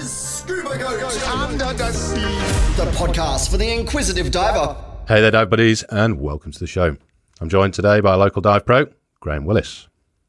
[0.00, 2.20] is Scuba Goat Under the sea.
[2.82, 4.74] the podcast for the inquisitive diver.
[5.06, 6.96] Hey there, dive buddies, and welcome to the show.
[7.38, 8.86] I'm joined today by local dive pro,
[9.20, 9.88] Graham Willis,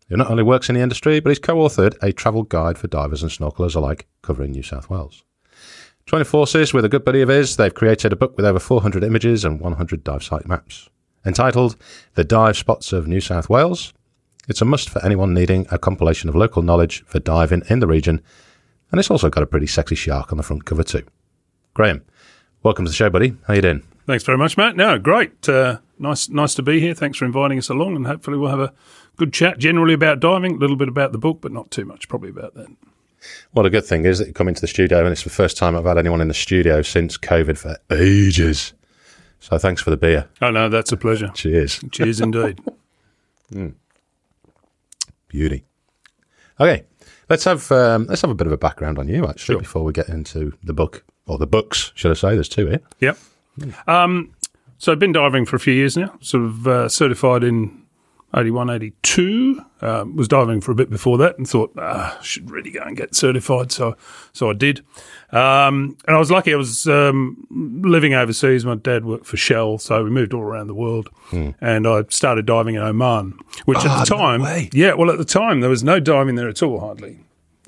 [0.10, 2.88] who not only works in the industry, but he's co authored a travel guide for
[2.88, 5.24] divers and snorkelers alike covering New South Wales.
[6.06, 9.06] Joining forces with a good buddy of his, they've created a book with over 400
[9.06, 10.90] images and 100 dive site maps.
[11.26, 11.78] Entitled
[12.16, 13.94] The Dive Spots of New South Wales,
[14.50, 17.88] it's a must for anyone needing a compilation of local knowledge for diving in the
[17.88, 18.22] region,
[18.92, 21.04] and it's also got a pretty sexy shark on the front cover too.
[21.74, 22.04] Graham,
[22.64, 23.36] welcome to the show, buddy.
[23.48, 23.84] How you doing?
[24.06, 24.76] Thanks very much, Matt.
[24.76, 25.48] No, great.
[25.48, 26.94] Uh, nice, nice to be here.
[26.94, 28.74] Thanks for inviting us along, and hopefully we'll have a
[29.16, 29.58] good chat.
[29.58, 32.56] Generally about diving, a little bit about the book, but not too much probably about
[32.56, 32.68] that.
[33.54, 35.56] Well, the good thing is that you come into the studio, and it's the first
[35.56, 38.74] time I've had anyone in the studio since COVID for ages.
[39.40, 40.28] So thanks for the beer.
[40.42, 41.30] Oh no, that's a pleasure.
[41.34, 41.80] Cheers.
[41.92, 42.60] Cheers indeed.
[45.28, 45.66] Beauty.
[46.60, 46.86] Okay,
[47.32, 49.60] let's have um, let's have a bit of a background on you actually Sure.
[49.60, 52.34] before we get into the book or the books, should I say?
[52.36, 52.80] There's two here.
[53.00, 53.18] yep.
[53.88, 54.34] Um,
[54.78, 56.14] so I've been diving for a few years now.
[56.22, 57.81] Sort of uh, certified in
[58.36, 59.62] 81, 82.
[59.82, 62.82] Um, was diving for a bit before that, and thought ah, I should really go
[62.82, 63.72] and get certified.
[63.72, 63.96] So,
[64.34, 64.80] so I did.
[65.32, 66.54] Um, and I was lucky.
[66.54, 68.66] I was um, living overseas.
[68.66, 71.10] My dad worked for Shell, so we moved all around the world.
[71.62, 74.70] And I started diving in Oman, which at Ah, the time, way.
[74.74, 77.20] yeah, well, at the time there was no diving there at all, hardly.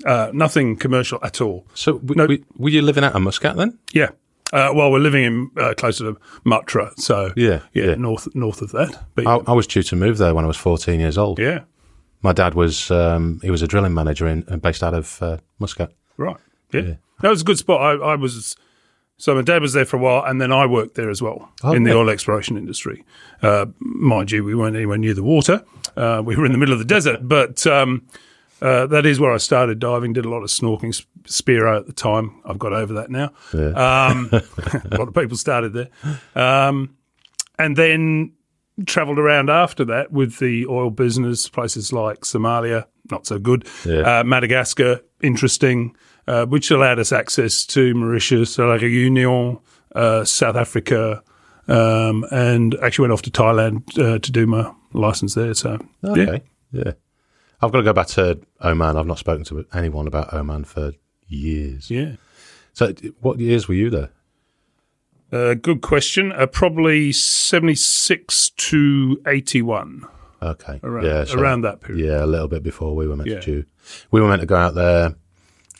[0.04, 1.66] Uh, nothing commercial at all.
[1.72, 2.24] So, w- No.
[2.24, 3.78] w- were you living out of Muscat then?
[3.92, 4.10] Yeah.
[4.54, 7.94] Uh, well, we're living in uh, closer to Muttrah, so Yeah, yeah, yeah.
[7.96, 8.90] north north of that.
[9.14, 11.38] But I, I was due to move there when I was 14 years old.
[11.38, 11.60] yeah,
[12.22, 15.38] My dad was um, he was a drilling manager in, uh, based out of uh,
[15.58, 15.90] Muscat.
[16.16, 16.36] right.
[16.72, 16.94] Yeah.
[17.20, 17.80] that was a good spot.
[17.80, 18.56] I, I was
[19.16, 21.52] so my dad was there for a while, and then I worked there as well
[21.62, 21.96] Oh, in the yeah.
[21.96, 23.04] oil exploration industry.
[23.42, 25.62] Uh, mind you, we weren't anywhere near the water.
[25.96, 28.02] Uh, we were in the middle of the desert, but um,
[28.64, 30.12] uh, that is where I started diving.
[30.14, 32.40] Did a lot of snorkeling, sp- spearo at the time.
[32.44, 33.30] I've got over that now.
[33.52, 35.88] Um, a lot of people started there.
[36.34, 36.96] Um,
[37.58, 38.32] and then
[38.86, 44.20] travelled around after that with the oil business, places like Somalia, not so good, Yeah.
[44.20, 45.94] uh, Madagascar, interesting,
[46.26, 49.60] uh, which allowed us access to Mauritius, La Réunion,
[49.94, 51.22] uh, South Africa,
[51.68, 55.54] um, and actually went off to Thailand uh, to do my license there.
[55.54, 56.38] So, yeah.
[56.72, 56.92] Yeah.
[57.60, 58.96] I've got to go back to Oman.
[58.96, 60.92] I've not spoken to anyone about Oman for
[61.28, 61.90] years.
[61.90, 62.16] Yeah.
[62.72, 64.10] So, what years were you there?
[65.32, 66.32] Uh, good question.
[66.32, 70.06] Uh, probably 76 to 81,
[70.42, 72.04] Okay, around, yeah, so- around that period.
[72.06, 73.40] Yeah, a little bit before we were meant Yeah.
[73.40, 73.64] to due.
[74.10, 75.14] We were meant to go out there.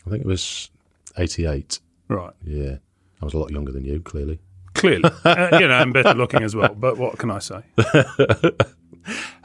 [0.05, 0.69] I think it was
[1.17, 1.79] eighty-eight.
[2.07, 2.33] Right.
[2.43, 2.77] Yeah,
[3.21, 4.39] I was a lot younger than you, clearly.
[4.75, 5.09] Clearly.
[5.25, 6.73] uh, you know, I'm better looking as well.
[6.75, 7.61] But what can I say?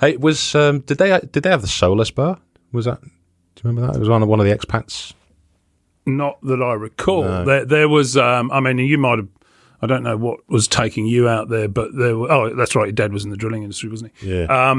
[0.00, 2.38] Hey, was um, did they did they have the Solus bar?
[2.72, 3.02] Was that?
[3.02, 3.96] Do you remember that?
[3.96, 5.12] It was on one of the expats.
[6.06, 7.44] Not that I recall.
[7.44, 8.16] There, there was.
[8.16, 9.28] Um, I mean, you might have.
[9.82, 12.16] I don't know what was taking you out there, but there.
[12.16, 12.86] Were, oh, that's right.
[12.86, 14.30] Your dad was in the drilling industry, wasn't he?
[14.36, 14.74] Yeah,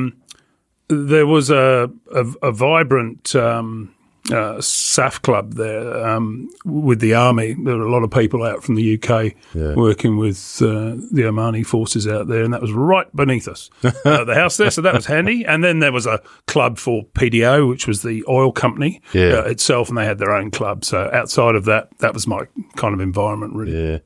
[0.88, 3.94] There was a a, a vibrant um,
[4.30, 7.54] uh, SAF club there um, with the army.
[7.54, 9.74] There were a lot of people out from the UK Yeah.
[9.74, 14.24] working with uh, the Omani forces out there, and that was right beneath us, uh,
[14.24, 14.70] the house there.
[14.70, 15.44] So that was handy.
[15.44, 19.40] And then there was a club for PDO, which was the oil company Yeah.
[19.40, 20.86] uh, itself, and they had their own club.
[20.86, 22.42] So outside of that, that was my
[22.76, 23.92] kind of environment, really.
[23.92, 23.98] yeah.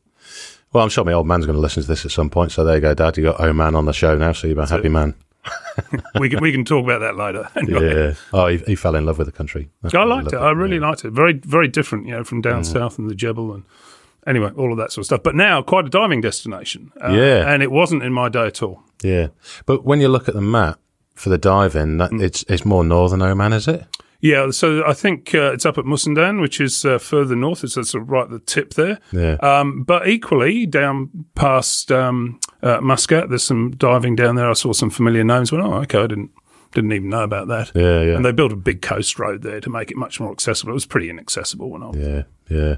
[0.72, 2.52] Well, I'm sure my old man's going to listen to this at some point.
[2.52, 3.16] So there you go, Dad.
[3.16, 5.16] You got Oman on the show now, so you're a happy man.
[6.20, 7.48] we can we can talk about that later.
[7.56, 7.94] Anyway.
[7.96, 8.14] Yeah.
[8.34, 9.70] Oh, he, he fell in love with the country.
[9.84, 10.36] I he liked it.
[10.36, 11.12] loved I really liked it.
[11.12, 12.44] Very, very different, you know, from Mm.
[12.44, 13.64] down south and the Jebel and
[14.28, 15.24] anyway, all of that sort of stuff.
[15.24, 16.92] But now, quite a diving destination.
[17.04, 17.52] Uh, Yeah.
[17.54, 18.82] and it wasn't in my day at all.
[19.04, 19.28] Yeah,
[19.66, 20.80] but when you look at the map
[21.14, 23.86] for the dive-in, that, it's it's more northern Oman, is it?
[24.22, 27.64] Yeah, so I think uh, it's up at Musandam, which is uh, further north.
[27.64, 29.00] It's sort of right at the tip there.
[29.12, 29.36] Yeah.
[29.36, 34.50] Um, but equally, down past um, uh, Muscat, there's some diving down there.
[34.50, 35.52] I saw some familiar names.
[35.52, 36.31] Went, oh, okay, I didn't
[36.74, 37.72] didn't even know about that.
[37.74, 38.16] Yeah, yeah.
[38.16, 40.72] And they built a big coast road there to make it much more accessible.
[40.72, 42.76] It was pretty inaccessible when I was Yeah, yeah.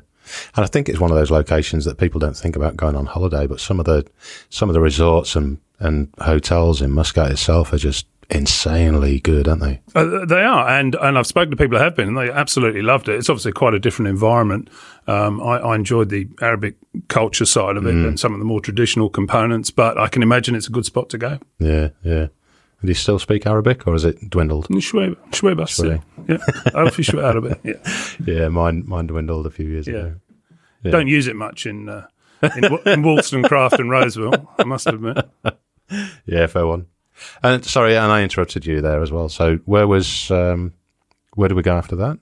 [0.56, 3.06] And I think it's one of those locations that people don't think about going on
[3.06, 4.06] holiday, but some of the
[4.50, 9.62] some of the resorts and, and hotels in Muscat itself are just insanely good, aren't
[9.62, 9.82] they?
[9.96, 12.82] Uh, they are, and and I've spoken to people who have been, and they absolutely
[12.82, 13.16] loved it.
[13.16, 14.70] It's obviously quite a different environment.
[15.08, 16.76] Um, I, I, enjoyed the Arabic
[17.08, 18.08] culture side of it mm.
[18.08, 21.10] and some of the more traditional components, but I can imagine it's a good spot
[21.12, 21.40] to go.
[21.60, 22.28] Yeah, yeah.
[22.82, 24.68] Do you still speak Arabic, or is it dwindled?
[24.68, 26.04] Shweba, Shweba, Shweba.
[27.16, 27.60] yeah, Arabic.
[27.64, 27.74] Yeah,
[28.26, 28.50] yeah.
[28.50, 29.96] Mine, mine dwindled a few years yeah.
[29.96, 30.16] ago.
[30.84, 30.92] Yeah.
[30.92, 32.08] Don't use it much in uh,
[32.56, 34.48] in, in Wollstonecraft and Roseville.
[34.60, 35.18] I must admit.
[36.26, 36.88] yeah, fair one.
[37.44, 39.30] And sorry, and I interrupted you there as well.
[39.30, 40.74] So where was um,
[41.36, 42.20] where did we go after that?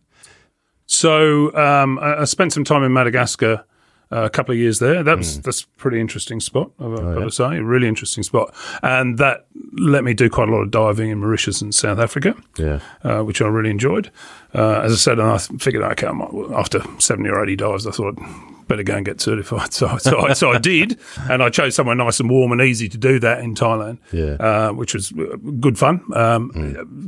[0.86, 3.65] So um, I, I spent some time in Madagascar.
[4.12, 5.01] Uh, a couple of years there.
[5.01, 6.69] That's that's a pretty interesting spot.
[6.80, 8.53] I've got to say, a really interesting spot,
[8.83, 12.36] and that let me do quite a lot of diving in Mauritius and South Africa
[12.56, 12.81] Yeah.
[13.03, 14.12] uh, which I really enjoyed.
[14.53, 17.88] Uh, as I said, and I figured, okay, I might, after 70 or 80 dives,
[17.88, 19.73] I thought I'd better go and get certified.
[19.73, 20.97] So, so, I, so I did,
[21.29, 24.35] and I chose somewhere nice and warm and easy to do that in Thailand, Yeah.
[24.39, 26.01] uh, which was uh, good fun.
[26.13, 26.51] Um,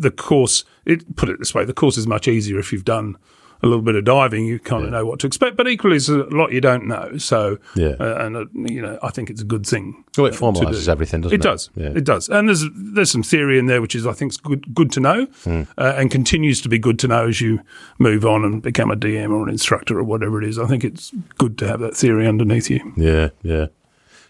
[0.01, 3.15] The course, it, put it this way, the course is much easier if you've done
[3.63, 5.57] a little bit of diving, you kind of know what to expect.
[5.57, 7.17] But equally, there's a lot you don't know.
[7.17, 7.95] So, Yeah.
[7.99, 10.03] uh, and uh, you know, I think it's a good thing.
[10.17, 10.91] Well, it to formalises do.
[10.91, 11.39] everything, doesn't it?
[11.39, 11.69] It does.
[11.75, 11.89] Yeah.
[11.95, 12.29] It does.
[12.29, 14.99] And there's there's some theory in there which is I think is good good to
[14.99, 15.63] know, Hmm.
[15.77, 17.61] uh, and continues to be good to know as you
[17.99, 20.59] move on and become a DM or an instructor or whatever it is.
[20.59, 22.93] I think it's good to have that theory underneath you.
[22.95, 23.67] Yeah, yeah.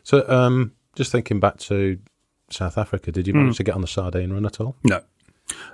[0.04, 1.98] So, um, just thinking back to
[2.50, 3.40] South Africa, did you Hmm.
[3.40, 4.78] manage to get on the sardine run at all?
[4.86, 5.02] No.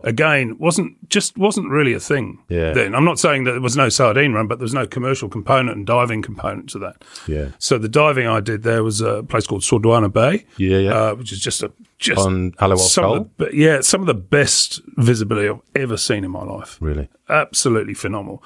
[0.03, 2.43] Again, wasn't just wasn't really a thing.
[2.49, 2.73] Yeah.
[2.73, 5.29] Then I'm not saying that there was no sardine run, but there was no commercial
[5.29, 7.03] component and diving component to that.
[7.27, 7.49] Yeah.
[7.57, 10.45] So the diving I did there was a place called Sodwana Bay.
[10.57, 10.93] Yeah, yeah.
[10.93, 14.81] Uh, which is just a just On Aliwal some the, yeah, some of the best
[14.97, 16.77] visibility I've ever seen in my life.
[16.81, 17.09] Really?
[17.29, 18.43] Absolutely phenomenal.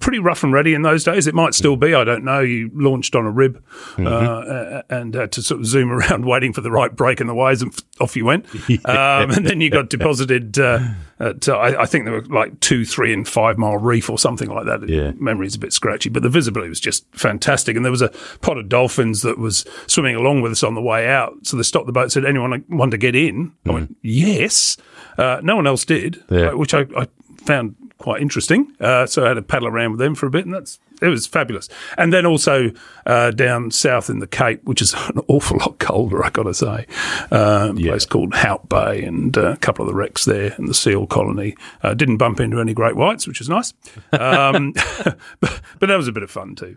[0.00, 1.26] Pretty rough and ready in those days.
[1.26, 1.94] It might still be.
[1.94, 2.40] I don't know.
[2.40, 3.62] You launched on a rib
[3.96, 4.06] Mm-hmm.
[4.06, 7.34] uh, and had to sort of zoom around, waiting for the right break in the
[7.34, 8.46] waves, and off you went.
[8.84, 10.58] Um, and then you got deposited.
[10.58, 10.80] Uh,
[11.18, 14.18] at, uh, I, I think there were like two, three, and five mile reef or
[14.18, 14.88] something like that.
[14.88, 15.12] Yeah.
[15.16, 17.76] Memory's a bit scratchy, but the visibility was just fantastic.
[17.76, 18.10] And there was a
[18.40, 21.34] pod of dolphins that was swimming along with us on the way out.
[21.44, 24.76] So they stopped the boat, said, "Anyone want to get in?" I went, "Yes."
[25.16, 26.40] Uh, no one else did, Mm.
[26.40, 26.46] Yeah.
[26.50, 27.06] uh, which I, I
[27.44, 28.74] found quite interesting.
[28.80, 31.08] Uh, so I had to paddle around with them for a bit, and that's it
[31.08, 31.68] was fabulous.
[31.96, 32.72] And then also
[33.06, 36.54] uh, down south in the Cape, which is an awful lot colder, I got to
[36.54, 36.86] say.
[37.30, 40.68] Um, A place called Hout Bay, and uh, a couple of the wrecks there, and
[40.68, 41.54] the seal colony.
[41.82, 43.72] Uh, didn't bump into any great whites, which is nice.
[44.12, 44.72] Um,
[45.40, 46.76] but, but that was a bit of fun too.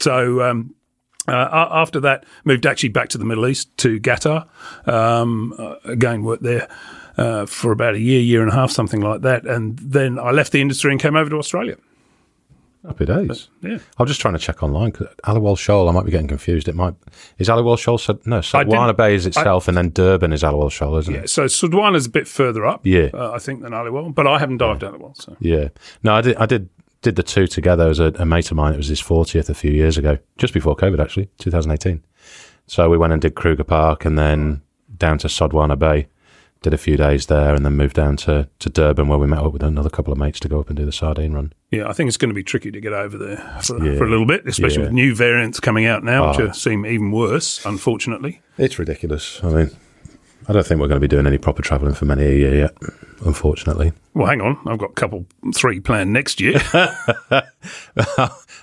[0.00, 0.42] So.
[0.42, 0.74] Um,
[1.26, 4.46] uh, after that, moved actually back to the Middle East to Qatar.
[4.86, 6.68] Um, uh, again, worked there
[7.16, 9.46] uh, for about a year, year and a half, something like that.
[9.46, 11.76] And then I left the industry and came over to Australia.
[12.86, 13.48] Happy days.
[13.62, 13.78] Yeah.
[13.98, 14.92] I'm just trying to check online.
[14.92, 16.68] Aliwal Shoal, I might be getting confused.
[16.68, 16.94] It might
[17.38, 17.96] is Aliwal Shoal.
[17.96, 21.22] So, no, Sodwana Bay is itself, and then Durban is Aliwal Shoal, isn't Yeah, it?
[21.22, 21.26] Yeah.
[21.26, 23.08] So Sodwana is a bit further up, Yeah.
[23.14, 25.16] uh, I think, than Aliwal, but I haven't dived Aliwal.
[25.16, 25.68] So Yeah.
[26.02, 26.36] No, I did.
[26.36, 26.68] I did.
[27.00, 28.72] Did the two together as a, a mate of mine.
[28.72, 32.02] It was his 40th a few years ago, just before COVID, actually, 2018.
[32.66, 34.62] So we went and did Kruger Park, and then
[34.96, 36.06] down to Sodwana Bay.
[36.64, 39.40] Did a few days there, and then moved down to, to Durban, where we met
[39.40, 41.52] up with another couple of mates to go up and do the sardine run.
[41.70, 43.98] yeah, I think it's going to be tricky to get over there for, Yeah.
[43.98, 44.84] for a little bit, especially Yeah.
[44.84, 46.46] with new variants coming out now, which Oh.
[46.46, 48.40] are, seem even worse, unfortunately.
[48.56, 49.40] It's ridiculous.
[49.44, 49.70] I mean,
[50.48, 52.54] I don't think we're going to be doing any proper travelling for many a year
[52.54, 52.74] yet,
[53.26, 53.92] unfortunately.
[54.14, 56.60] Well, hang on, I've got a couple, three planned next year.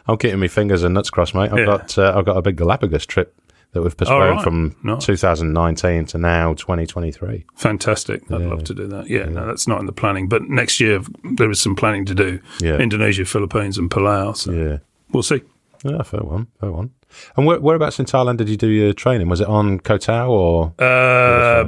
[0.08, 1.52] I'm keeping my fingers and nuts crossed, mate.
[1.52, 1.66] I've Yeah.
[1.66, 3.36] got uh, I've got a big Galapagos trip
[3.74, 4.44] that we've postponed right.
[4.44, 5.06] from Nice.
[5.06, 7.46] 2019 to now 2023.
[7.56, 8.30] Fantastic.
[8.32, 9.10] I'd love to do that.
[9.10, 10.28] Yeah, no, that's not in the planning.
[10.28, 11.00] But next year,
[11.36, 12.40] there is some planning to do.
[12.60, 12.78] Yeah.
[12.78, 14.36] Indonesia, Philippines, and Palau.
[14.36, 14.78] So Yeah.
[15.12, 15.42] we'll see.
[15.84, 16.92] Yeah, fair one, fair one.
[17.36, 19.28] And where, whereabouts in Thailand did you do your training?
[19.30, 20.74] Was it on Koh Tao or?
[20.80, 21.64] Uh.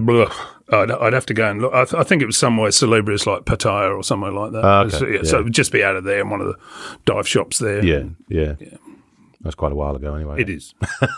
[0.72, 1.74] I'd, I'd have to go and look.
[1.74, 4.64] I, th- I think it was somewhere salubrious like Pattaya or somewhere like that.
[4.64, 4.98] Ah, okay.
[4.98, 5.24] So, yeah, Yeah.
[5.24, 6.56] so it would just be out of there in one of the
[7.06, 7.84] dive shops there.
[7.86, 8.56] yeah, yeah,
[9.44, 10.42] That's quite a while ago, anyway.
[10.42, 10.74] It is.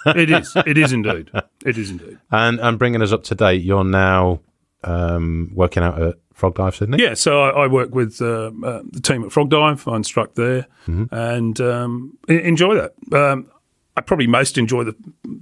[0.05, 0.53] it is.
[0.65, 1.29] It is indeed.
[1.65, 2.17] It is indeed.
[2.32, 4.41] And and bringing us up to date, you're now
[4.84, 7.01] um, working out at Frog Dive Sydney.
[7.01, 9.88] Yeah, so I, I work with uh, uh, the team at Frog Dive.
[9.88, 11.13] I instruct there Mm-hmm.
[11.15, 12.94] and um, enjoy that.
[13.12, 13.50] Um,
[13.97, 14.95] I probably most enjoy the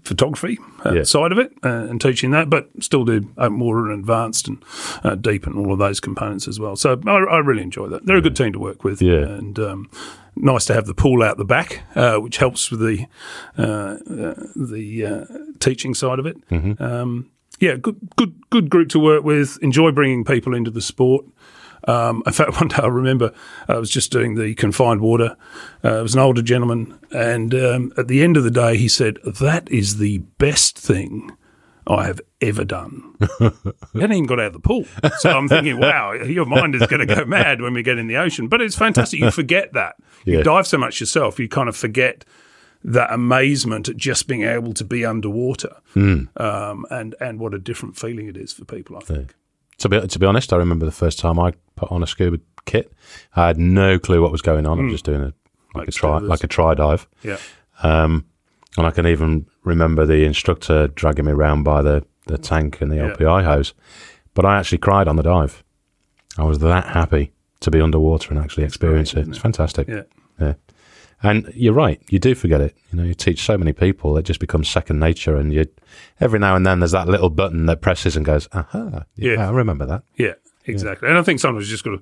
[0.03, 1.03] photography uh, Yeah.
[1.03, 4.63] side of it uh, and teaching that, but still do open water and advanced and
[5.03, 6.75] uh, deep and all of those components as well.
[6.75, 8.05] So I, I really enjoy that.
[8.05, 9.01] They're a good team to work with.
[9.01, 9.21] Yeah.
[9.23, 9.89] And um,
[10.35, 13.05] nice to have the pool out the back, uh, which helps with the
[13.57, 15.25] uh, uh, the uh,
[15.59, 16.47] teaching side of it.
[16.49, 16.81] Mm-hmm.
[16.83, 17.29] Um,
[17.59, 19.57] yeah, good, good, good group to work with.
[19.61, 21.25] Enjoy bringing people into the sport.
[21.87, 23.31] Um, in fact, one day I remember
[23.67, 25.35] I was just doing the confined water.
[25.83, 28.87] Uh, it was an older gentleman, and um, at the end of the day, he
[28.87, 31.31] said, "That is the best thing
[31.85, 34.85] I have ever done." he hadn't even got out of the pool,
[35.19, 38.07] so I'm thinking, "Wow, your mind is going to go mad when we get in
[38.07, 39.19] the ocean." But it's fantastic.
[39.19, 40.37] You forget that Yeah.
[40.37, 42.23] you dive so much yourself, you kind of forget
[42.85, 47.97] that amazement at just being able to be underwater, um, and and what a different
[47.97, 48.95] feeling it is for people.
[48.97, 49.35] I think.
[49.79, 52.39] To be to be honest, I remember the first time I put on a scuba
[52.65, 52.91] kit.
[53.35, 54.79] I had no clue what was going on.
[54.79, 55.33] I was just doing a like,
[55.73, 55.79] Hmm.
[55.79, 56.27] Like a try scubas.
[56.29, 57.07] like a try dive.
[57.23, 57.37] Yeah.
[57.81, 58.25] Um,
[58.77, 62.91] and I can even remember the instructor dragging me around by the, the tank and
[62.91, 63.09] the Yeah.
[63.15, 63.73] LPI hose.
[64.35, 65.63] But I actually cried on the dive.
[66.37, 69.27] I was that happy to be underwater and actually experience it.
[69.27, 69.87] It's fantastic.
[69.87, 70.03] Yeah,
[70.39, 70.53] yeah.
[71.23, 72.01] And you're right.
[72.09, 72.75] You do forget it.
[72.91, 75.37] You know, you teach so many people, it just becomes second nature.
[75.37, 75.65] And you,
[76.19, 79.47] every now and then, there's that little button that presses and goes, "Aha, yeah, Yeah.
[79.47, 80.33] I remember that." Yeah,
[80.65, 81.07] exactly.
[81.07, 82.01] And I think sometimes you just got to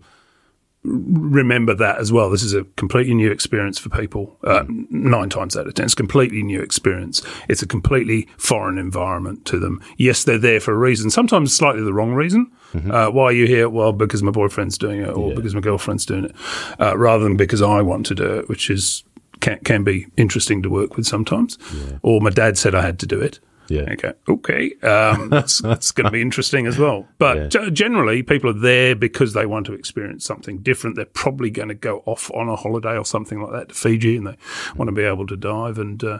[0.84, 2.30] remember that as well.
[2.32, 4.38] This is a completely new experience for people.
[4.44, 7.22] Uh, nine times out of ten, it's a completely new experience.
[7.48, 9.82] It's a completely foreign environment to them.
[9.98, 11.12] Yes, they're there for a reason.
[11.12, 12.52] Sometimes slightly the wrong reason.
[12.90, 13.68] Uh, why are you here?
[13.68, 16.36] Well, because my boyfriend's doing it, or because my girlfriend's doing it,
[16.80, 19.04] uh, rather than because I want to do it, which is
[19.42, 21.58] can, can be interesting to work with sometimes.
[22.02, 23.40] Or my dad said I had to do it.
[23.68, 23.84] Yeah.
[23.94, 24.14] Okay.
[24.28, 24.74] Okay.
[24.82, 27.08] Um, that's that's going to be interesting as well.
[27.18, 27.48] But Yeah.
[27.48, 30.96] g- generally, people are there because they want to experience something different.
[30.98, 34.18] They're probably going to go off on a holiday or something like that to Fiji,
[34.18, 34.36] and they
[34.76, 35.78] want to be able to dive.
[35.78, 36.20] And uh,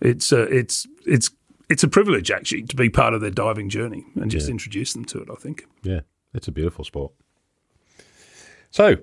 [0.00, 1.30] it's uh, it's it's
[1.68, 5.04] it's a privilege actually to be part of their diving journey and just introduce them
[5.04, 5.28] to it.
[5.30, 5.66] I think.
[5.84, 6.00] Yeah,
[6.34, 7.12] it's a beautiful sport.
[8.70, 8.96] So,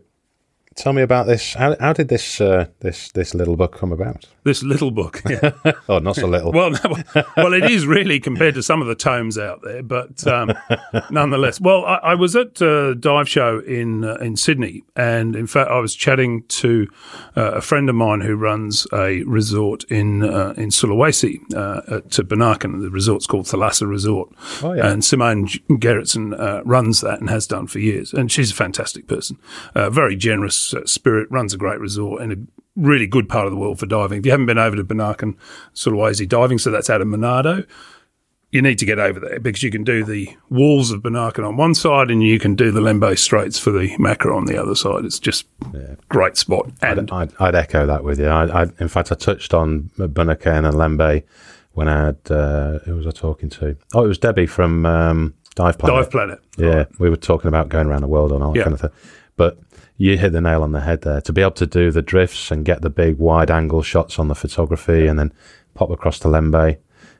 [0.77, 1.53] tell me about this.
[1.55, 4.25] How, how did this uh, this this little book come about?
[4.43, 5.21] This little book.
[5.29, 5.51] Yeah.
[5.89, 6.51] Oh, not so little.
[6.53, 6.95] Well, no,
[7.35, 10.53] well, it is really compared to some of the tomes out there, but um,
[11.11, 11.59] nonetheless.
[11.59, 15.69] Well, I, I was at a dive show in uh, in Sydney, and in fact,
[15.69, 16.87] I was chatting to
[17.35, 22.09] uh, a friend of mine who runs a resort in uh, in Sulawesi uh, at
[22.27, 22.81] Bunaken.
[22.81, 24.29] The resort's called Thalassa Resort,
[24.63, 24.87] Oh, yeah.
[24.89, 28.13] and Simone Gerritsen uh, runs that and has done for years.
[28.13, 29.37] And she's a fantastic person,
[29.75, 32.35] uh, very generous spirit, runs a great resort in a
[32.75, 34.19] really good part of the world for diving.
[34.19, 35.35] If you haven't been over to Bunaken,
[35.73, 37.65] Sulawesi diving, so that's out of Manado,
[38.51, 41.57] you need to get over there because you can do the walls of Bunaken on
[41.57, 44.73] one side and you can do the Lembeh Straits for the macro on the other
[44.73, 45.03] side.
[45.03, 45.47] It's just
[46.07, 46.69] great spot.
[46.81, 48.27] And I'd, I'd echo that with you.
[48.27, 51.23] I, I, in fact, I touched on Bunaken and Lembeh
[51.73, 53.75] when I had uh, who was I talking to?
[53.93, 56.03] Oh, it was Debbie from um, Dive Planet.
[56.03, 56.39] Dive Planet.
[56.57, 58.63] Yeah, we were talking about going around the world and all that Yeah.
[58.63, 58.91] kind of thing.
[59.35, 59.59] But
[59.97, 61.21] you hit the nail on the head there.
[61.21, 64.27] To be able to do the drifts and get the big wide angle shots on
[64.27, 65.33] the photography, and then
[65.73, 66.77] pop across to Lembeh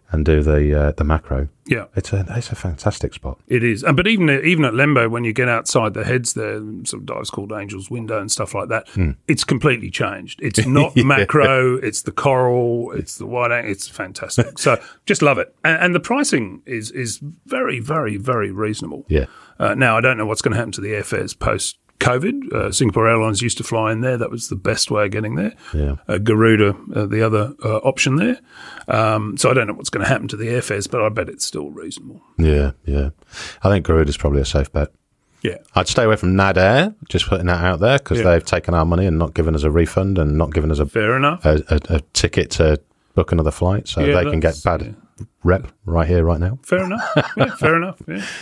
[0.10, 1.50] and do the uh, the macro.
[1.66, 1.88] Yeah.
[1.98, 3.40] It's a it's a fantastic spot.
[3.48, 6.62] It is, and but even even at Lembeh, when you get outside the heads, there
[6.86, 8.88] some dives called Angel's Window and stuff like that.
[8.90, 9.12] Hmm.
[9.28, 10.40] It's completely changed.
[10.42, 11.76] It's not macro.
[11.76, 12.92] It's the coral.
[12.94, 13.52] It's the white.
[13.52, 14.60] ang- It's fantastic.
[14.60, 19.04] so just love it, and, and the pricing is is very very very reasonable.
[19.10, 19.26] Yeah.
[19.60, 21.78] Uh, now I don't know what's going to happen to the airfares post.
[22.00, 24.18] COVID, uh, Singapore Airlines used to fly in there.
[24.18, 25.54] That was the best way of getting there.
[25.74, 25.96] Yeah.
[26.08, 28.40] Uh, Garuda, uh, the other uh, option there.
[28.88, 31.28] Um, so I don't know what's going to happen to the airfares, but I bet
[31.30, 32.22] it's still reasonable.
[32.38, 33.10] Yeah, yeah.
[33.64, 34.90] I think Garuda's probably a safe bet.
[35.42, 35.58] Yeah.
[35.76, 38.26] I'd stay away from Nadair, just putting that out there, because Yeah.
[38.32, 40.86] they've taken our money and not given us a refund and not given us a
[40.86, 41.46] Fair enough.
[41.46, 42.80] a, a, a ticket to
[43.16, 44.96] book another flight, so Yeah, they can get bad
[45.44, 46.60] rep right here, right now.
[46.64, 47.02] Fair enough.
[47.38, 48.02] Yeah, fair enough.
[48.08, 48.26] Yeah.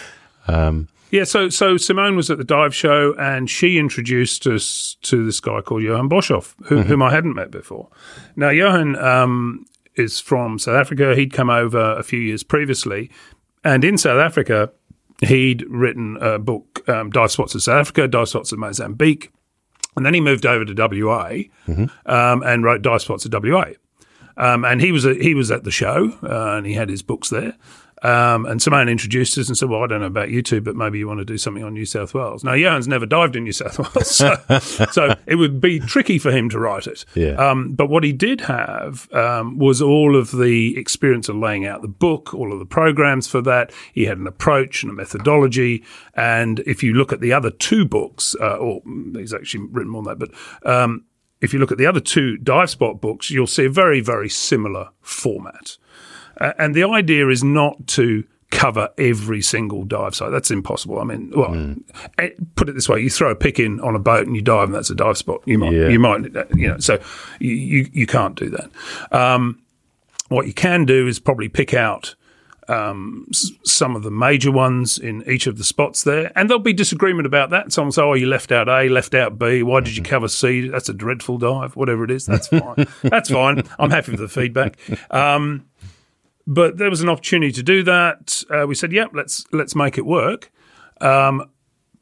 [0.48, 5.26] Um, Yeah, so so Simone was at the dive show and she introduced us to
[5.26, 7.90] this guy called Johan Boshoff, who, whom I hadn't met before.
[8.36, 11.16] Now, Johan um, is from South Africa.
[11.16, 13.12] He'd come over a few years previously,
[13.64, 14.72] and in South Africa,
[15.22, 19.32] he'd written a book, um, Dive Spots of South Africa, Dive Spots of Mozambique,
[19.96, 21.44] and then he moved over to WA
[22.06, 23.66] um, and wrote Dive Spots of WA.
[24.38, 27.02] Um, and he was a, he was at the show uh, and he had his
[27.02, 27.56] books there.
[28.06, 30.76] Um, and Simone introduced us and said, "Well, I don't know about you two, but
[30.76, 33.46] maybe you want to do something on New South Wales." Now, Johan's never dived in
[33.46, 34.36] New South Wales, so,
[34.92, 37.04] so it would be tricky for him to write it.
[37.16, 37.32] Yeah.
[37.32, 41.82] Um, but what he did have um, was all of the experience of laying out
[41.82, 43.72] the book, all of the programs for that.
[43.92, 45.84] He had an approach and a methodology.
[46.14, 48.82] And if you look at the other two books, uh, or
[49.14, 50.30] he's actually written more than that,
[50.62, 51.06] but um,
[51.42, 54.30] if you look at the other two dive spot books, you'll see a very, very
[54.30, 55.78] similar format.
[56.40, 60.32] Uh, and the idea is not to cover every single dive site.
[60.32, 61.00] That's impossible.
[61.00, 61.76] I mean, well,
[62.20, 64.42] eh, put it this way: you throw a pick in on a boat and you
[64.42, 65.42] dive, and that's a dive spot.
[65.46, 65.90] You might, Yeah.
[65.90, 66.78] you might, uh, you know.
[66.80, 67.00] So
[67.40, 68.70] you you, you can't do that.
[69.12, 69.62] Um,
[70.30, 72.16] what you can do is probably pick out
[72.68, 76.64] um, s- some of the major ones in each of the spots there, and there'll
[76.64, 77.72] be disagreement about that.
[77.72, 79.62] Someone will say, "Oh, you left out A, left out B.
[79.64, 80.68] Why did you cover C?
[80.70, 81.76] That's a dreadful dive.
[81.76, 82.88] Whatever it is, that's fine.
[83.04, 83.64] that's fine.
[83.80, 84.78] I'm happy with the feedback."
[85.12, 85.66] Um,
[86.48, 88.44] but there was an opportunity to do that.
[88.50, 90.52] Uh, we said, "Yep, let's let's make it work."
[91.02, 91.50] Um,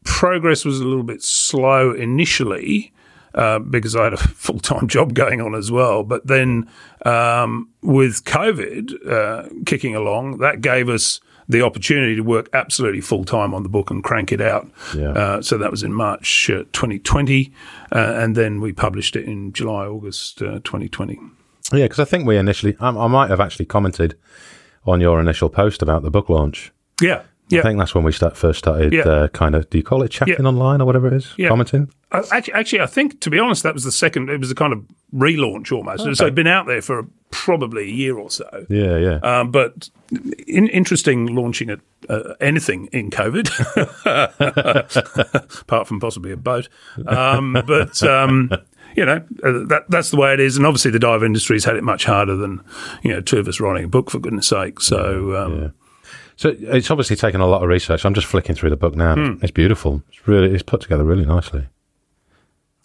[0.03, 2.93] progress was a little bit slow initially
[3.33, 6.03] uh, because I had a full time job going on as well.
[6.03, 6.69] But then
[7.05, 11.19] um, with COVID uh, kicking along, that gave us
[11.49, 14.69] the opportunity to work absolutely full time on the book and crank it out.
[14.95, 15.09] Yeah.
[15.09, 17.51] Uh, so that was in March uh, 2020,
[17.91, 21.19] uh, and then we published it in July, August uh, 2020.
[21.73, 24.15] Yeah, because I think we initially, I, I might have actually commented
[24.85, 26.71] on your initial post about the book launch.
[27.01, 27.23] Yeah.
[27.49, 27.59] Yeah.
[27.59, 29.01] I think that's when we start first started Yeah.
[29.03, 29.69] uh, kind of.
[29.69, 30.45] Do you call it chatting Yeah.
[30.47, 31.33] online or whatever it is?
[31.37, 31.49] Yeah.
[31.49, 31.89] Commenting.
[32.11, 34.29] Uh, actually, actually, I think to be honest, that was the second.
[34.29, 36.03] It was a kind of relaunch almost.
[36.03, 38.65] So it'd been out there for probably a year or so.
[38.69, 39.15] Yeah, yeah.
[39.39, 39.89] Um, but
[40.47, 43.49] in, interesting launching it, uh, anything in COVID,
[45.61, 46.69] apart from possibly a boat.
[47.07, 48.51] Um, but um,
[48.95, 51.75] you know uh, that that's the way it is, and obviously the dive industry's had
[51.75, 52.63] it much harder than
[53.03, 54.79] you know two of us writing a book for goodness sake.
[54.79, 55.73] So um,
[56.35, 58.05] So it's obviously taken a lot of research.
[58.05, 59.15] I'm just flicking through the book now.
[59.15, 59.43] Hmm.
[59.43, 60.03] It's beautiful.
[60.09, 61.67] It's really it's put together really nicely.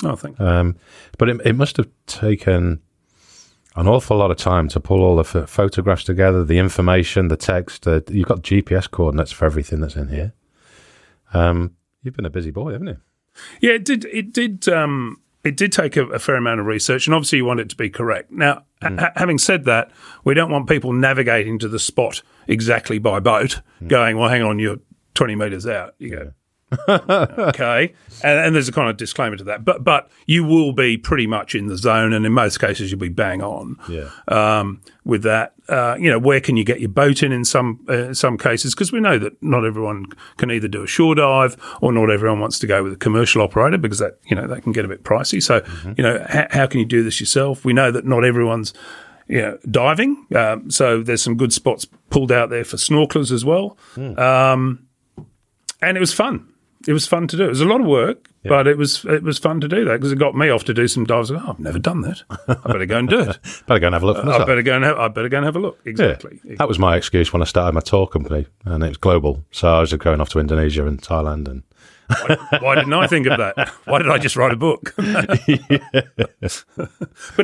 [0.05, 0.47] oh, thank you.
[0.47, 0.77] Um,
[1.17, 2.81] but it, it must have taken
[3.77, 7.37] an awful lot of time to pull all the ph photographs together, the information, the
[7.37, 7.87] text.
[7.87, 10.33] Uh, you've got GPS coordinates for everything that's in here.
[11.33, 12.97] Um, you've been a busy boy, haven't you?
[13.61, 14.05] Yeah, it did.
[14.07, 14.69] It did.
[14.69, 17.71] Um, it did take a, a fair amount of research, and obviously you want it
[17.71, 18.31] to be correct.
[18.31, 19.12] Now, ha- mm.
[19.17, 19.90] having said that,
[20.25, 23.88] we don't want people navigating to the spot exactly by boat, mm.
[23.88, 24.78] going, "Well, hang on, you're
[25.14, 26.33] 20 meters out." You go,
[26.88, 29.64] okay, and, and there's a kind of disclaimer to that.
[29.64, 33.00] But but you will be pretty much in the zone, and in most cases you'll
[33.00, 33.76] be bang on.
[33.88, 34.10] Yeah.
[34.28, 37.80] Um, with that, uh, you know, where can you get your boat in in some
[37.88, 38.75] uh, some cases?
[38.75, 40.06] Because we know that not everyone
[40.37, 43.40] can either do a shore dive, or not everyone wants to go with a commercial
[43.40, 45.42] operator because that you know that can get a bit pricey.
[45.42, 45.62] So
[45.96, 47.64] you know, h- how can you do this yourself?
[47.64, 48.75] We know that not everyone's
[49.30, 50.26] you know, diving.
[50.34, 53.76] Um, so there's some good spots pulled out there for snorkelers as well.
[53.96, 54.87] Um,
[55.82, 56.48] and it was fun.
[56.87, 57.44] It was fun to do.
[57.44, 59.94] It was a lot of work, but it was it was fun to do that
[59.94, 61.30] because it got me off to do some dives.
[61.30, 62.23] Like, oh, I've never done that.
[62.49, 63.38] I better go and do it.
[63.66, 65.38] Better go and have a look for I better go and have, I better go
[65.38, 65.80] and have a look.
[65.85, 65.90] Yeah.
[65.90, 66.40] Exactly.
[66.56, 69.44] That was my excuse when I started my tour company, and it was global.
[69.50, 71.62] So I was just going off to Indonesia and Thailand, and
[72.62, 73.68] Why didn't I think of that?
[73.85, 74.94] Why did I just write a book?
[74.97, 75.38] but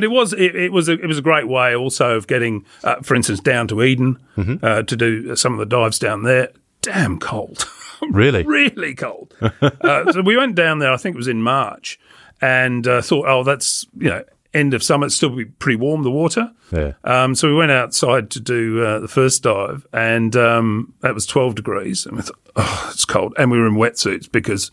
[0.03, 2.95] it was it, it was a, it was a great way also of getting, uh,
[3.01, 4.17] for instance, down to Eden
[4.63, 6.49] uh, to do some of the dives down there.
[6.81, 7.67] Damn cold.
[8.11, 9.33] really, really cold.
[9.41, 10.91] uh, so we went down there.
[10.91, 11.99] I think it was in March,
[12.41, 14.23] and uh, thought, oh, that's you know
[14.53, 15.05] end of summer.
[15.05, 16.51] It's still be pretty warm the water.
[16.71, 16.93] Yeah.
[17.03, 21.25] Um, so we went outside to do uh, the first dive, and um, that was
[21.25, 24.71] twelve degrees, and we thought, oh, it's cold, and we were in wetsuits because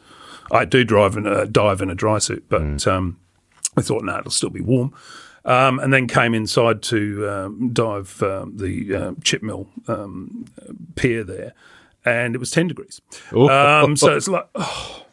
[0.50, 3.18] I do drive in a dive in a dry suit, but um,
[3.76, 4.94] we thought, no, it'll still be warm.
[5.44, 10.44] Um, and then came inside to um, dive um, the uh, chip mill um,
[10.94, 11.52] pier there,
[12.04, 13.00] and it was ten degrees.
[13.32, 15.04] Um, so it's like, oh,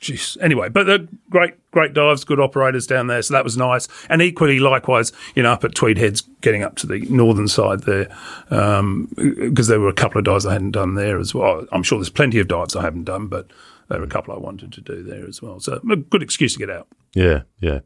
[0.00, 0.36] jeez.
[0.40, 3.88] Anyway, but they're great, great dives, good operators down there, so that was nice.
[4.08, 7.80] And equally, likewise, you know, up at Tweed Heads, getting up to the northern side
[7.84, 8.08] there,
[8.48, 11.66] because there were a couple of dives I hadn't done there as well.
[11.72, 13.48] I'm sure there's plenty of dives I haven't done, but
[13.88, 15.60] there were a couple I wanted to do there as well.
[15.60, 16.88] So a good excuse to get out.
[17.14, 17.80] yeah, yeah.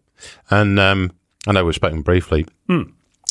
[0.50, 1.12] And um,
[1.46, 2.82] I know we've spoken briefly, Hmm.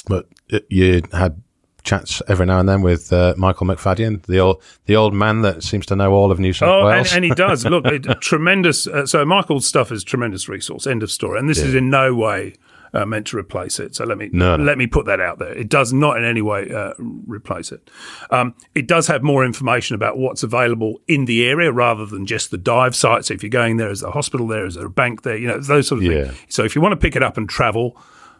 [0.07, 0.27] but
[0.69, 1.41] you had
[1.87, 5.63] chats every now and then with uh, Michael McFadyen, the old the old man that
[5.63, 7.13] seems to know all of New South Oh, and, Wales.
[7.13, 7.65] and he does.
[7.65, 8.85] Look, it, tremendous.
[8.85, 10.85] Uh, so Michael's stuff is tremendous resource.
[10.85, 11.39] End of story.
[11.39, 12.53] And this is in no way
[12.93, 13.95] uh, meant to replace it.
[13.95, 14.63] So let me No, no.
[14.63, 15.53] let me put that out there.
[15.53, 17.89] It does not in any way uh, replace it.
[18.31, 22.49] Um, it does have more information about what's available in the area rather than just
[22.51, 23.25] the dive site.
[23.25, 24.65] So if you're going there, is there a hospital there?
[24.65, 25.37] Is there a bank there?
[25.37, 26.25] You know those sort of Yeah.
[26.25, 26.37] things.
[26.49, 27.97] So if you want to pick it up and travel,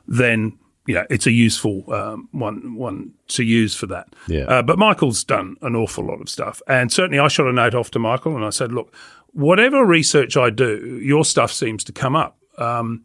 [0.07, 0.57] then
[0.87, 4.07] you know it's a useful um, one one to use for that.
[4.27, 4.43] Yeah.
[4.45, 7.75] Uh, but Michael's done an awful lot of stuff, and certainly I shot a note
[7.75, 8.93] off to Michael and I said, "Look,
[9.33, 13.03] whatever research I do, your stuff seems to come up, um,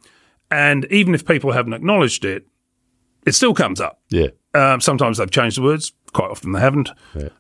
[0.51, 2.47] and even if people haven't acknowledged it,
[3.27, 4.01] it still comes up.
[4.11, 6.91] yeah, Um, sometimes they've changed the words, quite often they haven't,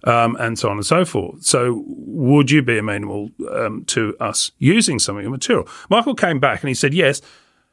[0.04, 1.42] um, and so on and so forth.
[1.42, 5.66] So, would you be amenable um, to us using some of your material?
[5.90, 7.20] Michael came back and he said, yes.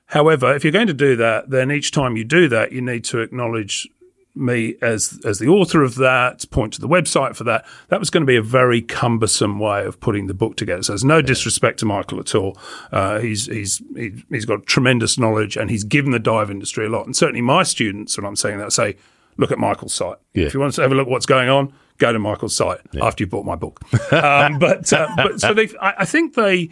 [0.10, 3.04] However, if you're going to do that, then each time you do that, you need
[3.06, 3.88] to acknowledge
[4.36, 7.66] me as as the author of that, point to the website for that.
[7.90, 10.82] That was going to be a very cumbersome way of putting the book together.
[10.82, 12.58] So there's no disrespect to Michael at all.
[12.92, 16.90] Uh, he's he's he, he's got tremendous knowledge and he's given the dive industry a
[16.90, 17.06] lot.
[17.06, 18.96] And certainly my students, when I'm saying that, say,
[19.38, 20.18] look at Michael's site.
[20.34, 20.48] Yeah.
[20.48, 22.80] If you want to have a look at what's going on, go to Michael's site
[23.00, 23.80] after you've bought my book.
[24.12, 26.70] um, but uh, but so they, I, I think they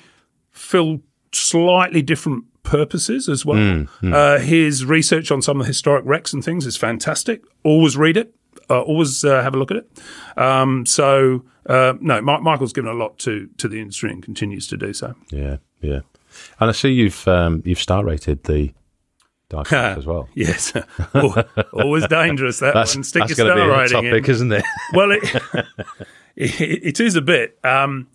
[0.52, 1.02] fill
[1.34, 3.86] slightly different purposes as well.
[4.04, 7.42] Uh, his research on some of the historic wrecks and things is fantastic.
[7.64, 8.34] Always read it.
[8.70, 9.90] Uh, always uh, have a look at it.
[10.38, 14.68] Um, so uh, no, Mi- Michael's given a lot to to the industry and continues
[14.68, 15.16] to do so.
[15.32, 16.00] yeah, yeah.
[16.60, 18.74] And I see you've um, you've star rated the
[19.52, 20.28] sites as well.
[20.36, 20.74] Yes,
[21.74, 23.04] always dangerous that That's, one.
[23.04, 24.12] Stick that's your going to star be a rating in.
[24.12, 24.64] topic, isn't it?
[24.94, 25.24] Well, it,
[26.36, 27.58] it, it is a bit.
[27.64, 28.08] Um,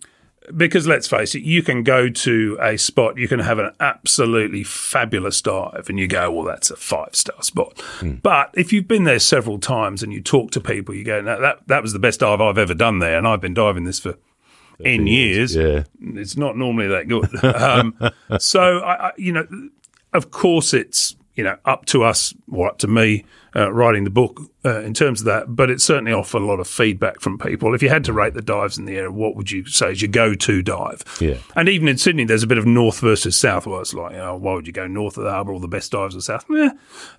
[0.55, 4.63] because let's face it, you can go to a spot, you can have an absolutely
[4.63, 7.81] fabulous dive, and you go, well, that's a five star spot.
[8.21, 11.39] But if you've been there several times and you talk to people, you go, no,
[11.39, 13.99] that that was the best dive I've ever done there, and I've been diving this
[13.99, 14.17] for
[14.83, 15.55] n years.
[15.55, 15.83] Yeah.
[16.01, 17.29] It's not normally that good.
[17.63, 17.95] Um,
[18.39, 19.47] so, I, I, you know,
[20.11, 24.09] of course, it's you know up to us or up to me uh, writing the
[24.09, 25.55] book uh, in terms of that.
[25.55, 27.73] But it certainly offered a lot of feedback from people.
[27.73, 30.01] If you had to rate the dives in the air, what would you say is
[30.01, 31.03] your go-to dive?
[31.19, 31.37] Yeah.
[31.55, 33.67] And even in Sydney, there's a bit of north versus south.
[33.67, 35.53] Where it's like, oh, why would you go north of the harbour?
[35.53, 36.45] All the best dives are south.
[36.51, 36.69] Eh,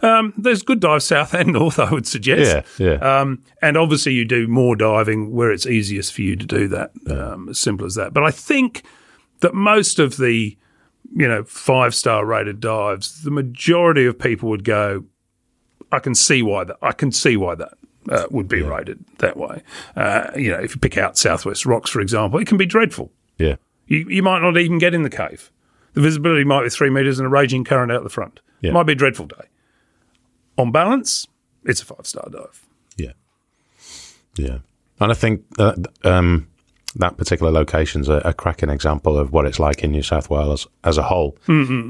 [0.03, 2.79] um, there's good dives south and north, I would suggest.
[2.79, 3.21] Yeah, yeah.
[3.21, 6.91] Um, and obviously, you do more diving where it's easiest for you to do that.
[7.09, 8.13] Um, as simple as that.
[8.13, 8.85] But I think
[9.41, 10.57] that most of the
[11.15, 15.05] you know five star rated dives, the majority of people would go.
[15.93, 16.77] I can see why that.
[16.83, 17.75] I can see why that.
[18.07, 19.63] Uh, would be rated that way.
[19.97, 23.11] Uh, you know, if you pick out Southwest Rocks, for example, it can be dreadful.
[23.39, 23.57] Yeah.
[23.87, 25.51] You, you might not even get in the cave.
[25.95, 28.41] The visibility might be three metres and a raging current out the front.
[28.61, 28.71] Yeah.
[28.71, 29.49] It might be a dreadful day.
[30.59, 31.27] On balance,
[31.65, 32.67] it's a five star dive.
[32.99, 33.13] Yeah.
[34.37, 34.59] Yeah.
[35.01, 36.49] And I think that, um,
[36.97, 40.67] that particular location's a, a cracking example of what it's like in New South Wales
[40.85, 41.37] as a whole,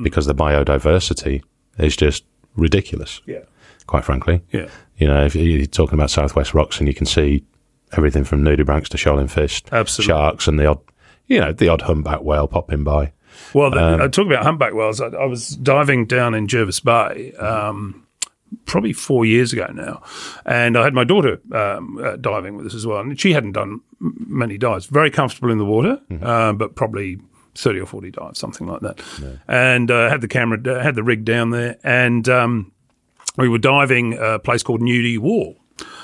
[0.03, 1.43] because the biodiversity
[1.79, 2.25] is just
[2.57, 3.40] ridiculous, Yeah.
[3.87, 4.43] quite frankly.
[4.53, 4.69] Yeah.
[4.97, 7.45] You know, if you're talking about Southwest Rocks and you can see
[7.93, 10.12] everything from nudibranchs to shoaling fish, Absolutely.
[10.12, 10.81] sharks, and the odd,
[11.27, 13.12] you know, the odd humpback whale popping by.
[13.53, 17.33] Well, the, uh, talking about humpback whales, I, I was diving down in Jervis Bay
[17.35, 18.04] um,
[18.64, 20.03] probably four years ago now,
[20.47, 23.53] and I had my daughter um, uh, diving with us as well, and she hadn't
[23.53, 24.87] done m- many dives.
[24.87, 27.19] Very comfortable in the water, uh, but probably
[27.55, 29.01] thirty or forty dives, something like that.
[29.49, 32.73] And uh, had the camera, uh, had the rig down there, and um,
[33.37, 35.57] we were diving a place called Nudie Wall.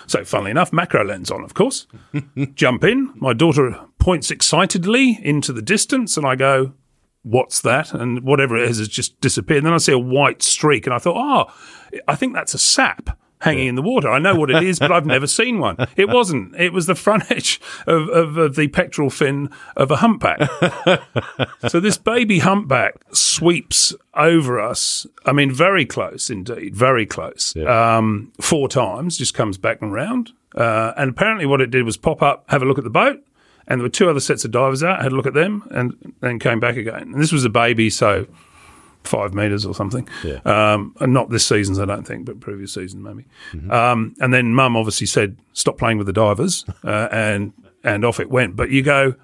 [0.08, 1.86] So, funnily enough, macro lens on, of course.
[2.54, 3.12] Jump in.
[3.14, 6.72] My daughter points excitedly into the distance, and I go,
[7.22, 7.92] What's that?
[7.92, 9.59] And whatever it is has just disappeared.
[9.59, 11.52] And then I see a white streak, and I thought, Oh,
[12.09, 14.11] I think that's a sap hanging in the water.
[14.11, 15.76] I know what it is, but I've never seen one.
[15.96, 16.54] It wasn't.
[16.56, 20.40] It was the front edge of, of, of the pectoral fin of a humpback.
[21.68, 25.06] So this baby humpback sweeps over us.
[25.26, 27.54] I mean, very close indeed, very close.
[27.56, 30.33] Um, four times, just comes back and round.
[30.54, 33.22] Uh, and apparently, what it did was pop up, have a look at the boat,
[33.70, 35.00] and there were two other sets of divers out.
[35.02, 36.94] Had a look at them, and then came back again.
[37.14, 38.26] And this was a baby, so
[39.04, 40.06] five meters or something.
[40.22, 40.40] Yeah.
[40.44, 43.24] Um, and not this season's, I don't think, but previous season maybe.
[43.70, 48.20] Um, and then Mum obviously said, "Stop playing with the divers," uh, and and off
[48.20, 48.56] it went.
[48.56, 49.14] But you go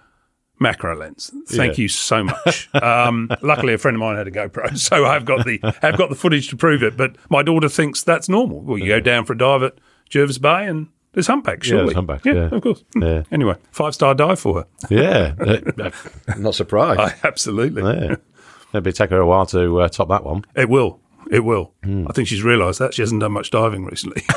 [0.59, 1.31] macro lens.
[1.49, 1.83] Thank Yeah.
[1.83, 2.75] you so much.
[2.83, 6.09] um, luckily, a friend of mine had a GoPro, so I've got the I've got
[6.09, 6.97] the footage to prove it.
[6.97, 8.61] But my daughter thinks that's normal.
[8.63, 9.75] Well, you go down for a dive at
[10.09, 10.89] Jervis Bay and.
[11.17, 11.85] There's humpbacks, Yeah, surely.
[11.87, 12.51] there's humpbacks, yeah.
[12.55, 12.85] of course.
[12.95, 13.23] Yeah.
[13.33, 14.67] Anyway, five star dive for her.
[14.91, 15.33] Yeah.
[16.39, 17.01] Not surprised.
[17.01, 17.83] I, absolutely.
[17.83, 18.17] yeah.
[18.75, 20.45] Maybe take her a while to uh, top that one.
[20.55, 21.01] It will.
[21.31, 21.73] It will.
[21.83, 22.07] Hmm.
[22.07, 24.23] I think she's realised that she hasn't done much diving recently.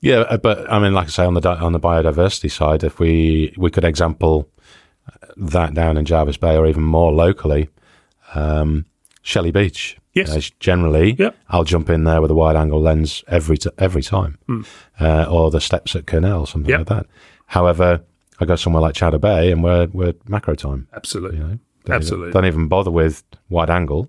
[0.00, 2.84] Yeah, uh, but I mean, like I say, on the di- on the biodiversity side,
[2.84, 4.48] if we we could example
[5.36, 7.68] that down in Jervis Bay or even more locally,
[8.34, 8.84] um,
[9.22, 9.96] Shelley Beach.
[10.18, 10.36] Yes.
[10.36, 11.36] Uh, generally, Yep.
[11.48, 14.38] I'll jump in there with a wide angle lens every t- every time,
[15.00, 16.78] uh, or the steps at Kurnell, something Yep.
[16.80, 17.06] like that.
[17.46, 18.00] However,
[18.40, 20.86] I go somewhere like Chowder Bay and we're we're macro time.
[20.94, 21.38] Absolutely.
[21.38, 22.28] You know, don't Absolutely.
[22.28, 24.08] Even, don't even bother with wide angle.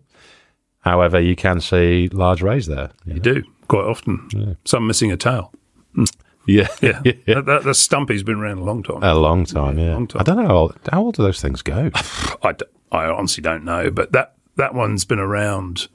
[0.81, 2.91] However, you can see large rays there.
[3.05, 4.57] You do quite often.
[4.65, 5.51] Some missing a tail.
[6.47, 7.01] Yeah, Yeah.
[7.27, 9.03] that, that, the stumpy's been around a long time.
[9.03, 9.93] A long time, yeah.
[9.93, 10.21] long time.
[10.21, 11.91] I don't know how old, how old do those things go?
[12.43, 15.89] I, d- I honestly don't know, but that, that one's been around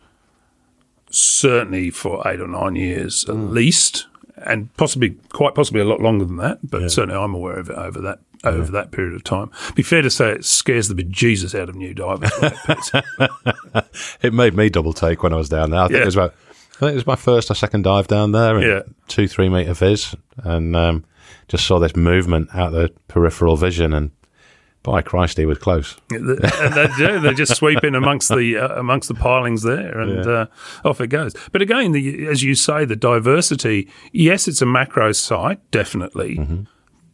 [1.14, 6.24] certainly for eight or nine years at least, and possibly quite possibly a lot longer
[6.24, 6.58] than that.
[6.68, 9.50] But certainly, I'm aware of it over that over that period of time.
[9.74, 12.30] Be fair to say, it scares the bejesus out of new divers.
[12.42, 13.04] it
[14.22, 15.80] it made me double take when I was down there.
[15.80, 16.02] I think Yeah.
[16.02, 16.34] it was about.
[16.76, 18.80] I think it was my first or second dive down there, and Yeah.
[19.08, 21.04] two three meter viz, and um,
[21.48, 24.10] just saw this movement out the peripheral vision, and
[24.84, 25.96] by Christ, he was close.
[26.10, 27.18] and they do.
[27.18, 30.46] They just sweep in amongst the uh, amongst the pilings there, and uh,
[30.84, 31.34] off it goes.
[31.50, 33.88] But again, the, as you say, the diversity.
[34.12, 36.66] Yes, it's a macro site, definitely.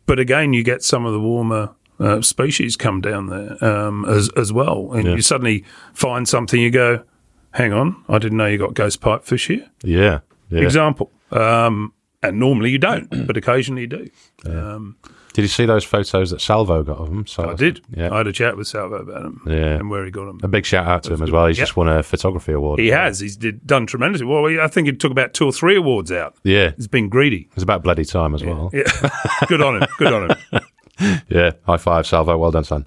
[0.04, 1.70] But again, you get some of the warmer.
[2.00, 6.58] Uh, species come down there um, as as well, and you suddenly find something.
[6.60, 7.04] You go,
[7.52, 10.62] "Hang on, I didn't know you got ghost pipefish here." Yeah, yeah.
[10.62, 14.10] Example, um, and normally you don't, but occasionally you do.
[14.46, 14.96] Um,
[15.32, 17.26] Did you see those photos that Salvo got of them?
[17.26, 17.80] So I did.
[17.96, 19.76] Yeah, I had a chat with Salvo about him Yeah.
[19.76, 20.40] and where he got them.
[20.42, 21.46] a big shout out to him as well.
[21.46, 21.62] He's Yeah.
[21.64, 22.80] just won a photography award.
[22.80, 23.20] He has.
[23.20, 24.44] He's did, done tremendously well.
[24.60, 26.34] I think he took about two or three awards out.
[26.42, 27.48] Yeah, He's been greedy.
[27.54, 28.70] it's about bloody time as well.
[28.72, 28.82] Yeah,
[29.46, 29.88] good on him.
[29.98, 30.36] Good on him.
[31.30, 32.36] Yeah, high five, Salvo.
[32.36, 32.86] Well done, son.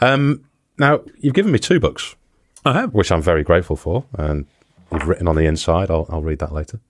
[0.00, 0.44] Um,
[0.78, 2.16] now you've given me two books,
[2.64, 2.94] I have.
[2.94, 4.46] which I'm very grateful for, and
[4.90, 5.90] you've written on the inside.
[5.90, 6.80] I'll, I'll read that later.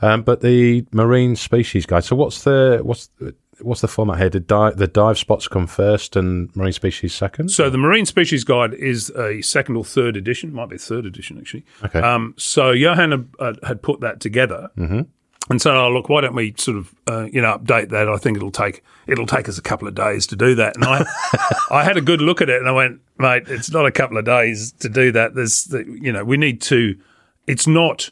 [0.00, 2.04] Um, but the marine species guide.
[2.04, 4.30] So what's the what's the, what's the format here?
[4.30, 7.50] Did dive, the dive spots come first and marine species second?
[7.50, 10.52] So the Marine Species Guide is a second or third edition.
[10.52, 11.64] Might be a third edition actually.
[11.84, 12.00] Okay.
[12.00, 15.02] Um, so Johan had, uh, had put that together, mm-hmm.
[15.48, 18.08] and said, "Oh, look, why don't we sort of uh, you know update that?
[18.08, 20.84] I think it'll take it'll take us a couple of days to do that." And
[20.84, 21.04] I
[21.70, 24.18] I had a good look at it, and I went, "Mate, it's not a couple
[24.18, 25.34] of days to do that.
[25.34, 26.98] There's the, you know we need to.
[27.46, 28.10] It's not."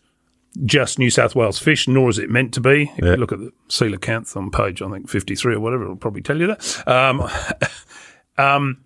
[0.65, 2.91] Just New South Wales fish, nor is it meant to be.
[2.97, 3.11] If Yeah.
[3.13, 6.23] you look at the coelacanth on page, I think fifty three or whatever, it'll probably
[6.23, 7.69] tell you that.
[8.39, 8.79] Um,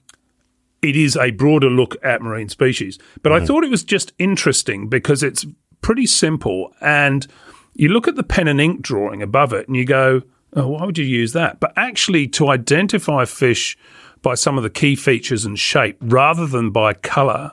[0.80, 2.98] it is a broader look at marine species.
[3.22, 5.44] But I thought it was just interesting because it's
[5.82, 6.72] pretty simple.
[6.80, 7.26] And
[7.74, 10.22] you look at the pen and ink drawing above it and you go,
[10.54, 11.60] oh, why would you use that?
[11.60, 13.76] But actually, to identify fish
[14.22, 17.52] by some of the key features and shape rather than by colour.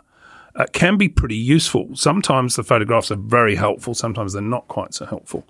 [0.56, 1.96] Uh, can be pretty useful.
[1.96, 3.94] Sometimes the photographs are very helpful.
[3.94, 5.44] Sometimes they're not quite so helpful.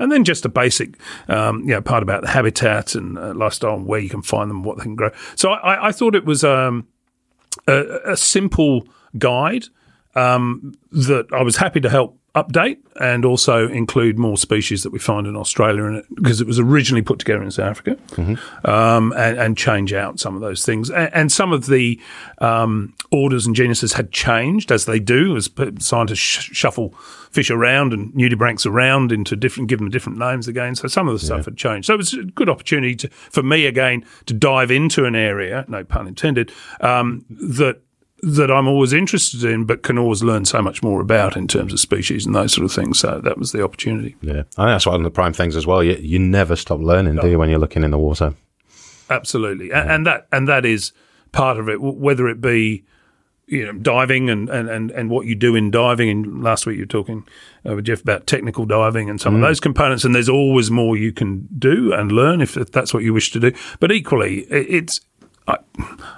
[0.00, 0.96] And then just a basic,
[1.28, 4.50] um, you know, part about the habitat and uh, lifestyle and where you can find
[4.50, 5.10] them, what they can grow.
[5.34, 6.88] So I, I thought it was um,
[7.66, 8.88] a, a simple
[9.18, 9.66] guide
[10.14, 14.98] um, that I was happy to help update and also include more species that we
[14.98, 17.96] find in Australia in it because it was originally put together in South Africa
[18.64, 20.90] um, and, and change out some of those things.
[20.90, 22.00] And, and some of the
[22.38, 26.90] um, orders and genuses had changed as they do as scientists sh- shuffle
[27.30, 30.74] fish around and nudibranchs around into different, give them different names again.
[30.74, 31.86] So some of the stuff had changed.
[31.86, 35.64] So it was a good opportunity to, for me again to dive into an area,
[35.68, 37.80] no pun intended, um, that
[38.26, 41.72] that I'm always interested in, but can always learn so much more about in terms
[41.72, 42.98] of species and those sort of things.
[42.98, 44.16] So that was the opportunity.
[44.20, 45.82] yeah, I think that's one of the prime things as well.
[45.82, 48.34] You, you never stop learning, do you, when you're looking in the water?
[49.08, 50.92] Absolutely, A- and that and that is
[51.30, 51.80] part of it.
[51.80, 52.84] Whether it be
[53.46, 56.10] you know diving and, and, and, and what you do in diving.
[56.10, 57.24] And last week you were talking
[57.64, 60.04] uh, with Jeff about technical diving and some of those components.
[60.04, 63.30] And there's always more you can do and learn if, if that's what you wish
[63.30, 63.52] to do.
[63.78, 65.00] But equally, it's
[65.46, 65.58] I,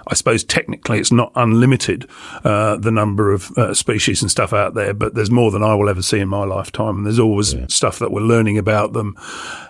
[0.06, 2.08] I suppose technically it's not unlimited
[2.44, 5.74] uh, the number of uh, species and stuff out there, but there's more than I
[5.74, 6.98] will ever see in my lifetime.
[6.98, 9.16] And there's always stuff that we're learning about them.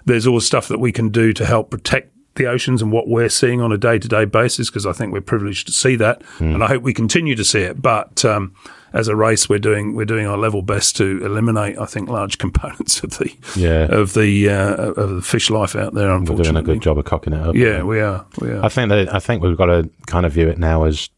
[0.04, 3.28] There's always stuff that we can do to help protect the oceans and what we're
[3.28, 6.22] seeing on a day to day basis because I think we're privileged to see that,
[6.38, 7.82] and I hope we continue to see it.
[7.82, 8.54] But um,
[8.94, 12.38] as a race, we're doing we're doing our level best to eliminate, I think, large
[12.44, 13.86] components of the Yeah.
[13.94, 16.08] of the uh, of the fish life out there.
[16.08, 17.54] We're Unfortunately, doing a good job of cocking it up.
[17.54, 18.24] Yeah, we are.
[18.40, 18.64] We are.
[18.64, 21.10] I think that I think we've got to kind of view it now as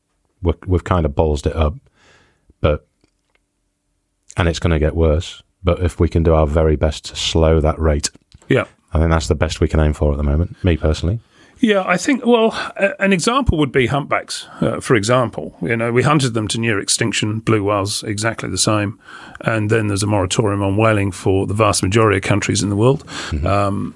[0.43, 1.75] we're, we've kind of ballsed it up,
[2.61, 2.87] but
[4.37, 5.43] and it's going to get worse.
[5.63, 8.11] But if we can do our very best to slow that rate,
[8.49, 8.65] yeah.
[8.93, 10.63] I think that's the best we can aim for at the moment.
[10.65, 11.21] Me personally,
[11.61, 12.25] Yeah, I think.
[12.27, 14.47] Well, a, an example would be humpbacks.
[14.61, 17.41] Uh, for example, you know, we hunted them to near extinction.
[17.41, 18.99] Blue whales, exactly the same.
[19.43, 22.77] And then there's a moratorium on whaling for the vast majority of countries in the
[22.77, 23.05] world.
[23.45, 23.95] Um,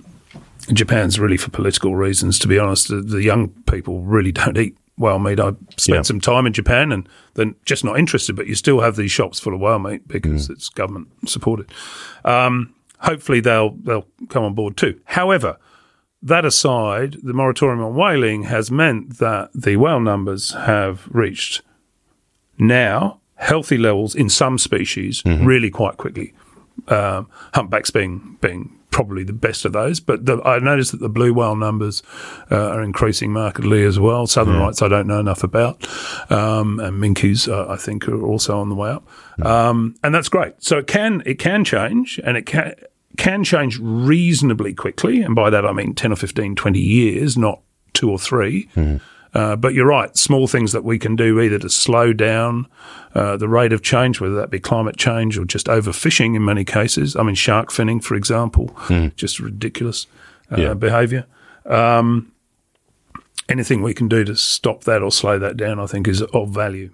[0.72, 2.38] Japan's really for political reasons.
[2.38, 5.40] To be honest, the, the young people really don't eat whale meat.
[5.40, 6.02] I spent Yeah.
[6.02, 8.36] some time in Japan, and they're just not interested.
[8.36, 11.66] But you still have these shops full of whale meat because it's government supported.
[12.24, 15.00] Um, hopefully, they'll they'll come on board too.
[15.04, 15.58] However
[16.24, 21.60] that aside, the moratorium on whaling has meant that the whale numbers have reached
[22.58, 26.32] now healthy levels in some species really quite quickly.
[26.88, 31.08] Um, humpbacks being being probably the best of those, but the, I noticed that the
[31.08, 32.02] blue whale numbers
[32.50, 34.26] uh, are increasing markedly as well.
[34.26, 35.84] Southern rights I don't know enough about,
[36.32, 39.06] um, and minkies uh, I think are also on the way up,
[39.44, 40.54] um, and that's great.
[40.62, 42.74] So it can it can change, and it can
[43.16, 47.60] can change reasonably quickly, and by that I mean ten or 15, 20 years, not
[47.92, 48.68] two or 3
[49.34, 52.68] Uh, but you're right, small things that we can do either to slow down
[53.16, 56.64] uh, the rate of change, whether that be climate change or just overfishing in many
[56.64, 57.16] cases.
[57.16, 58.76] I mean, shark finning, for example,
[59.16, 60.06] just ridiculous
[60.52, 60.74] uh, Yeah.
[60.74, 61.26] behaviour.
[61.66, 62.30] Um,
[63.48, 66.50] anything we can do to stop that or slow that down, I think, is of
[66.50, 66.90] value.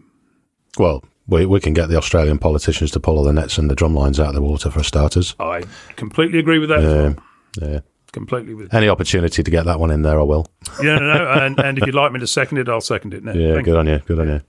[0.79, 3.75] well, we we can get the Australian politicians to pull all the nets and the
[3.75, 5.35] drum lines out of the water for starters.
[5.41, 5.63] I
[5.97, 6.81] completely agree with that.
[6.81, 7.25] as well.
[7.61, 7.81] Yeah.
[8.13, 8.75] Completely with.
[8.75, 10.47] Any opportunity to get that one in there, I will.
[10.83, 11.31] Yeah, no, no.
[11.31, 13.33] And, and if you'd like me to second it, I'll second it now.
[13.33, 13.99] Yeah, Thank good on you.
[14.01, 14.41] Good on you.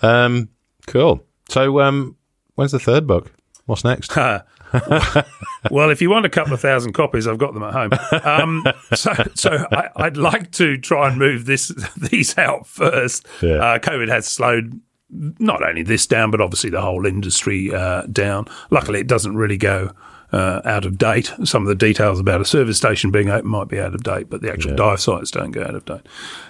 [0.00, 0.48] Um,
[0.86, 1.22] cool.
[1.50, 2.16] So, um,
[2.54, 3.32] when's the third book?
[3.66, 4.16] What's next?
[5.70, 7.90] well, if you want a couple of thousand copies, I've got them at home.
[8.24, 13.26] Um, so, so I, I'd like to try and move this these out first.
[13.42, 13.56] Yeah.
[13.56, 18.46] Uh, COVID has slowed not only this down, but obviously the whole industry uh, down.
[18.70, 19.92] Luckily, it doesn't really go
[20.32, 21.32] uh, out of date.
[21.44, 24.28] Some of the details about a service station being open might be out of date,
[24.28, 26.06] but the actual dive sites don't go out of date.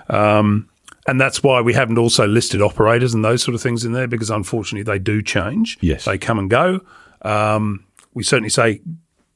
[0.09, 0.69] Um,
[1.07, 4.09] and that's why we haven't also listed operators and those sort of things in there
[4.09, 5.79] because unfortunately they do change.
[5.81, 6.05] Yes.
[6.05, 6.81] They come and go.
[7.23, 8.81] Um, we certainly say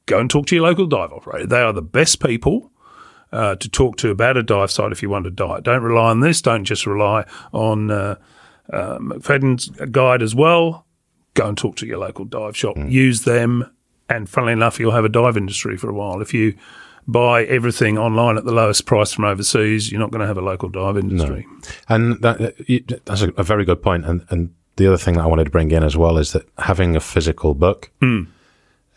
[0.06, 1.46] go and talk to your local dive operator.
[1.46, 2.72] They are the best people
[3.33, 5.62] uh, to talk to about a dive site if you want to dive.
[5.62, 6.42] Don't rely on this.
[6.42, 7.90] Don't just rely on
[8.72, 10.87] Um, McFadyen's guide as well.
[11.35, 12.76] Go and talk to your local dive shop.
[12.76, 12.88] Hmm.
[12.88, 13.70] Use them,
[14.09, 16.20] and funnily enough, you'll have a dive industry for a while.
[16.20, 16.54] If you
[17.06, 20.42] buy everything online at the lowest price from overseas, you're not going to have a
[20.42, 21.46] local dive industry.
[21.88, 24.04] And that, that- that's a, very good point.
[24.04, 26.48] And, and the other thing that I wanted to bring in as well is that
[26.59, 28.24] having a physical book, hmm.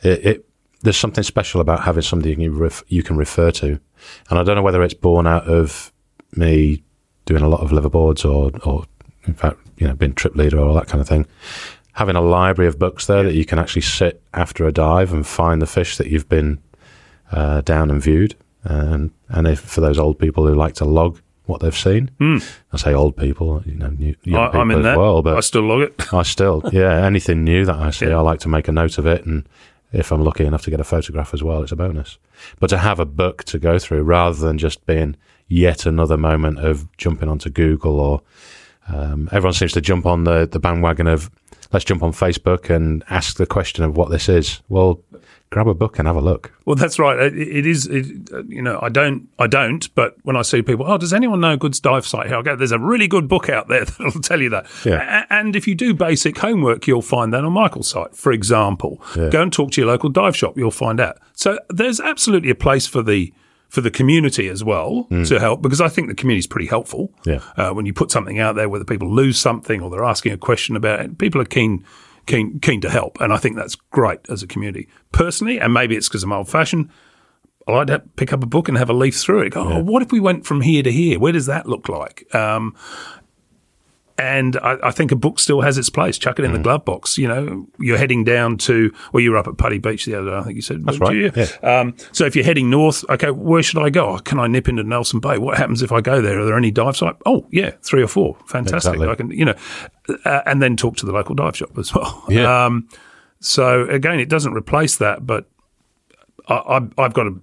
[0.02, 0.46] it, it
[0.82, 3.80] there's something special about having something you ref, you can refer to.
[4.30, 5.92] And I don't know whether it's born out of
[6.34, 6.84] me
[7.26, 8.86] doing a lot of liveaboards or, or
[9.26, 11.26] in fact, you know, being trip leader or all that kind of thing.
[11.94, 15.26] Having a library of books there that you can actually sit after a dive and
[15.28, 16.60] find the fish that you've been
[17.32, 18.36] uh, down and viewed.
[18.64, 22.10] And and if for those old people who like to log what they've seen,
[22.72, 24.98] I say old people, you know, new, young I, people I'm in as that.
[24.98, 25.22] well.
[25.22, 26.14] But I still log it.
[26.14, 28.18] I still, yeah, anything new that I see, Yeah.
[28.18, 29.26] I like to make a note of it.
[29.26, 29.48] And
[29.92, 32.18] if I'm lucky enough to get a photograph as well, it's a bonus.
[32.60, 35.16] But to have a book to go through rather than just being
[35.50, 38.22] yet another moment of jumping onto Google or
[38.88, 41.30] um, everyone seems to jump on the, the bandwagon of
[41.72, 44.62] let's jump on Facebook and ask the question of what this is.
[44.70, 45.02] Well,
[45.50, 46.52] grab a book and have a look.
[46.66, 47.18] Well, that's right.
[47.20, 47.88] It, it is.
[47.88, 48.06] It,
[48.48, 49.30] you know, I don't.
[49.40, 49.94] I don't.
[49.96, 52.38] But when I see people, oh, does anyone know a good dive site here?
[52.38, 54.66] I go, there's a really good book out there that'll tell you that.
[54.86, 55.26] Yeah.
[55.30, 59.02] A- and if you do basic homework, you'll find that on Michael's site, for example.
[59.16, 59.30] Yeah.
[59.30, 60.58] Go and talk to your local dive shop.
[60.58, 61.20] You'll find out.
[61.34, 63.34] So there's absolutely a place for the
[63.74, 67.12] for the community as well to help because I think the community is pretty helpful.
[67.26, 67.40] Yeah.
[67.58, 70.38] Uh, when you put something out there, whether people lose something or they're asking a
[70.38, 71.84] question about it, people are keen,
[72.28, 74.88] keen, keen to help, and I think that's great as a community.
[75.12, 76.92] Personally, and maybe it's because I'm old fashioned.
[77.68, 79.54] I like to pick up a book and have a leaf through it.
[79.54, 81.18] Go, oh, what if we went from here to here?
[81.18, 82.28] Where does that look like?
[82.36, 82.76] Um,
[84.18, 86.18] and I, I think a book still has its place.
[86.20, 86.64] Chuck it in the Mm.
[86.64, 87.18] glove box.
[87.18, 90.30] You know, you're heading down to, well, you were up at Putty Beach the other
[90.30, 90.86] day, I think you said.
[90.86, 91.32] That's right, you?
[91.36, 91.48] yeah.
[91.64, 94.10] Um, so if you're heading north, okay, where should I go?
[94.10, 95.38] Oh, can I nip into Nelson Bay?
[95.40, 96.40] What happens if I go there?
[96.40, 97.18] Are there any dive sites?
[97.26, 98.38] Oh, yeah, three or four.
[98.48, 98.94] Fantastic.
[98.96, 99.08] Exactly.
[99.08, 99.56] I can, you know,
[100.26, 102.24] uh, and then talk to the local dive shop as well.
[102.30, 102.66] Yeah.
[102.66, 102.88] Um,
[103.40, 105.50] so again, it doesn't replace that, but
[106.48, 107.34] I, I've got a,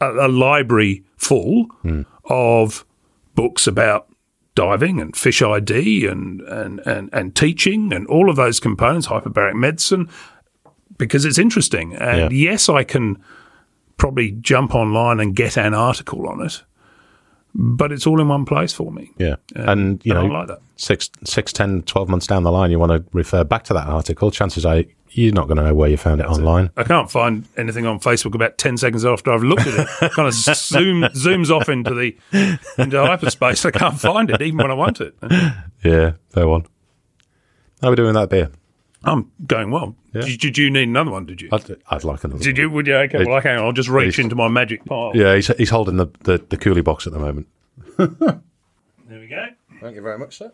[0.00, 1.66] a, a library full
[2.24, 2.84] of
[3.34, 4.06] books about
[4.60, 9.54] diving and fish ID and, and, and, and teaching and all of those components, hyperbaric
[9.54, 10.08] medicine,
[10.98, 11.94] because it's interesting.
[11.94, 12.50] And Yeah.
[12.50, 13.16] yes, I can
[13.96, 16.62] probably jump online and get an article on it,
[17.54, 19.10] but it's all in one place for me.
[19.18, 19.36] Yeah.
[19.54, 20.60] and, you and I know, like that.
[20.76, 23.86] six, six, 10, 12 months down the line, you want to refer back to that
[23.86, 24.30] article.
[24.30, 26.70] Chances are you're not going to know where you found it online.
[26.76, 29.88] I can't find anything on Facebook about ten seconds after I've looked at it.
[30.02, 32.16] It kind of zoom zooms off into the
[32.78, 33.64] into hyperspace.
[33.64, 35.14] I can't find it even when I want it.
[35.82, 36.66] Yeah, fair one.
[37.80, 38.50] How are we doing that beer?
[39.02, 39.96] I'm going well.
[40.12, 40.22] Yeah.
[40.22, 41.24] Did, did you need another one?
[41.24, 41.48] Did you?
[41.52, 42.42] I'd, I'd like another.
[42.42, 42.68] did you?
[42.68, 42.96] Would you?
[42.96, 43.24] Okay.
[43.24, 43.52] Well, okay.
[43.52, 45.12] I'll just reach into my magic pile.
[45.14, 47.46] Yeah, he's, he's holding the, the, the coolie box at the moment.
[49.08, 49.44] There we go.
[49.80, 50.52] Thank you very much, sir.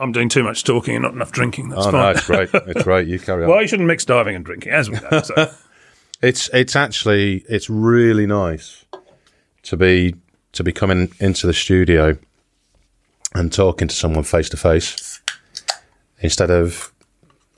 [0.00, 1.70] I'm doing too much talking and not enough drinking.
[1.70, 2.00] That's Oh, fine.
[2.02, 2.50] no, it's great.
[2.68, 3.08] It's great.
[3.08, 3.50] You carry on.
[3.50, 5.22] well, you shouldn't mix diving and drinking, as we know.
[5.22, 5.50] So.
[6.20, 8.84] It's it's actually it's really nice
[9.62, 10.16] to be
[10.50, 12.18] to be coming into the studio
[13.36, 15.20] and talking to someone face to face
[16.20, 16.92] instead of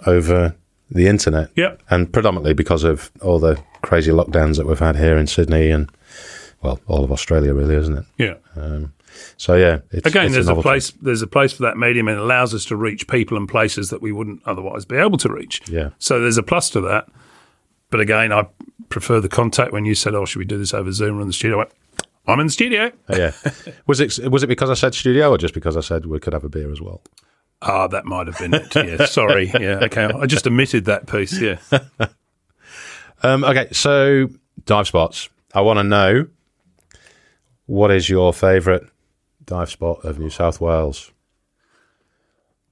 [0.06, 0.54] over
[0.90, 1.48] the internet.
[1.56, 1.82] Yep.
[1.88, 5.90] And predominantly because of all the crazy lockdowns that we've had here in Sydney and
[6.60, 8.04] well, all of Australia really, isn't it?
[8.18, 8.34] yeah.
[8.56, 8.92] Um,
[9.36, 10.66] So yeah, it's, Again, it's there's a novelty.
[10.68, 10.90] place.
[11.02, 13.90] There's a place for that medium, and it allows us to reach people and places
[13.90, 15.62] that we wouldn't otherwise be able to reach.
[15.68, 15.90] Yeah.
[15.98, 17.08] So there's a plus to that.
[17.90, 18.46] But again, I
[18.88, 19.72] prefer the contact.
[19.72, 21.58] When you said, "Oh, should we do this over Zoom or in the studio?" I
[21.58, 21.70] went,
[22.26, 23.32] "I'm in the studio." Yeah.
[23.86, 26.32] Was it was it because I said studio or just because I said we could
[26.32, 27.02] have a beer as well?
[27.62, 28.74] Ah, that might have been it.
[28.74, 29.50] Yeah, sorry.
[29.60, 30.04] Yeah, okay.
[30.04, 31.38] I just omitted that piece.
[31.40, 31.58] Yeah.
[33.22, 34.28] Um, okay, so
[34.64, 35.28] dive spots.
[35.54, 36.26] I want to know
[37.66, 38.82] what is your favourite
[39.50, 41.12] dive spot of New South Wales?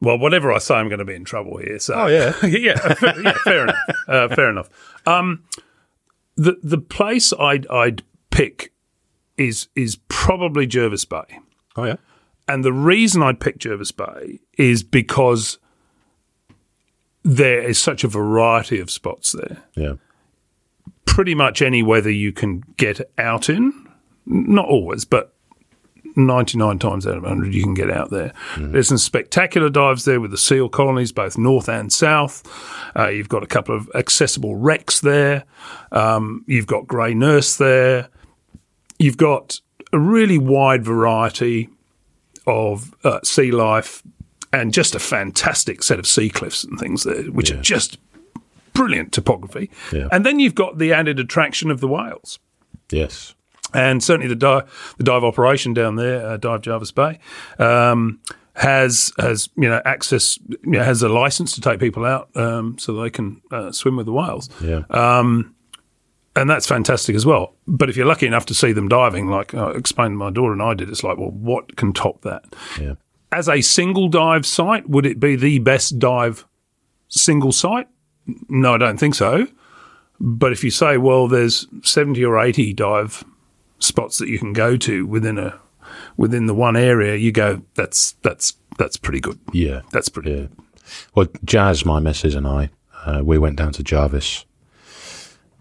[0.00, 1.78] Well, whatever I say, I'm going to be in trouble here.
[1.80, 2.34] So, Oh, yeah.
[2.46, 3.76] yeah, fair, yeah, fair enough.
[4.06, 4.68] Uh, fair enough.
[5.06, 5.44] Um,
[6.36, 8.72] the the place I'd I'd pick
[9.36, 11.40] is is probably Jervis Bay.
[11.76, 11.96] Oh yeah,
[12.46, 15.58] And the reason I'd pick Jervis Bay is because
[17.24, 19.64] there is such a variety of spots there.
[19.76, 19.94] yeah,
[21.04, 23.72] Pretty much any weather you can get out in.
[24.26, 25.34] Not always, but
[26.26, 28.32] 99 times out of 100 you can get out there.
[28.56, 32.42] There's some spectacular dives there with the seal colonies, both north and south.
[32.96, 35.44] Uh, you've got a couple of accessible wrecks there.
[35.92, 38.08] Um, you've got grey nurse there.
[38.98, 39.60] You've got
[39.92, 41.68] a really wide variety
[42.46, 44.02] of uh, sea life
[44.52, 47.98] and just a fantastic set of sea cliffs and things there, which are just
[48.72, 49.70] brilliant topography.
[49.92, 50.08] Yeah.
[50.10, 52.38] And then you've got the added attraction of the whales.
[52.90, 53.34] Yes.
[53.74, 57.18] And certainly the dive, the dive operation down there, uh, Dive Jervis Bay,
[57.58, 58.18] um,
[58.54, 62.78] has has you know access, you know, has a license to take people out um,
[62.78, 64.82] so they can uh, swim with the whales, Yeah.
[66.36, 67.54] and that's fantastic as well.
[67.66, 70.52] But if you're lucky enough to see them diving, like I explained to my daughter
[70.52, 72.44] and I did, it's like, well, what can top that?
[72.80, 72.94] yeah.
[73.30, 76.46] As a single dive site, would it be the best dive
[77.08, 77.86] single site?
[78.48, 79.46] No, I don't think so.
[80.20, 83.24] But if you say, well, there's 70 or 80 dive
[83.78, 85.58] spots that you can go to within a
[86.16, 89.38] within the one area, you go, that's that's that's pretty good.
[89.52, 89.82] Yeah.
[89.92, 90.46] That's pretty Yeah.
[91.14, 92.70] Well, Jazz, my missus, and I,
[93.04, 94.46] uh, we went down to Jervis.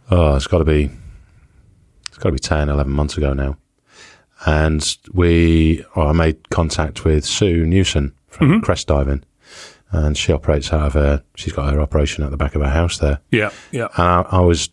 [0.10, 0.90] Oh, it's got to be,
[2.08, 3.58] it's got to be 10, 11 months ago now.
[4.46, 9.24] And we, I made contact with Sue Newson from Crest Diving,
[9.92, 11.24] and she operates out of her.
[11.36, 13.20] She's got her operation at the back of her house there.
[13.32, 13.88] Yeah, yeah.
[13.98, 14.70] And I, I was,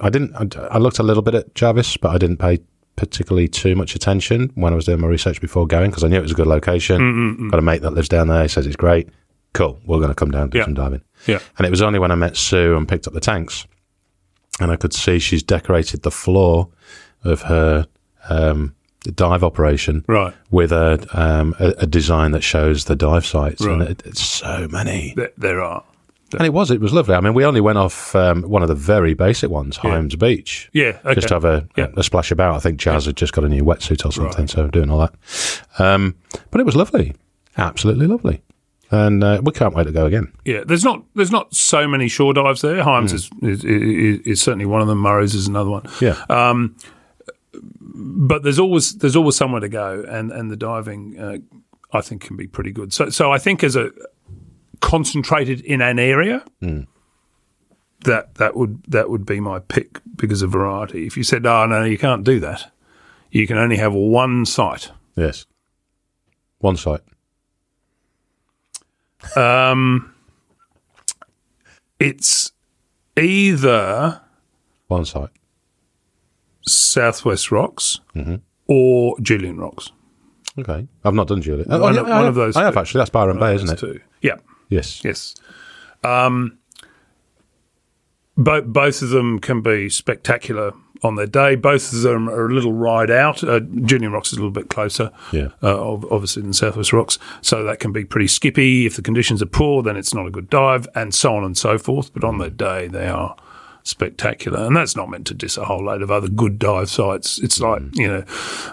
[0.00, 2.58] I didn't, I, I looked a little bit at Jervis, but I didn't pay
[2.96, 6.18] particularly too much attention when I was doing my research before going because I knew
[6.18, 7.48] it was a good location.
[7.50, 8.42] Got a mate that lives down there.
[8.42, 9.08] He says it's great.
[9.54, 9.78] Cool.
[9.86, 10.64] We're going to come down and do Yeah.
[10.64, 11.02] some diving.
[11.26, 11.38] Yeah.
[11.58, 13.66] And it was only when I met Sue and picked up the tanks,
[14.60, 16.68] and I could see she's decorated the floor
[17.24, 17.86] of her
[18.28, 18.74] um,
[19.14, 20.34] dive operation Right.
[20.50, 23.90] with a, um, a a design that shows the dive sites, and Right.
[23.90, 25.14] it, it's so many.
[25.16, 25.82] There, there are.
[26.38, 27.14] And it was, it was lovely.
[27.14, 30.70] I mean, we only went off um, one of the very basic ones, Hyams Beach.
[30.72, 31.14] Yeah, okay.
[31.14, 31.88] Just to have a, Yeah.
[31.96, 32.54] a splash about.
[32.54, 35.14] I think Jazz had just got a new wetsuit or something, so doing all that.
[35.78, 36.14] Um,
[36.50, 37.14] but it was lovely.
[37.56, 38.42] Absolutely lovely.
[38.90, 40.30] And uh, we can't wait to go again.
[40.44, 42.82] Yeah, there's not there's not so many shore dives there.
[42.82, 44.98] Hyams is, is, is is certainly one of them.
[44.98, 45.84] Murray's is another one.
[46.00, 46.22] Yeah.
[47.54, 51.38] but there's always there's always somewhere to go, and and the diving uh,
[51.92, 52.92] I think can be pretty good.
[52.92, 53.90] So so I think as a
[54.82, 56.86] concentrated in an area, mm.
[58.04, 61.06] that that would that would be my pick because of variety.
[61.06, 62.70] If you said, "Oh no, you can't do that,"
[63.30, 64.90] you can only have one site.
[65.16, 65.46] yes.
[66.58, 67.00] One site.
[69.36, 70.14] Um,
[71.98, 72.52] It's
[73.16, 74.20] either
[74.88, 75.30] One site.
[76.66, 78.36] Southwest Rocks mm-hmm.
[78.68, 79.90] or Julian Rocks.
[80.58, 80.86] Okay.
[81.04, 81.66] I've not done Julian.
[81.70, 82.80] Oh, One yeah, one of those I have two.
[82.80, 82.98] actually.
[82.98, 83.78] That's Byron Bay, isn't it?
[83.78, 84.00] Too.
[84.20, 84.36] Yeah.
[84.72, 85.04] Yes.
[85.04, 85.34] Yes.
[86.02, 86.58] Um,
[88.36, 91.54] both both of them can be spectacular on their day.
[91.56, 93.42] Both of them are a little ride out.
[93.44, 95.48] Uh, Julian Rocks is a little bit closer, Yeah.
[95.62, 98.86] uh, obviously than Southwest Rocks, so that can be pretty skippy.
[98.86, 101.58] If the conditions are poor, then it's not a good dive, and so on and
[101.58, 102.12] so forth.
[102.14, 103.36] But on their day, they are
[103.82, 107.40] spectacular, and that's not meant to diss a whole load of other good dive sites.
[107.42, 108.24] It's like you know,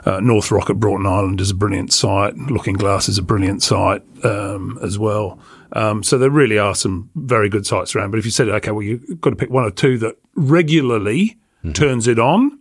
[0.05, 2.35] uh, North Rock at Broughton Island is a brilliant site.
[2.37, 5.39] Looking Glass is a brilliant site um, as well.
[5.73, 8.11] Um, so there really are some very good sites around.
[8.11, 11.37] But if you said, okay, well, you've got to pick one or two that regularly
[11.73, 12.59] turns it on,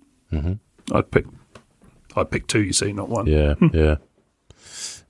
[0.92, 1.24] I'd pick.
[2.16, 2.62] I'd pick two.
[2.62, 3.26] You see, not one.
[3.26, 3.54] Yeah.
[3.72, 3.96] yeah.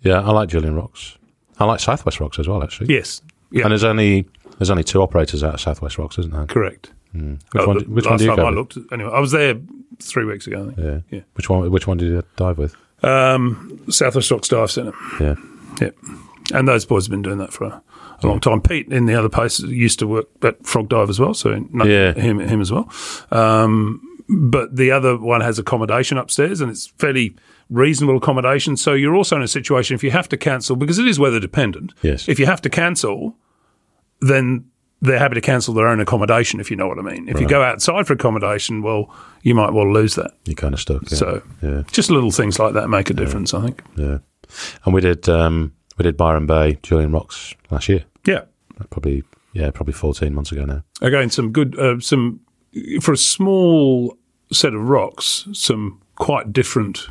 [0.02, 0.20] Yeah.
[0.20, 1.16] I like Julian Rocks.
[1.58, 2.94] I like Southwest Rocks as well, actually.
[2.94, 3.22] Yes.
[3.50, 3.62] Yeah.
[3.64, 4.26] And there's only
[4.58, 6.46] there's only two operators out of Southwest Rocks, isn't there?
[6.46, 6.92] correct.
[7.12, 7.24] Which
[7.56, 7.78] Uh, one?
[7.92, 8.54] Which one do you time I with?
[8.54, 9.54] looked, anyway, I was there
[10.00, 10.62] three weeks ago.
[10.70, 10.78] I think.
[10.78, 11.00] Yeah.
[11.18, 11.20] Yeah.
[11.34, 11.68] Which one?
[11.70, 12.76] Which one did you dive with?
[13.02, 14.92] Um, Southwest Rocks Dive Centre.
[15.20, 15.34] Yeah.
[15.80, 15.90] Yeah.
[16.54, 17.82] And those boys have been doing that for a,
[18.22, 18.60] a long time.
[18.62, 21.50] Pete in the other place used to work at Frog Dive as well, so
[21.84, 22.12] Yeah.
[22.14, 22.90] him him as well.
[23.30, 27.34] Um, but the other one has accommodation upstairs, and it's fairly
[27.70, 28.76] reasonable accommodation.
[28.76, 31.40] So you're also in a situation if you have to cancel because it is weather
[31.40, 31.92] dependent.
[32.02, 32.28] Yes.
[32.28, 33.36] If you have to cancel,
[34.20, 34.64] then
[35.00, 36.60] they're happy to cancel their own accommodation.
[36.60, 37.28] If you know what I mean.
[37.28, 40.32] If you go outside for accommodation, well, you might well lose that.
[40.44, 41.02] You're kind of stuck.
[41.10, 41.16] Yeah.
[41.18, 43.54] So yeah, just little things like that make a difference.
[43.54, 43.82] I think.
[43.96, 44.18] yeah.
[44.84, 48.04] And we did um, we did Byron Bay, Julian Rocks last year.
[48.26, 48.42] Yeah.
[48.90, 50.82] Probably yeah, probably 14 months ago now.
[51.02, 52.40] again some good uh, some
[53.00, 54.16] for a small
[54.52, 57.08] set of rocks some quite different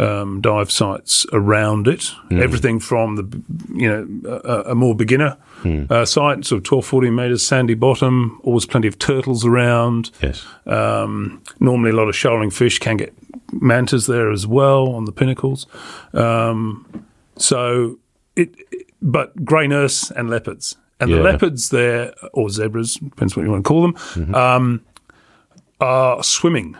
[0.00, 3.42] um, dive sites around it everything from the
[3.74, 5.36] you know a, a more beginner
[5.90, 10.44] uh, site sort of 12 14 meters sandy bottom always plenty of turtles around Yes.
[10.66, 13.12] um, normally a lot of shoaling fish can get
[13.52, 15.66] mantas there as well on the pinnacles
[16.14, 17.04] um,
[17.38, 17.98] so
[18.36, 18.54] it,
[19.02, 20.76] but grey nurse and leopards.
[21.00, 24.84] And the leopards there, or zebras, depends what you want to call them, um,
[25.80, 26.76] are swimming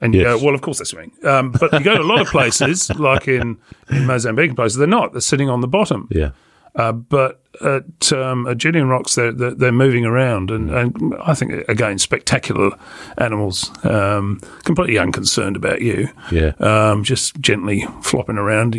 [0.00, 0.40] And you Yes.
[0.40, 1.12] go, well, of course they're swimming.
[1.22, 3.58] Um, but you go to a lot of places, like in,
[3.90, 5.12] in Mozambique places, they're not.
[5.12, 6.08] They're sitting on the bottom.
[6.10, 6.30] Yeah.
[6.74, 11.34] Uh, but at, um, at Julian Rocks, they're, they're, they're moving around, and, and I
[11.34, 12.70] think again, spectacular
[13.18, 16.52] animals, um, completely unconcerned about you, Yeah.
[16.60, 18.74] um, just gently flopping around.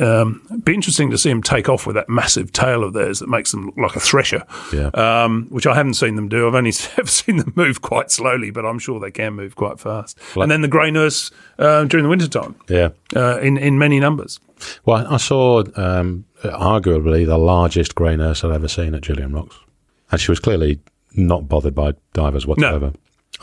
[0.00, 3.28] Um, be interesting to see them take off with that massive tail of theirs that
[3.28, 4.88] makes them look like a thresher, Yeah.
[4.94, 6.46] um, which I haven't seen them do.
[6.46, 9.78] I've only ever seen them move quite slowly, but I'm sure they can move quite
[9.80, 10.18] fast.
[10.36, 12.90] and then the grey nurse uh, during the wintertime yeah.
[13.14, 14.40] uh, in in many numbers.
[14.86, 19.56] Well, I saw um, arguably the largest grey nurse I'd ever seen at Julian Rocks.
[20.10, 20.80] And she was clearly
[21.14, 22.86] not bothered by divers whatsoever.
[22.86, 22.92] No.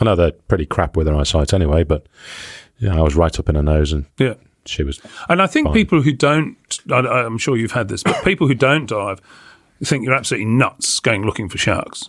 [0.00, 2.06] I know they're pretty crap with their eyesight anyway, but
[2.78, 4.34] yeah, I was right up in her nose and Yeah.
[4.64, 5.00] she was.
[5.28, 6.56] And I think people who don't,
[6.90, 9.20] I, I'm sure you've had this, but people who don't dive
[9.84, 12.08] think you're absolutely nuts going looking for sharks.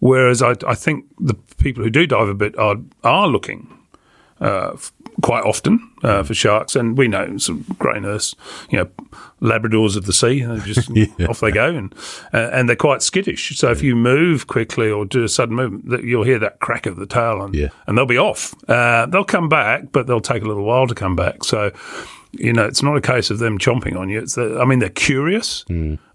[0.00, 3.76] Whereas I, I think the people who do dive a bit are are looking
[4.40, 4.76] uh,
[5.22, 8.34] quite often uh, for sharks, and we know some grey nurse,
[8.70, 8.88] you know,
[9.40, 10.90] Labradors of the sea, they just
[11.28, 11.94] off they go, and
[12.34, 13.56] uh, and they're quite skittish.
[13.56, 16.84] So if you move quickly or do a sudden movement, that you'll hear that crack
[16.86, 17.68] of the tail, and Yeah.
[17.86, 18.54] and they'll be off.
[18.68, 21.44] Uh, they'll come back, but they'll take a little while to come back.
[21.44, 21.72] So.
[22.32, 24.20] You know, it's not a case of them chomping on you.
[24.20, 25.64] It's that, I mean, they're curious,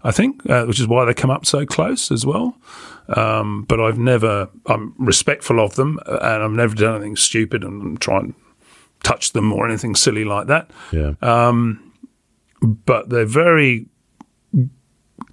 [0.02, 2.56] I think, uh, which is why they come up so close as well.
[3.10, 7.62] Um, but I've never, I'm respectful of them uh, and I've never done anything stupid
[7.64, 8.34] and I'm and
[9.06, 10.64] touch them or anything silly like that.
[10.92, 11.12] Yeah.
[11.22, 11.92] Um,
[12.62, 13.86] But they're very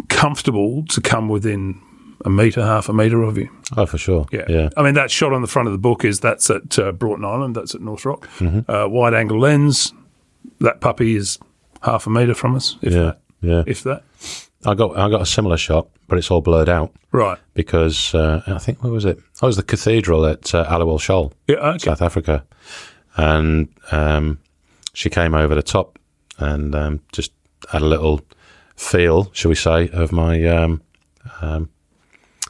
[0.10, 1.80] comfortable to come within
[2.26, 3.50] a metre, half a metre of you.
[3.78, 4.26] oh, for sure.
[4.32, 4.46] Yeah.
[4.48, 4.70] Yeah.
[4.78, 7.26] I mean, that shot on the front of the book is that's at uh, Broughton
[7.26, 8.28] Island, that's at North Rock.
[8.40, 8.70] Mm-hmm.
[8.72, 9.94] Uh, wide angle lens,
[10.60, 11.40] that puppy is
[11.82, 13.00] half a metre from us, if Yeah.
[13.04, 13.20] that.
[13.42, 13.64] Yeah.
[13.68, 14.04] If that.
[14.66, 17.38] I got I got a similar shot, but it's all blurred out Right.
[17.54, 19.18] because uh, I think where was it?
[19.42, 21.34] Oh, it was the cathedral at uh, Aliwal Shoal.
[21.48, 21.80] Yeah, okay.
[21.90, 22.46] South Africa,
[23.18, 24.40] and um,
[24.94, 26.00] she came over the top
[26.38, 27.32] and um, just
[27.72, 28.22] had a little
[28.76, 30.82] feel, shall we say, of my um,
[31.42, 31.70] um,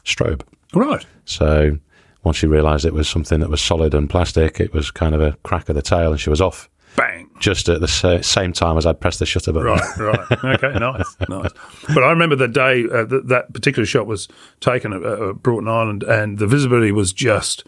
[0.04, 0.42] strobe.
[0.74, 1.04] Right.
[1.24, 1.78] So
[2.24, 5.20] once she realised it was something that was solid and plastic, it was kind of
[5.20, 7.28] a crack of the tail, and she was off Bang.
[7.38, 9.68] just at the sa- same time as I'd pressed the shutter button.
[9.68, 9.96] Right,
[10.42, 10.62] right.
[10.62, 11.50] Okay, nice, nice.
[11.92, 14.28] But I remember the day uh, that that particular shot was
[14.60, 17.64] taken at, at Broughton Island, and the visibility was just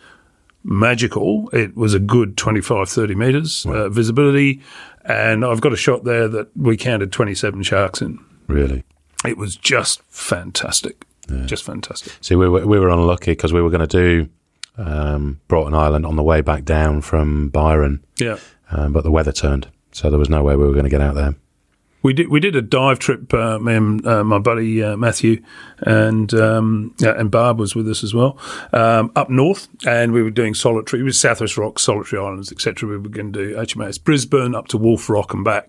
[0.67, 1.49] magical.
[1.53, 4.61] It was a good 25, 30 metres uh, visibility,
[5.05, 8.19] and I've got a shot there that we counted 27 sharks in.
[8.49, 8.85] Really.
[9.25, 11.05] It was just fantastic.
[11.47, 12.13] Just fantastic.
[12.21, 14.29] See, we were, we were unlucky because we were going to do
[14.79, 18.39] um, Broughton Island on the way back down from Byron, Yeah.
[18.71, 21.01] um, but the weather turned, so there was no way we were going to get
[21.01, 21.35] out there.
[22.03, 23.33] We did we did a dive trip.
[23.35, 25.43] Uh, me and uh, my buddy uh, Matthew
[25.79, 28.39] and um, yeah, and Barb was with us as well
[28.73, 31.03] um, up north, and we were doing solitary.
[31.03, 32.89] It was Southwest Rock, Solitary Islands, etc.
[32.89, 35.69] We were going to do HMAS Brisbane up to Wolf Rock and back.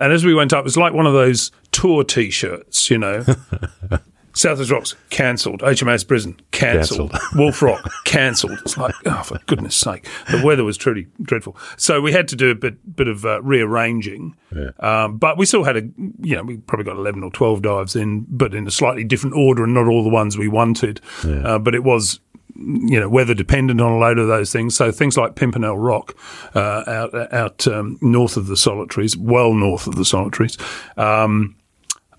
[0.00, 3.24] And as we went up, it was like one of those tour T-shirts, you know.
[4.36, 5.60] Southwest Rocks cancelled.
[5.62, 7.14] HMAS Brisbane cancelled.
[7.36, 8.58] Wolf Rock cancelled.
[8.60, 11.56] It's like, oh, for goodness sake, the weather was truly dreadful.
[11.78, 14.36] So we had to do a bit bit of uh, rearranging.
[14.80, 15.82] Um, but we still had a,
[16.20, 19.36] you know, we probably got eleven or twelve dives in, but in a slightly different
[19.36, 21.00] order, and not all the ones we wanted.
[21.24, 22.20] Uh, but it was.
[22.58, 24.74] You know, weather dependent on a load of those things.
[24.74, 26.16] So things like Pimpernel Rock,
[26.54, 30.56] uh, out out um, north of the Solitaries, well north of the Solitaries,
[30.96, 31.54] um,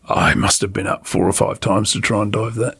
[0.07, 2.77] I must have been up four or five times to try and dive that.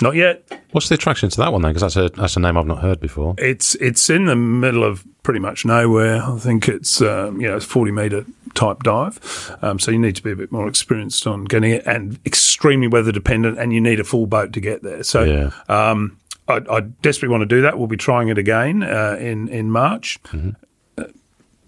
[0.00, 0.44] Not yet.
[0.72, 1.72] What's the attraction to that one then?
[1.72, 3.34] Because that's a that's a name I've not heard before.
[3.38, 6.22] It's it's in the middle of pretty much nowhere.
[6.22, 10.16] I think it's um, you know it's forty meter type dive, um, so you need
[10.16, 13.80] to be a bit more experienced on getting it, and extremely weather dependent, and you
[13.80, 15.02] need a full boat to get there.
[15.02, 15.24] So.
[15.24, 15.50] Yeah.
[15.68, 17.76] Um, I, I desperately want to do that.
[17.76, 20.18] We'll be trying it again uh, in in March.
[20.32, 20.52] Uh,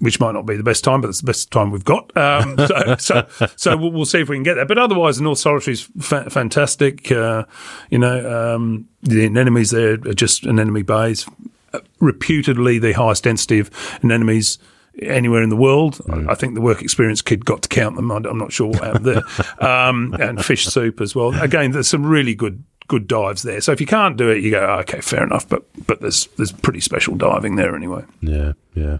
[0.00, 2.16] Which might not be the best time, but it's the best time we've got.
[2.16, 3.26] Um, so, so,
[3.56, 4.66] so we'll, we'll see if we can get there.
[4.66, 7.12] But otherwise, the North Solitary is fa- fantastic.
[7.12, 7.44] Uh,
[7.90, 11.28] you know, um, the anemones there are just anemone bays,
[11.74, 13.70] uh, reputedly the highest density of
[14.02, 14.58] anemones
[15.02, 16.00] anywhere in the world.
[16.10, 18.10] I, I think the work experience kid got to count them.
[18.10, 19.22] I, am not sure what happened there.
[19.60, 21.38] Um, and fish soup as well.
[21.40, 23.60] Again, there's some really good good dives there.
[23.60, 25.48] So if you can't do it, you go, "Oh, okay, fair enough.
[25.48, 28.04] But but there's there's pretty special diving there anyway.
[28.20, 28.98] Yeah, yeah.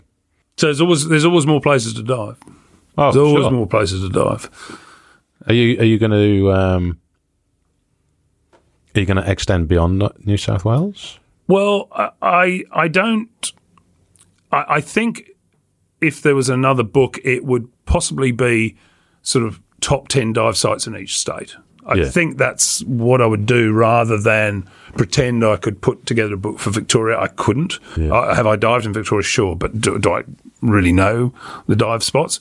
[0.61, 2.37] So there's always there's always more places to dive.
[2.99, 3.51] Oh, There's always sure.
[3.51, 4.51] more places to dive.
[5.47, 7.01] Are you are you going to um,
[8.95, 11.19] are you going to extend beyond New South Wales?
[11.49, 13.53] Well, I I, I don't.
[14.53, 15.31] I, I think
[16.03, 18.77] if there was another book, it would possibly be
[19.23, 21.57] sort of top ten dive sites in each state.
[21.91, 22.05] I Yeah.
[22.09, 24.65] think that's what I would do rather than
[24.97, 27.19] pretend I could put together a book for Victoria.
[27.19, 27.79] I couldn't.
[27.97, 28.13] Yeah.
[28.13, 29.23] I, have I dived in Victoria?
[29.25, 30.23] Sure, but do, do I
[30.63, 31.33] really know
[31.67, 32.41] the dive spots?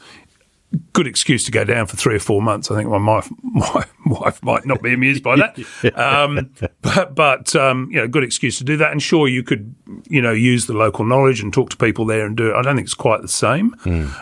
[0.94, 2.70] Good excuse to go down for three or four months.
[2.70, 5.58] I think my wife, my wife might not be amused by that,
[5.96, 6.52] um,
[6.84, 8.92] but but um, you know, good excuse to do that.
[8.92, 9.74] And sure, you could
[10.08, 12.54] you know use the local knowledge and talk to people there and do it.
[12.56, 13.76] I don't think it's quite the same.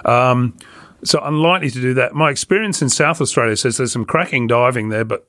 [0.05, 0.53] Um,
[1.03, 2.13] so unlikely to do that.
[2.13, 5.27] My experience in South Australia says there's some cracking diving there, but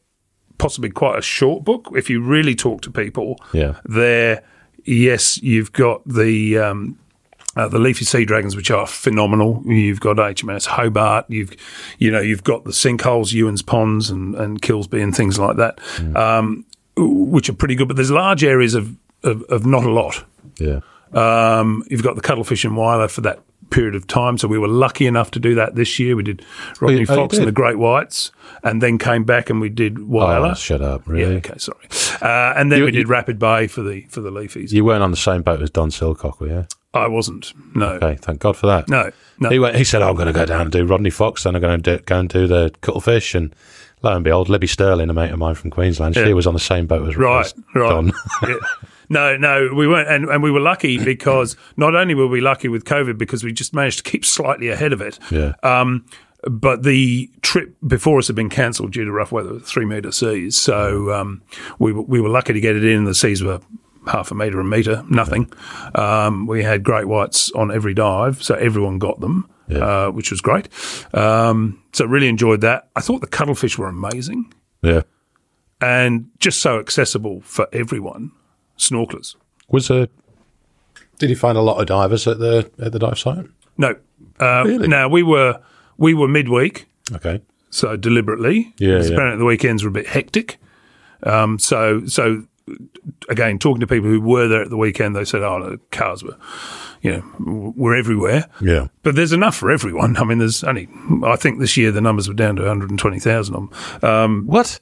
[0.59, 1.89] possibly quite a short book.
[1.95, 3.77] If you really talk to people Yeah.
[3.85, 4.43] there,
[4.85, 6.99] yes, you've got the um,
[7.57, 9.63] uh, the leafy sea dragons, which are phenomenal.
[9.67, 11.27] You've got HMS Hobart.
[11.29, 11.55] You've
[11.99, 15.81] you know you've got the sinkholes, Ewens Ponds, and and Kilsby and things like that,
[16.17, 16.65] um,
[16.97, 17.89] which are pretty good.
[17.89, 18.95] But there's large areas of
[19.25, 20.25] of, of not a lot.
[20.59, 20.81] Yeah.
[21.13, 23.41] Um, you've got the cuttlefish and Whyalla for that
[23.71, 24.39] period of time.
[24.39, 26.17] So we were lucky enough to do that this year.
[26.17, 26.45] We did
[26.81, 27.49] Rodney Oh, Fox and did?
[27.49, 28.31] the Great Whites,
[28.63, 31.03] and then came back and we did Oh, shut up!
[31.07, 31.37] yeah, Really?
[31.37, 31.87] okay, sorry.
[32.23, 34.73] Uh, and then You- we did you- Rapid Bay for the for the leafies.
[34.73, 36.67] You weren't on the same boat as Don Silcock, were you?
[36.95, 37.53] I wasn't.
[37.75, 38.89] No, Okay, thank God for that.
[38.89, 39.51] no, no.
[39.51, 39.77] He went.
[39.77, 41.45] He said, "I'm going to go down and do Rodney Fox.
[41.45, 43.55] Then I'm going to do, go and do the cuttlefish." And
[44.03, 46.61] lo and behold, Libby Sterling, a mate of mine from Queensland, she was on the
[46.61, 47.89] same boat as Right, as right.
[47.91, 48.13] Don.
[48.49, 48.55] Yeah.
[49.09, 52.69] No, no, we weren't, and, and we were lucky because not only were we lucky
[52.69, 55.19] with COVID because we just managed to keep slightly ahead of it.
[55.31, 56.05] yeah, Um,
[56.49, 60.57] but the trip before us had been cancelled due to rough weather, three metre seas.
[60.57, 61.43] So um,
[61.81, 63.05] we were, we were lucky to get it in.
[63.05, 63.61] The seas were
[64.07, 65.53] half a metre, a metre, nothing.
[65.97, 69.79] Um, we had great whites on every dive, so everyone got them, Yeah.
[70.07, 70.69] uh, which was great.
[71.13, 72.89] Um, so really enjoyed that.
[72.95, 75.03] I thought the cuttlefish were amazing yeah.
[75.81, 78.31] and just so accessible for everyone.
[78.79, 79.37] Snorkelers.
[79.69, 80.09] Was a.
[81.19, 83.47] Did you find a lot of divers at the at the dive site?
[83.77, 83.97] No.
[84.41, 84.89] Uh, Really?
[84.89, 85.61] Now we were
[85.97, 87.43] we were midweek, Okay.
[87.71, 88.73] so deliberately.
[88.79, 89.13] Yeah, yeah.
[89.13, 90.59] Apparently the weekends were a bit hectic.
[91.25, 92.45] Um, so so
[93.29, 96.23] again, talking to people who were there at the weekend, they said, "Oh, the cars
[96.23, 96.37] were,
[97.03, 98.87] you know, were everywhere." Yeah.
[99.03, 100.17] But there's enough for everyone.
[100.19, 100.89] I mean, there's only
[101.25, 103.55] I think this year the numbers were down to 120,000.
[103.57, 103.71] On
[104.03, 104.79] um, What?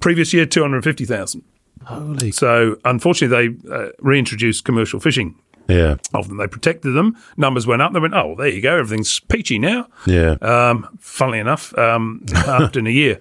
[0.00, 1.42] previous year 250,000.
[1.88, 2.30] Holy.
[2.32, 5.34] So unfortunately, they uh, reintroduced commercial fishing
[5.68, 5.96] Yeah.
[6.14, 6.36] of them.
[6.36, 7.16] They protected them.
[7.36, 7.92] Numbers went up.
[7.92, 8.76] They went, oh, there you go.
[8.78, 9.88] Everything's peachy now.
[10.06, 10.32] Yeah.
[10.42, 13.20] Um, funnily enough, um, after in a year,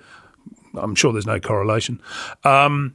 [0.75, 1.99] I'm sure there's no correlation.
[2.43, 2.93] Um,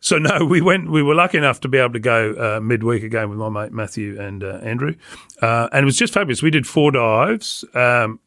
[0.00, 0.90] so no, we went.
[0.90, 3.72] We were lucky enough to be able to go uh, midweek again with my mate
[3.72, 4.94] Matthew and uh, Andrew,
[5.42, 6.40] uh, and it was just fabulous.
[6.42, 8.20] We did four dives, um,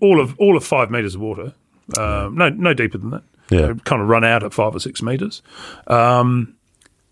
[0.00, 1.54] all of all of five meters of water.
[1.98, 3.22] Um, no, no deeper than that.
[3.50, 3.74] Yeah.
[3.84, 5.42] Kind of run out at five or six meters.
[5.86, 6.56] Um,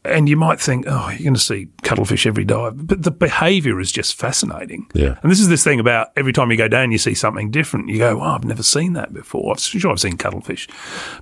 [0.04, 3.78] and you might think, oh, you're going to see cuttlefish every dive, but the behaviour
[3.80, 4.88] is just fascinating.
[4.94, 5.18] Yeah.
[5.22, 7.88] And this is this thing about every time you go down, you see something different.
[7.88, 9.52] You go, oh, I've never seen that before.
[9.52, 10.68] I'm sure I've seen cuttlefish,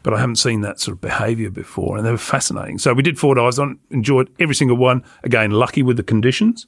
[0.02, 1.96] but I haven't seen that sort of behaviour before.
[1.96, 2.78] And they were fascinating.
[2.78, 5.02] So we did four dives on, enjoyed every single one.
[5.24, 6.66] Again, lucky with the conditions.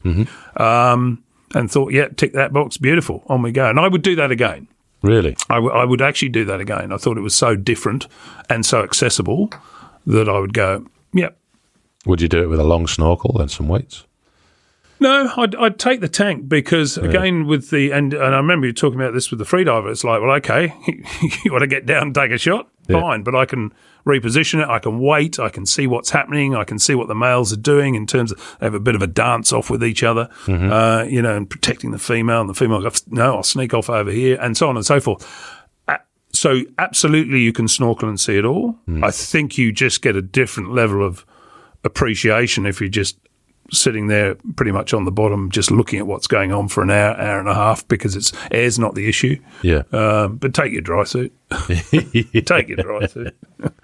[0.56, 1.22] Um,
[1.54, 3.68] and thought, yeah, tick that box, beautiful, on we go.
[3.68, 4.68] And I would do that again.
[5.02, 5.36] Really?
[5.48, 6.92] I, w- I would actually do that again.
[6.92, 8.06] I thought it was so different
[8.50, 9.50] and so accessible
[10.06, 11.36] that I would go, yep.
[12.06, 14.04] Would you do it with a long snorkel and some weights?
[15.00, 18.72] No, I'd, I'd take the tank because again with the and and I remember you
[18.72, 19.90] talking about this with the freediver.
[19.90, 20.74] It's like, well, okay,
[21.44, 23.00] you want to get down, take a shot, Yeah.
[23.00, 23.72] fine, but I can
[24.06, 24.68] reposition it.
[24.68, 25.38] I can wait.
[25.38, 26.54] I can see what's happening.
[26.54, 28.94] I can see what the males are doing in terms of they have a bit
[28.94, 32.40] of a dance off with each other, uh, you know, and protecting the female.
[32.40, 34.98] And the female goes, no, I'll sneak off over here, and so on and so
[35.00, 35.26] forth.
[35.86, 35.98] Uh,
[36.32, 38.76] So absolutely, you can snorkel and see it all.
[39.04, 41.26] I think you just get a different level of
[41.84, 43.18] appreciation if you're just
[43.70, 46.90] sitting there pretty much on the bottom, just looking at what's going on for an
[46.90, 49.40] hour, hour and a half, because it's air's not the issue.
[49.62, 49.82] Yeah.
[49.92, 51.32] Um, but take your dry suit.
[51.50, 53.36] take your dry suit.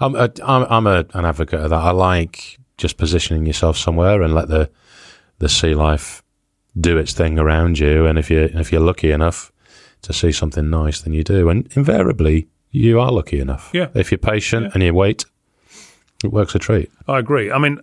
[0.00, 1.80] I'm a, I'm, I'm a, an advocate of that.
[1.80, 4.70] I like just positioning yourself somewhere and let the
[5.38, 6.22] the sea life
[6.78, 8.06] do its thing around you.
[8.06, 9.52] And if you if you're lucky enough
[10.02, 11.48] to see something nice, then you do.
[11.48, 13.70] And invariably, you are lucky enough.
[13.72, 13.88] Yeah.
[13.94, 15.24] If you're patient and you wait,
[16.22, 16.90] it works a treat.
[17.06, 17.50] I agree.
[17.50, 17.80] I mean,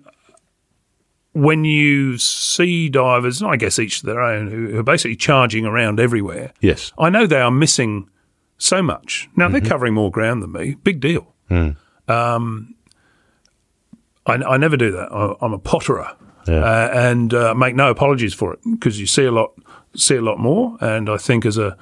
[1.33, 5.99] when you see divers, I guess each to their own, who, are basically charging around
[5.99, 6.91] everywhere, Yes.
[6.97, 8.09] I know they are missing
[8.57, 9.29] so much.
[9.35, 10.75] Now they're covering more ground than me.
[10.83, 11.33] Big deal.
[12.07, 12.75] Um,
[14.25, 15.11] I, I never do that.
[15.11, 16.15] I, I'm a potterer,
[16.47, 16.63] Yeah.
[16.63, 19.53] uh, and uh, make no apologies for it because you see a lot,
[19.95, 20.77] see a lot more.
[20.81, 21.77] And I think as a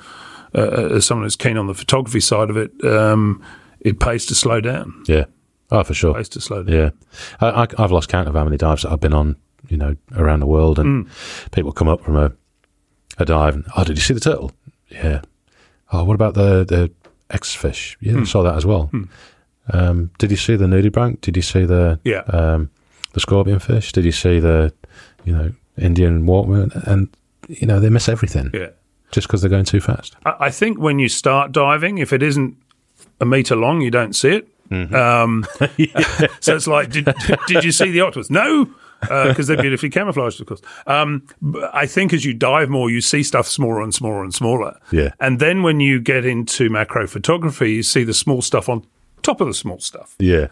[0.55, 0.61] uh,
[0.95, 3.43] as someone who's keen on the photography side of it, um,
[3.81, 5.03] it pays to slow down.
[5.07, 5.25] Yeah.
[5.71, 6.21] Oh, for sure.
[6.23, 6.75] To slow down.
[6.75, 6.89] Yeah,
[7.39, 9.35] I, I, I've lost count of how many dives that I've been on,
[9.67, 11.07] you know, around the world, and
[11.51, 12.31] people come up from a,
[13.17, 14.51] a dive and, oh, did you see the turtle?
[14.89, 15.21] Yeah.
[15.91, 16.91] Oh, what about the the
[17.31, 17.95] X fish.
[18.01, 18.89] Yeah, I saw that as well.
[19.71, 21.21] Um, did you see the nudibranch?
[21.21, 22.21] Did you see the Yeah.
[22.21, 22.69] um,
[23.13, 23.91] the scorpion fish?
[23.91, 24.73] Did you see the
[25.25, 26.71] you know Indian waterman?
[26.85, 27.09] And
[27.47, 28.69] you know they miss everything Yeah.
[29.11, 30.15] just because they're going too fast.
[30.25, 32.57] I, I think when you start diving, if it isn't
[33.21, 34.47] a meter long, you don't see it.
[34.71, 34.95] Mm-hmm.
[34.95, 35.45] Um,
[36.39, 37.07] so it's like, did,
[37.47, 38.29] did you see the octopus?
[38.29, 38.69] No,
[39.01, 40.61] because they're beautifully camouflaged, of course.
[40.85, 44.33] Um, but I think as you dive more, you see stuff smaller and smaller and
[44.33, 44.77] smaller.
[44.91, 45.11] Yeah.
[45.19, 48.85] And then when you get into macro photography, you see the small stuff on
[49.21, 50.15] top of the small stuff.
[50.19, 50.47] Yeah,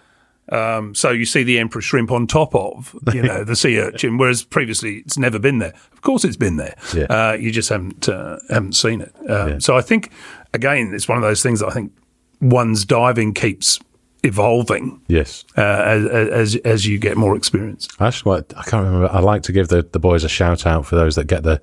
[0.50, 4.18] Um, so you see the emperor shrimp on top of, you know, the sea urchin,
[4.18, 5.74] whereas previously it's never been there.
[5.92, 6.76] Of course, it's been there.
[6.94, 7.04] Yeah.
[7.10, 9.14] Uh, you just haven't uh, haven't seen it.
[9.30, 10.12] Um, So I think
[10.54, 11.92] again, it's one of those things that I think
[12.40, 13.80] one's diving keeps
[14.24, 15.46] evolving yes.
[15.58, 17.88] uh, as, as as you get more experience.
[18.00, 19.10] Actually, what I can't remember.
[19.12, 21.62] I like to give the, the boys a shout out for those that get the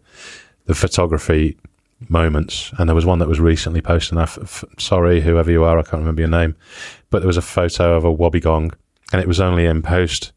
[0.67, 1.57] the photography
[2.09, 2.73] moments.
[2.79, 4.13] And there was one that was recently posted.
[4.13, 6.55] And I f- f- sorry, whoever you are, I can't remember your name,
[7.11, 8.73] but there was a photo of a wobbegong,
[9.13, 10.33] and it was only in post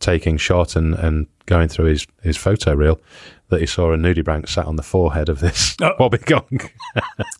[0.00, 3.00] taking shot and, and going through his, his photo reel
[3.48, 5.92] that he saw a nudibranch sat on the forehead of this Oh.
[6.00, 6.70] wobbegong.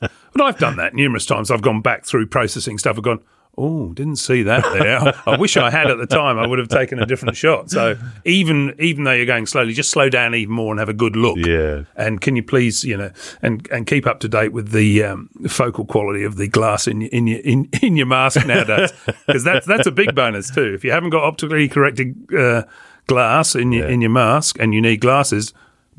[0.01, 0.11] But
[0.43, 1.51] I've done that numerous times.
[1.51, 3.23] I've gone back through processing stuff I've gone,
[3.59, 5.13] oh, didn't see that there.
[5.27, 6.39] I wish I had at the time.
[6.39, 7.71] I would have taken a different shot.
[7.71, 10.95] So even even though you're going slowly, just slow down even more and have a
[10.95, 11.37] good look.
[11.39, 11.83] Yeah.
[11.97, 13.11] And can you please, you know,
[13.43, 17.01] and and keep up to date with the um, focal quality of the glass in
[17.01, 18.93] your in your in, in your mask nowadays,
[19.27, 20.73] because that's that's a big bonus too.
[20.75, 22.63] If you haven't got optically corrected uh,
[23.07, 23.95] glass in your Yeah.
[23.95, 25.53] in your mask and you need glasses.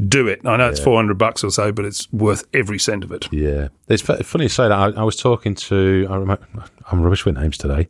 [0.07, 0.45] Do it.
[0.45, 3.27] I know it's four hundred bucks or so, but it's worth every cent of it.
[3.33, 4.71] Yeah, it's funny you say that.
[4.71, 6.47] I, I was talking to I remember,
[6.89, 7.89] I'm rubbish with names today.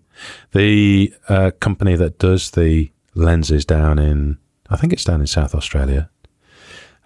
[0.52, 4.40] The uh, company that does the lenses down in
[4.72, 6.10] I think it's down in South Australia.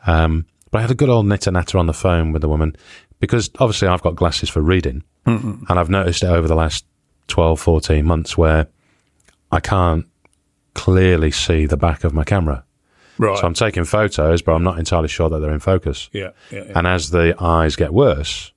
[0.05, 2.75] Um, but I had a good old knitter natter on the phone with the woman
[3.19, 5.03] because obviously I've got glasses for reading,
[5.69, 6.85] and I've noticed it over the last
[7.27, 8.67] 12, 14 months where
[9.51, 10.05] I can't
[10.73, 12.65] clearly see the back of my camera.
[13.17, 13.37] Right.
[13.37, 16.09] So I'm taking photos, but I'm not entirely sure that they're in focus.
[16.13, 16.71] yeah, yeah, yeah.
[16.75, 18.51] And as the eyes get worse,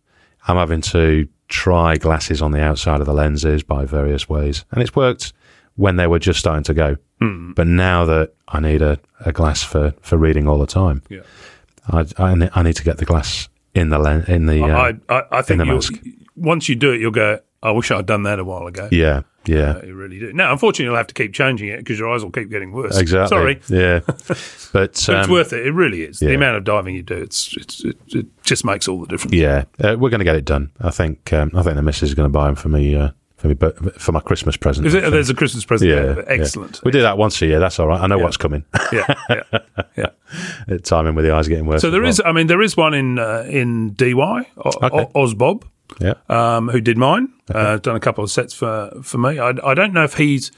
[0.49, 4.65] I'm having to try glasses on the outside of the lenses by various ways.
[4.73, 5.33] And it's worked
[5.77, 6.97] when they were just starting to go.
[7.21, 7.53] Hmm.
[7.53, 11.21] But now that I need a, a glass for, for reading all the time, Yeah.
[11.89, 14.67] I, I, I need to get the glass in the len- in the uh,
[15.09, 15.93] I, I, I think the mask.
[16.35, 18.89] once you do it, you'll go, I wish I'd done that a while ago.
[18.91, 20.33] yeah yeah Uh, you really do.
[20.33, 22.99] Now, unfortunately, you'll have to keep changing it because your eyes will keep getting worse.
[22.99, 23.61] exactly Sorry.
[23.69, 25.67] yeah but, But it's um, worth it.
[25.67, 26.21] It really is.
[26.21, 26.29] yeah.
[26.29, 29.35] The amount of diving you do, it's, it's it, it just makes all the difference.
[29.35, 32.11] yeah uh, we're going to get it done I think um, I think the missus
[32.11, 34.87] is going to buy them for me uh, for me but for my Christmas present
[34.87, 35.91] Is it, there's a Christmas present.
[35.91, 36.17] yeah, there.
[36.17, 36.41] yeah.
[36.43, 36.81] Excellent.
[36.85, 37.59] We do that once a year.
[37.61, 38.01] That's all right.
[38.01, 38.65] I know what's coming.
[38.93, 39.43] Yeah, yeah,
[39.97, 40.77] yeah.
[40.83, 41.83] Timing with the eyes getting worse.
[41.83, 44.47] So there is, I mean, there is one in uh, in DY, o-
[44.83, 45.11] Okay.
[45.15, 45.73] o- Ozbob, well.
[46.01, 46.15] Yeah.
[46.29, 47.29] um, who did mine.
[47.53, 49.39] Uh, done a couple of sets for for me.
[49.39, 50.51] I, I don't know if he's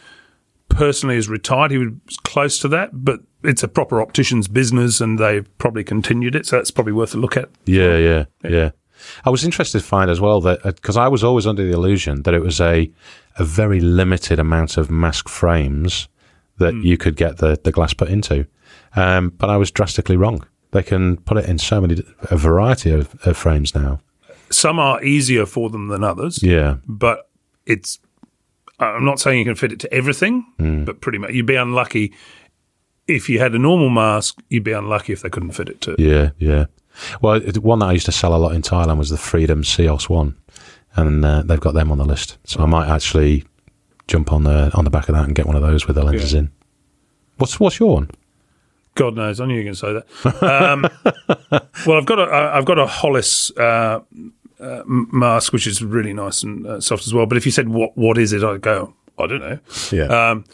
[0.68, 1.70] personally is retired.
[1.70, 1.93] He was
[2.24, 6.47] close to that, but it's a proper optician's business, and they've probably continued it.
[6.47, 7.49] So that's probably worth a look at.
[7.66, 8.70] Yeah, yeah, yeah.
[9.24, 12.22] I was interested to find as well that because I was always under the illusion
[12.22, 12.91] that it was a
[13.37, 16.09] a very limited amount of mask frames
[16.59, 16.81] that Hmm.
[16.81, 18.47] you could get the the glass put into,
[18.97, 20.45] um, but I was drastically wrong.
[20.72, 24.01] They can put it in so many a variety of, of frames now.
[24.51, 26.43] Some are easier for them than others.
[26.43, 27.29] Yeah, but
[27.67, 27.99] it's
[28.81, 30.85] I'm not saying you can fit it to everything, Hmm.
[30.85, 32.13] but pretty much you'd be unlucky
[33.07, 34.39] if you had a normal mask.
[34.49, 35.97] You'd be unlucky if they couldn't fit it to.
[35.99, 36.67] yeah, yeah.
[37.21, 40.09] Well, one that I used to sell a lot in Thailand was the Freedom COS
[40.09, 40.37] one,
[40.97, 42.39] and uh, they've got them on the list.
[42.45, 43.45] So I might actually
[44.09, 46.03] jump on the on the back of that and get one of those with the
[46.05, 46.41] lenses Yeah.
[46.41, 46.51] in.
[47.37, 48.11] What's what's your one?
[48.95, 50.43] God knows, I knew you were going to say that.
[50.43, 50.89] Um,
[51.87, 54.01] well, I've got a I've got a Hollis uh,
[54.61, 57.27] uh, mask, which is really nice and uh, soft as well.
[57.27, 58.95] But if you said what what is it, I'd go.
[59.19, 59.59] I don't know.
[59.91, 60.31] Yeah.
[60.31, 60.45] Um,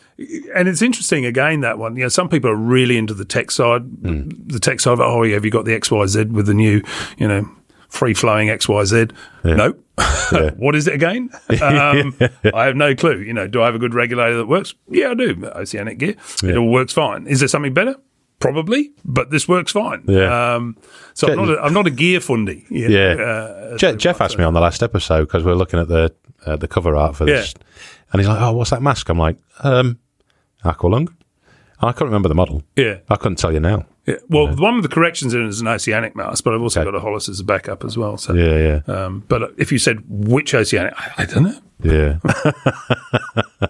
[0.54, 1.96] and it's interesting again that one.
[1.96, 3.82] You know, some people are really into the tech side.
[3.82, 4.28] Hmm.
[4.46, 4.94] The tech side.
[4.94, 6.82] Of, oh, yeah, have you got the X Y Z with the new,
[7.18, 7.48] you know,
[7.88, 9.08] free flowing X Y Z?
[9.44, 9.84] Nope.
[10.56, 11.30] what is it again?
[11.64, 12.16] Um,
[12.52, 13.18] I have no clue.
[13.18, 14.74] You know, do I have a good regulator that works?
[14.88, 15.44] Yeah, I do.
[15.54, 16.16] Oceanic gear.
[16.42, 17.26] It all works fine.
[17.26, 17.96] Is there something better?
[18.44, 20.04] Probably, but this works fine.
[20.06, 20.54] Yeah.
[20.54, 20.76] Um,
[21.14, 22.64] so I'm not, a, I'm not a gear fundy.
[22.70, 23.22] you know, Yeah.
[23.24, 26.14] uh, Je- Jeff asked me on the last episode because we are looking at the
[26.46, 27.54] uh, the cover art for this,
[28.12, 29.98] and he's like, "Oh, what's that mask?" I'm like, "Um,
[30.64, 31.08] Aqualung."
[31.80, 32.62] I can't remember the model.
[32.76, 32.98] yeah.
[33.10, 33.84] I couldn't tell you now.
[34.06, 34.16] Yeah.
[34.30, 36.80] Well, the one with the corrections in it is an oceanic mask, but I've also
[36.80, 36.90] Okay.
[36.90, 38.16] got a Hollis as a backup as well.
[38.16, 41.58] So, Yeah, yeah, um, but if you said which oceanic, I, I don't know.
[41.82, 42.18] yeah.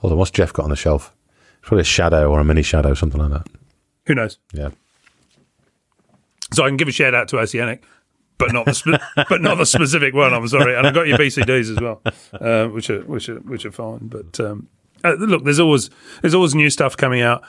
[0.00, 1.14] Hold on, what's Jeff got on the shelf?
[1.62, 3.46] Probably a shadow or a mini shadow, something like that.
[4.08, 4.38] Who knows?
[4.52, 4.70] Yeah,
[6.52, 7.84] So I can give a shout out to Oceanic.
[8.38, 10.32] but not the but not the specific one.
[10.34, 12.00] I'm sorry, and I've got your BCDs as well,
[12.32, 14.08] uh, which are which are which are fine.
[14.08, 14.68] But um,
[15.04, 15.90] uh, look, there's always
[16.22, 17.42] there's always new stuff coming out.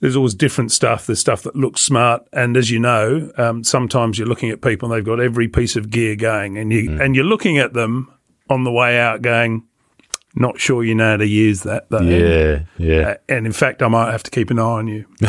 [0.00, 1.06] There's always different stuff.
[1.06, 4.90] There's stuff that looks smart, and as you know, um, sometimes you're looking at people
[4.90, 8.12] and they've got every piece of gear going, and you and you're looking at them
[8.50, 9.64] on the way out, going,
[10.34, 11.88] not sure you know how to use that.
[11.90, 12.00] Though.
[12.00, 13.08] Yeah, yeah.
[13.08, 15.06] Uh, and in fact, I might have to keep an eye on you.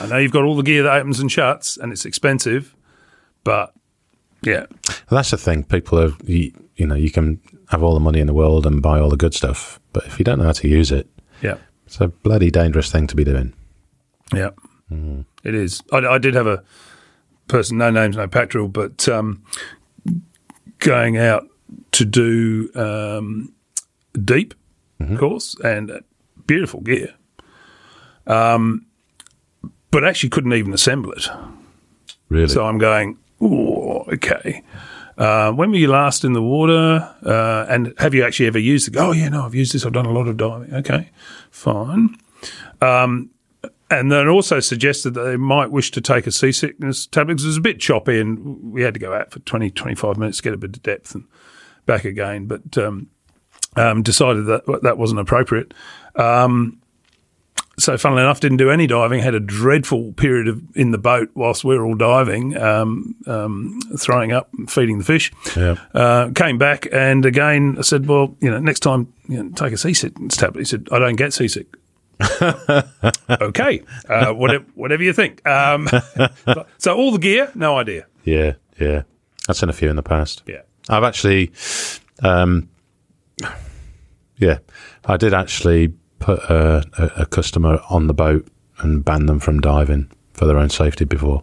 [0.00, 2.74] I know you've got all the gear that opens and shuts, and it's expensive,
[3.42, 3.74] but
[4.42, 4.66] yeah,
[5.10, 5.64] Well, that's the thing.
[5.64, 7.40] People are, you, you know, you can
[7.70, 10.18] have all the money in the world and buy all the good stuff, but if
[10.18, 11.08] you don't know how to use it,
[11.42, 11.56] yeah,
[11.86, 13.52] it's a bloody dangerous thing to be doing.
[14.34, 14.50] yeah,
[15.44, 15.82] It is.
[15.92, 16.62] I, I did have a
[17.48, 19.42] person, no names, no patrol, but um,
[20.78, 21.46] going out
[21.92, 23.52] to do um,
[24.22, 24.54] deep
[25.00, 26.00] of course and
[26.46, 27.14] beautiful gear,
[28.26, 28.86] um,
[29.90, 31.28] but actually couldn't even assemble it.
[32.28, 32.48] Really?
[32.48, 34.62] So I'm going, ooh, okay.
[35.16, 37.14] Uh, when were you last in the water?
[37.24, 38.96] Uh, and have you actually ever used it?
[38.96, 39.86] Oh, yeah, no, I've used this.
[39.86, 40.74] I've done a lot of diving.
[40.74, 41.10] Okay,
[41.50, 42.16] fine.
[42.80, 43.30] Um,
[43.90, 47.48] and then also suggested that they might wish to take a seasickness tablet because it
[47.48, 50.42] was a bit choppy and we had to go out for 20, 25 minutes to
[50.42, 51.24] get a bit of depth and
[51.86, 52.46] back again.
[52.46, 53.10] But um,
[53.76, 55.74] um, decided that that wasn't appropriate.
[56.16, 56.80] Um,
[57.76, 59.20] so, funnily enough, didn't do any diving.
[59.20, 63.80] Had a dreadful period of in the boat whilst we were all diving, um, um,
[63.98, 65.32] throwing up, feeding the fish.
[65.56, 65.76] Yeah.
[65.92, 69.72] Uh, came back and again I said, "Well, you know, next time you know, take
[69.72, 71.66] a seasickness tablet." He said, "I don't get seasick."
[73.40, 75.44] okay, uh, whatever, whatever you think.
[75.46, 75.88] Um,
[76.78, 78.06] so all the gear, no idea.
[78.24, 79.02] Yeah, yeah.
[79.48, 80.42] I've seen a few in the past.
[80.46, 81.50] Yeah, I've actually,
[82.22, 82.68] um,
[84.44, 84.58] yeah,
[85.06, 85.88] I did actually
[86.18, 88.46] put a, a, a customer on the boat
[88.78, 91.42] and ban them from diving for their own safety before.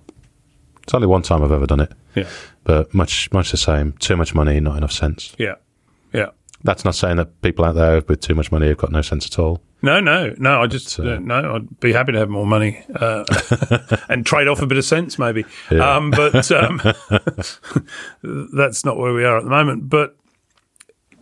[0.84, 2.28] It's only one time I've ever done it, yeah,
[2.64, 3.93] but much much the same.
[3.93, 5.34] Too much money, not enough sense.
[5.38, 5.56] yeah,
[6.14, 6.30] yeah.
[6.64, 9.26] That's not saying that people out there with too much money have got no sense
[9.26, 9.62] at all.
[9.82, 10.62] No, no, no.
[10.62, 11.56] I just uh, no.
[11.56, 13.24] I'd be happy to have more money uh,
[14.10, 15.43] and trade off a bit of sense, maybe.
[15.72, 16.80] Um, but um,
[18.54, 19.89] that's not where we are at the moment.
[19.89, 20.16] But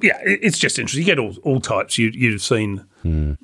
[0.02, 1.02] yeah, it's just interesting.
[1.02, 1.98] You get all all types.
[1.98, 2.86] You you've seen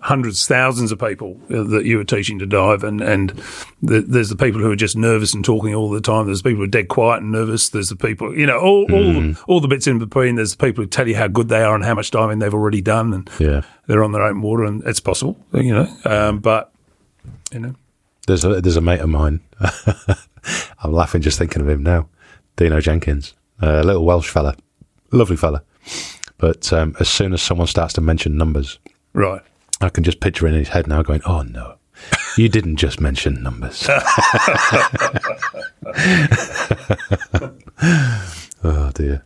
[0.01, 3.29] hundreds, thousands of people uh, that you were teaching to dive, and and
[3.81, 6.25] the, there's the people who are just nervous and talking all the time.
[6.25, 7.69] There's people who are dead quiet and nervous.
[7.69, 10.35] There's the people, you know, all all all the bits in between.
[10.35, 12.53] There's the people who tell you how good they are and how much diving they've
[12.53, 13.61] already done, and Yeah.
[13.87, 15.87] they're on their own water, and it's possible, you know.
[16.05, 16.71] Um, but
[17.53, 17.75] you know,
[18.27, 19.39] There's a there's a mate of mine.
[20.83, 22.07] I'm laughing just thinking of him now.
[22.57, 24.55] Dino Jenkins, a little Welsh fella,
[25.11, 25.63] lovely fella.
[26.37, 28.79] But um, as soon as someone starts to mention numbers,
[29.13, 29.41] right?
[29.81, 31.75] I can just picture in his head now going, "Oh no,
[32.37, 33.87] you didn't just mention numbers."
[38.63, 39.25] oh dear.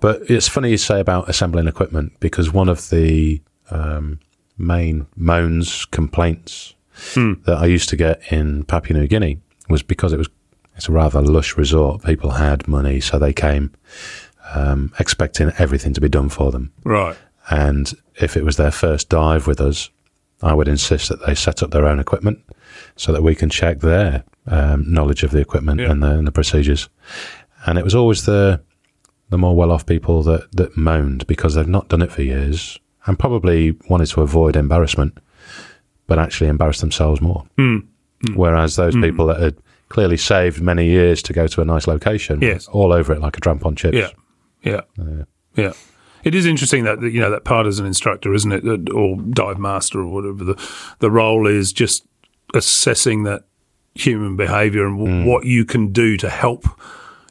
[0.00, 3.40] But it's funny you say about assembling equipment because one of the
[3.70, 4.20] um,
[4.58, 6.74] main moans, complaints
[7.14, 9.38] that I used to get in Papua New Guinea
[9.68, 10.28] was because it was
[10.76, 12.04] it's a rather lush resort.
[12.04, 13.72] People had money, so they came
[14.54, 16.72] um, expecting everything to be done for them.
[16.84, 17.16] Right.
[17.50, 19.90] And if it was their first dive with us,
[20.42, 22.40] I would insist that they set up their own equipment
[22.96, 25.90] so that we can check their um, knowledge of the equipment Yeah.
[25.90, 26.88] and, the, and the procedures.
[27.66, 28.60] And it was always the
[29.28, 32.78] the more well off people that, that moaned because they've not done it for years
[33.06, 35.18] and probably wanted to avoid embarrassment,
[36.06, 37.44] but actually embarrassed themselves more.
[37.56, 37.78] Hmm.
[38.36, 39.56] Whereas those people that had
[39.88, 42.68] clearly saved many years to go to a nice location, Yes.
[42.68, 43.96] all over it like a tramp on chips.
[43.96, 44.10] Yeah.
[44.62, 44.80] Yeah.
[45.56, 45.72] Yeah.
[46.24, 49.58] It is interesting that you know that part as an instructor, isn't it, or dive
[49.58, 52.04] master or whatever the the role is, just
[52.54, 53.44] assessing that
[53.94, 56.64] human behaviour and w- what you can do to help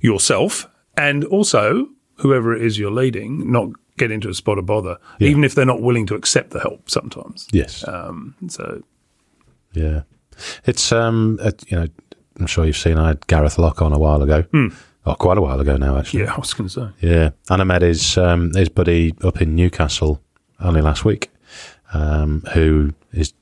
[0.01, 1.87] yourself, and also
[2.19, 5.65] whoever it is you're leading, not get into a spot of bother, even if they're
[5.65, 6.89] not willing to accept the help.
[6.89, 7.85] Sometimes, Yes.
[7.87, 8.81] um, so
[9.73, 10.03] Yeah,
[10.65, 11.87] it's um, it, you know,
[12.39, 14.45] I'm sure you've seen I had Gareth Lock on a while ago,
[15.05, 16.23] oh, quite a while ago now actually.
[16.23, 19.41] yeah, I was going to say, Yeah, and I met his um, his buddy up
[19.41, 20.21] in Newcastle
[20.59, 21.31] only last week,
[21.93, 23.33] um, who is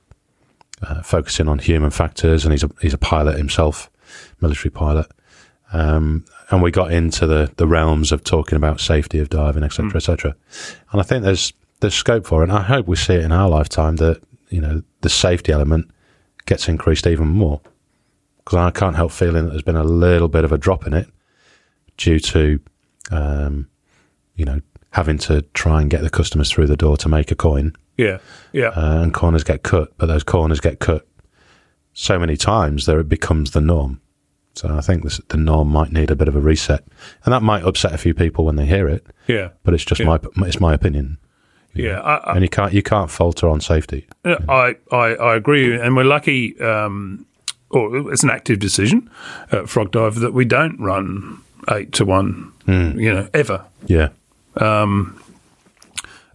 [0.81, 3.89] uh, focusing on human factors, and he's a he's a pilot himself,
[4.41, 5.07] military pilot.
[5.71, 9.89] Um, and we got into the, the realms of talking about safety of diving, etc.,
[9.89, 10.35] cetera, etc.
[10.91, 12.49] And I think there's there's scope for it.
[12.49, 15.89] And I hope we see it in our lifetime that you know the safety element
[16.45, 17.61] gets increased even more.
[18.37, 20.93] Because I can't help feeling that there's been a little bit of a drop in
[20.93, 21.07] it
[21.97, 22.59] due to
[23.11, 23.67] um,
[24.35, 27.35] you know, having to try and get the customers through the door to make a
[27.35, 28.19] coin, yeah,
[28.51, 31.05] yeah, uh, and corners get cut, but those corners get cut
[31.93, 33.99] so many times that it becomes the norm.
[34.55, 36.83] So I think this, the norm might need a bit of a reset,
[37.25, 39.05] and that might upset a few people when they hear it.
[39.27, 40.05] Yeah, But it's just Yeah.
[40.07, 41.17] my it's my opinion,
[41.73, 41.99] yeah.
[42.01, 44.07] I, I, and you can't you can't falter on safety.
[44.25, 47.25] I, I, I agree, and we're lucky, um,
[47.69, 49.09] or it's an active decision
[49.51, 51.41] at Frog Dive that we don't run
[51.71, 54.09] eight to one, you know, ever, Yeah,
[54.55, 55.19] Um,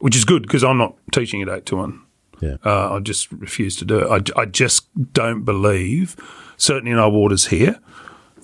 [0.00, 2.00] which is good because I'm not teaching at eight to one.
[2.40, 4.32] yeah, Uh, I just refuse to do it.
[4.36, 6.16] I, I just don't believe,
[6.56, 7.78] certainly in our waters here,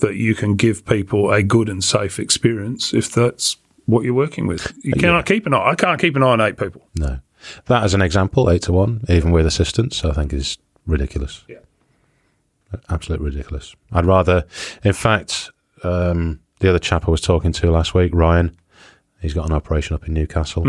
[0.00, 3.56] that you can give people a good and safe experience if that's
[3.86, 4.72] what you're working with.
[4.82, 5.70] You cannot keep an eye.
[5.70, 6.86] I can't keep an eye on eight people.
[6.94, 7.18] no.
[7.66, 10.56] That as an example, eight to one, even with assistance, I think is
[10.86, 11.44] ridiculous.
[11.46, 11.58] Yeah.
[12.88, 13.76] absolutely ridiculous.
[13.92, 14.44] I'd rather,
[14.82, 15.50] in fact,
[15.82, 18.56] um, the other chap I was talking to last week, Ryan,
[19.20, 20.64] he's got an operation up in Newcastle,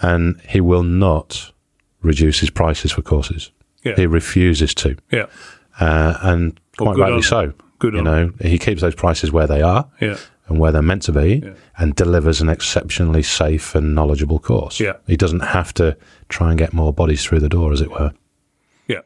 [0.00, 1.52] and he will not
[2.00, 3.50] reduce his prices for courses.
[3.82, 3.96] Yeah.
[3.96, 5.26] He refuses to, Yeah.
[5.80, 7.52] uh, and quite rightly on- so.
[7.80, 10.16] good you on know, he keeps those prices where they are Yeah.
[10.48, 11.42] and where they're meant to be,
[11.76, 14.78] and delivers an exceptionally safe and knowledgeable course.
[14.78, 14.92] Yeah.
[15.08, 15.96] he doesn't have to
[16.28, 18.12] try and get more bodies through the door, as it were.
[18.86, 19.00] Yeah,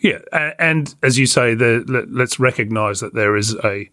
[0.00, 3.88] yeah, and, and as you say, the, let, let's recognise that there is a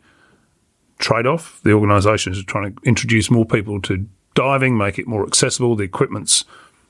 [1.00, 1.60] trade-off.
[1.64, 5.76] The organisations are trying to introduce more people to diving, make it more accessible.
[5.76, 6.45] The equipment's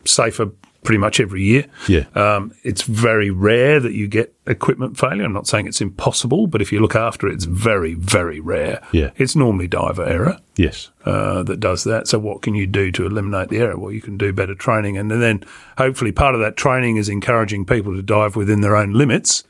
[0.06, 0.52] safer
[0.84, 1.66] pretty much every year.
[1.88, 2.06] Yeah.
[2.16, 5.24] Um, it's very rare that you get equipment failure.
[5.24, 8.82] I'm not saying it's impossible, but if you look after it, it's very, very rare.
[8.92, 9.12] Yeah.
[9.18, 12.10] It's normally diver error Yes, uh, that does that.
[12.10, 13.78] So, what can you do to eliminate the error?
[13.78, 15.42] Well, you can do better training, and then
[15.78, 19.46] hopefully part of that training is encouraging people to dive within their own limits,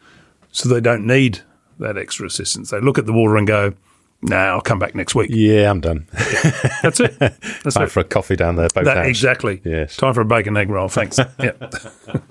[0.51, 1.39] so they don't need
[1.80, 2.70] that extra assistance.
[2.70, 3.74] They look at the water and go,
[4.22, 6.07] "Nah, I'll come back next week." yeah, I'm done.
[6.84, 7.17] That's it.
[7.20, 7.91] That's Time it.
[7.91, 9.61] for a coffee down there, That, exactly.
[9.63, 9.95] Yes.
[9.97, 10.88] Time for a bacon egg roll.
[10.89, 11.17] Thanks.
[11.39, 11.51] yeah.
[12.07, 12.22] I'm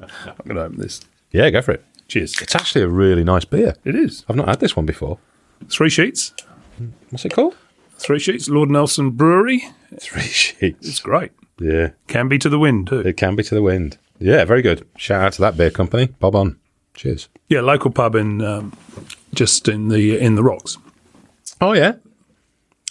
[0.44, 1.00] going to open this.
[1.30, 1.84] Yeah, go for it.
[2.08, 2.40] Cheers.
[2.40, 3.74] It's actually a really nice beer.
[3.84, 5.18] It is I've not had this one before.
[5.68, 6.32] three sheets.
[7.10, 7.54] What's it called?
[7.98, 8.48] Three sheets.
[8.48, 9.64] Lord Nelson Brewery.
[10.00, 10.88] Three sheets.
[10.88, 11.32] It's great.
[11.60, 13.00] Yeah, Can be to the wind too.
[13.00, 13.98] it can be to the wind.
[14.20, 14.86] Yeah, very good.
[14.96, 16.06] Shout out to that beer company.
[16.06, 16.56] Bob on.
[16.94, 17.28] Cheers.
[17.48, 18.72] Yeah, local pub in um,
[19.34, 20.78] just in the in the rocks.
[21.60, 21.92] Oh yeah,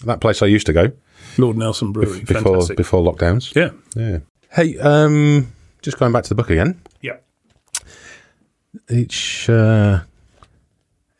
[0.04, 0.92] that place I used to go
[1.38, 2.20] Lord Nelson Brewery.
[2.20, 2.76] before Fantastic.
[2.76, 3.54] before lockdowns.
[3.54, 3.70] Yeah.
[3.96, 4.18] Yeah.
[4.50, 5.52] Hey, um,
[5.82, 6.80] just going back to the book again.
[7.00, 7.16] Yeah.
[8.90, 10.00] Each uh,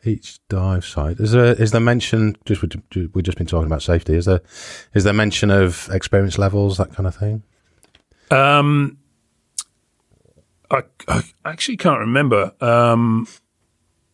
[0.03, 2.35] each dive site is there is there mention?
[2.45, 4.13] Just we- we've just been talking about safety.
[4.15, 4.41] Is there
[4.93, 7.43] is there mention of experience levels that kind of thing?
[8.31, 8.97] Um,
[10.69, 12.53] I, I actually can't remember.
[12.61, 13.27] Um,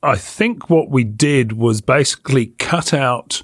[0.05, 3.41] I think what we did was basically cut out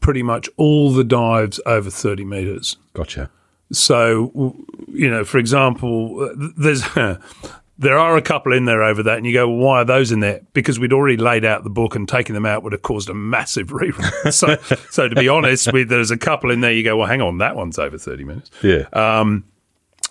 [0.00, 2.76] pretty much all the dives over 30 meters.
[2.94, 3.30] Gotcha.
[3.72, 4.54] So,
[4.88, 6.82] you know, for example, there's
[7.78, 10.12] there are a couple in there over that, and you go, well, why are those
[10.12, 10.40] in there?
[10.52, 13.14] Because we'd already laid out the book, and taking them out would have caused a
[13.14, 14.32] massive rerun.
[14.32, 14.56] so,
[14.90, 16.72] so to be honest, we, there's a couple in there.
[16.72, 18.50] You go, well, hang on, that one's over 30 minutes.
[18.62, 18.86] Yeah.
[18.92, 19.44] Um,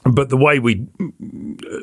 [0.03, 0.87] But the way we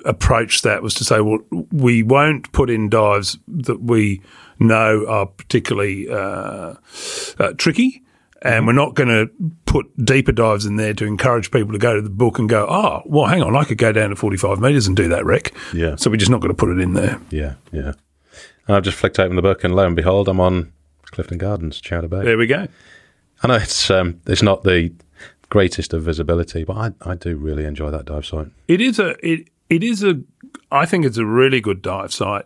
[0.05, 1.39] approached that was to say, well,
[1.71, 4.23] we won't put in dives that we
[4.59, 6.75] know are particularly uh,
[7.39, 8.03] uh, tricky.
[8.43, 9.31] And we're not going to
[9.67, 12.67] put deeper dives in there to encourage people to go to the book and go,
[12.69, 15.53] oh, well, hang on, I could go down to 45 metres and do that wreck.
[15.75, 15.97] Yeah.
[15.97, 17.21] So we're just not going to put it in there.
[17.31, 17.55] yeah.
[17.73, 17.93] Yeah.
[18.69, 20.73] And I've just flicked open the book, and lo and behold, I'm on
[21.07, 22.23] Clifton Gardens, Chowder Bay.
[22.23, 22.69] There we go.
[23.43, 24.93] I know it's um, it's not the
[25.51, 28.49] greatest of visibility, but I, I do really enjoy that dive site.
[28.69, 30.21] It is a it it is a
[30.71, 32.45] I think it's a really good dive site,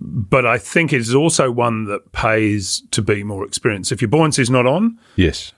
[0.00, 3.92] but I think it is also one that pays to be more experienced.
[3.92, 5.52] If your buoyancy's not on, Yes.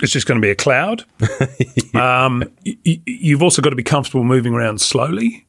[0.00, 1.04] it's just going to be a cloud.
[1.94, 5.46] um, y- y- you've also got to be comfortable moving around slowly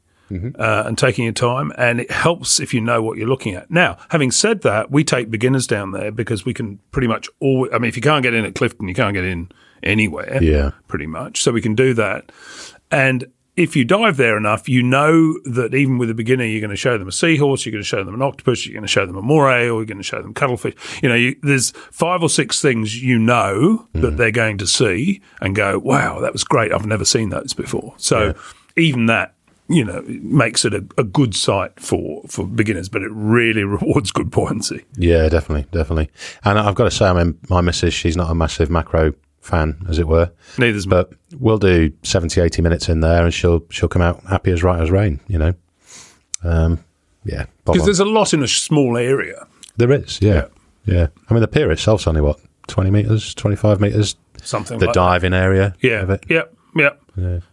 [0.57, 3.69] uh, and taking your time, and it helps if you know what you're looking at.
[3.69, 7.69] Now, having said that, we take beginners down there because we can pretty much all.
[7.73, 9.51] I mean, if you can't get in at Clifton, you can't get in
[9.85, 10.43] anywhere.
[10.43, 10.71] Yeah.
[10.87, 11.41] pretty much.
[11.41, 12.31] So we can do that,
[12.91, 13.25] and.
[13.57, 16.75] If you dive there enough, you know that even with a beginner, you're going to
[16.75, 19.05] show them a seahorse, you're going to show them an octopus, you're going to show
[19.05, 20.75] them a moray, or you're going to show them cuttlefish.
[21.01, 24.17] You know, you, there's five or six things you know that mm.
[24.17, 26.73] they're going to see and go, "Wow, that was great!
[26.73, 28.35] I've never seen those before." So
[28.75, 29.35] even that,
[29.67, 34.11] you know, makes it a, a good site for for beginners, but it really rewards
[34.11, 34.83] good buoyancy.
[34.97, 36.11] Yeah, definitely, definitely.
[36.43, 39.13] And I've got to say, I mean, my missus, she's not a massive macro
[39.45, 43.63] fan, as it were, Neither's but we'll do 70, 80 minutes in there, and she'll
[43.69, 45.19] she'll come out happy as right as rain.
[45.27, 45.53] You know.
[46.43, 46.83] Um,
[47.23, 49.47] yeah, because there's a lot in a small area.
[49.77, 50.19] there is.
[50.21, 50.45] Yeah,
[50.85, 51.07] yeah.
[51.29, 54.15] I mean, the pier itself's only what twenty meters, twenty five meters.
[54.43, 55.75] Something The like diving area.
[55.81, 55.87] that.
[55.87, 56.23] Yeah, of it.
[56.29, 57.01] yep, yep,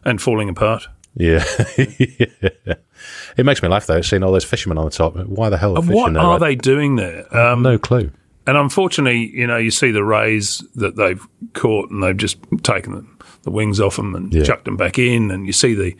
[0.05, 0.89] and falling apart.
[1.15, 1.45] Yeah.
[1.77, 5.17] it makes me laugh though, seeing all those fishermen on the top.
[5.17, 6.23] Why the hell are fishing What there?
[6.23, 7.35] are they doing there?
[7.37, 8.11] Um, No clue.
[8.47, 11.25] And unfortunately, you know, you see the rays that they've
[11.55, 13.07] caught and they've just taken the,
[13.43, 14.43] the wings off them and Yeah.
[14.45, 15.95] chucked them back in, and you see the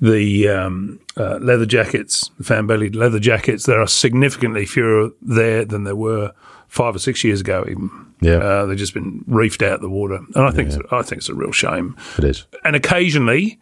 [0.00, 3.64] the um, uh, leather jackets, the fan bellied leather jackets.
[3.66, 6.32] There are significantly fewer there than there were
[6.68, 7.64] five or six years ago.
[7.68, 8.38] Even Yeah.
[8.38, 11.18] uh, they've just been reefed out of the water, and I think it's, I think
[11.20, 11.96] it's a real shame.
[12.18, 12.44] It is.
[12.64, 13.60] And occasionally,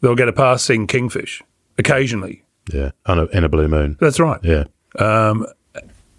[0.00, 1.40] they'll get a passing kingfish.
[1.78, 2.42] Occasionally,
[2.72, 2.90] Yeah.
[3.06, 3.96] On a, in a blue moon.
[4.00, 4.40] that's right.
[4.42, 4.64] Yeah.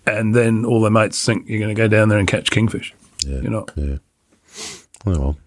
[0.06, 2.93] And then all their mates think you're going to go down there and catch kingfish.
[3.26, 3.41] Yeah.
[3.41, 3.72] You're not.
[3.76, 3.97] Yeah.
[5.06, 5.38] Oh well.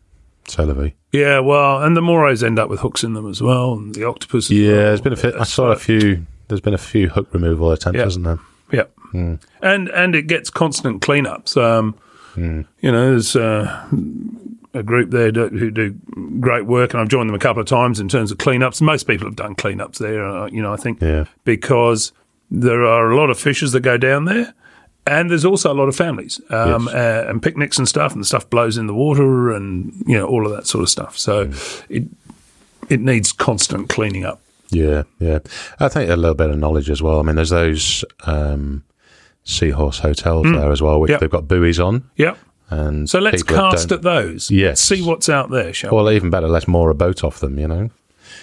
[0.46, 0.94] Vie.
[1.12, 4.04] Yeah, well, and the morays end up with hooks in them as well, and the
[4.06, 4.50] octopus.
[4.50, 4.76] Yeah, well.
[4.84, 6.26] there's been a few, I saw a few.
[6.48, 8.04] There's been a few hook removal attempts, Yeah.
[8.04, 8.38] hasn't there?
[8.70, 9.34] Yeah, Hmm.
[9.62, 11.56] and and it gets constant cleanups.
[11.56, 11.94] Um,
[12.34, 12.62] Hmm.
[12.82, 13.86] You know, there's uh,
[14.74, 15.94] a group there do, who do
[16.40, 18.82] great work, and I've joined them a couple of times in terms of cleanups.
[18.82, 20.24] Most people have done cleanups there.
[20.26, 21.24] Uh, you know, I think Yeah.
[21.44, 22.12] because
[22.62, 24.54] there are a lot of fishers that go down there.
[25.06, 26.94] And there's also a lot of families um, Yes.
[26.94, 30.26] uh, and picnics and stuff, and the stuff blows in the water, and you know
[30.26, 31.18] all of that sort of stuff.
[31.18, 31.52] So Hmm.
[31.90, 32.04] it
[32.88, 34.40] it needs constant cleaning up.
[34.70, 35.40] Yeah, yeah.
[35.78, 37.20] I think a little bit of knowledge as well.
[37.20, 38.82] I mean, there's those um,
[39.44, 41.10] seahorse hotels there as well, which.
[41.10, 41.20] Yep.
[41.20, 42.04] they've got buoys on.
[42.16, 42.38] Yep.
[42.70, 44.50] And So let's cast at those.
[44.50, 44.80] Yes.
[44.80, 45.96] See what's out there, shall we?
[45.96, 47.58] Well, even better, let's moor a boat off them.
[47.58, 47.90] You know.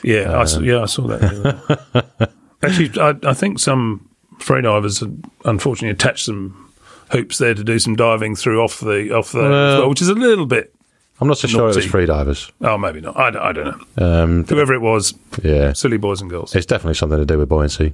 [0.03, 2.29] Yeah, I saw, Um, yeah, I saw that.
[2.61, 2.83] the other day.
[2.85, 4.09] Actually, I, I think some
[4.39, 6.71] freedivers had unfortunately attached some
[7.11, 10.09] hoops there to do some diving through off the off the, Well- well, which is
[10.09, 10.73] a little bit.
[11.19, 11.89] I'm not so sure it was Naughty.
[11.89, 12.51] free divers.
[12.61, 13.15] Oh, maybe not.
[13.15, 14.23] I, don't- I don't know.
[14.23, 16.55] Um, Whoever it was, yeah, silly boys and girls.
[16.55, 17.93] it's definitely something to do with buoyancy.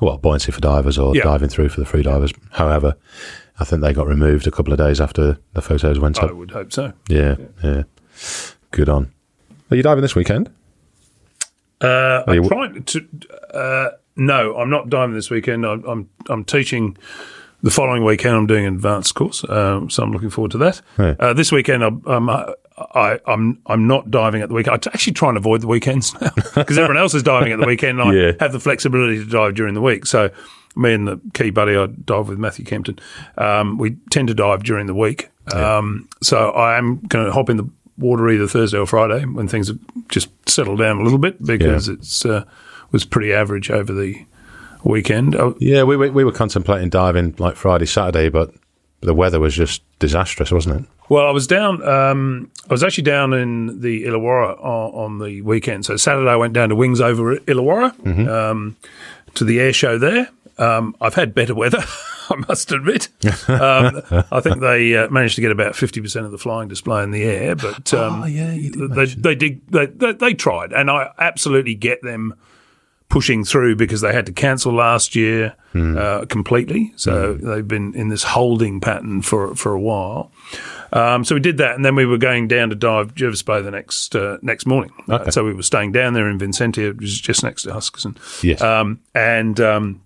[0.00, 1.24] Well, buoyancy for divers or Yeah.
[1.24, 2.32] diving through for the free divers.
[2.52, 2.96] However,
[3.60, 6.30] I think they got removed a couple of days after the photos went I up.
[6.30, 6.94] I would hope so.
[7.08, 7.82] Yeah, yeah.
[8.70, 9.12] Good on.
[9.70, 10.48] Are you diving this weekend?
[11.80, 13.06] Uh, you- I'm trying to.
[13.52, 15.64] Uh, no, I'm not diving this weekend.
[15.66, 16.96] I'm, I'm I'm teaching
[17.62, 18.34] the following weekend.
[18.34, 20.80] I'm doing an advanced course, um, so I'm looking forward to that.
[20.98, 21.14] Yeah.
[21.18, 24.74] Uh, this weekend, I'm I'm, I, I'm I'm not diving at the weekend.
[24.86, 27.66] I actually try and avoid the weekends now because everyone else is diving at the
[27.66, 28.00] weekend.
[28.00, 28.32] And I Yeah.
[28.40, 30.06] have the flexibility to dive during the week.
[30.06, 30.30] So
[30.74, 32.98] me and the key buddy I dive with Matthew Kempton,
[33.38, 35.28] um, we tend to dive during the week.
[35.54, 39.46] Um, so I am going to hop in the water either Thursday or Friday when
[39.48, 41.94] things have just settled down a little bit because Yeah.
[41.94, 42.44] it's uh,
[42.92, 44.24] was pretty average over the
[44.84, 45.34] weekend.
[45.36, 48.52] Oh, Yeah, we, we we were contemplating diving like Friday, Saturday, but
[49.00, 50.88] the weather was just disastrous, wasn't it?
[51.08, 51.86] Well, I was down.
[51.86, 55.84] Um, I was actually down in the Illawarra on, on the weekend.
[55.84, 58.76] So Saturday, I went down to Wings over Illawarra um,
[59.34, 60.28] to the air show there.
[60.58, 61.82] Um, I've had better weather,
[62.30, 63.08] I must admit.
[63.48, 67.02] Um, I think they uh, managed to get about fifty percent of the flying display
[67.02, 69.60] in the air, but um, Oh, yeah, did they, they did.
[69.68, 72.34] They, they, they tried, and I absolutely get them
[73.12, 75.96] pushing through because they had to cancel last year Hmm.
[75.96, 76.92] uh, completely.
[76.96, 80.30] So they've been in this holding pattern for for a while.
[80.92, 83.62] Um, so we did that, and then we were going down to dive Jervis Bay
[83.62, 84.92] the next uh, next morning.
[85.08, 88.16] Uh, so we were staying down there in Vincentia, which is just next to Huskisson.
[88.44, 88.60] Yes.
[88.60, 90.02] Um, and um,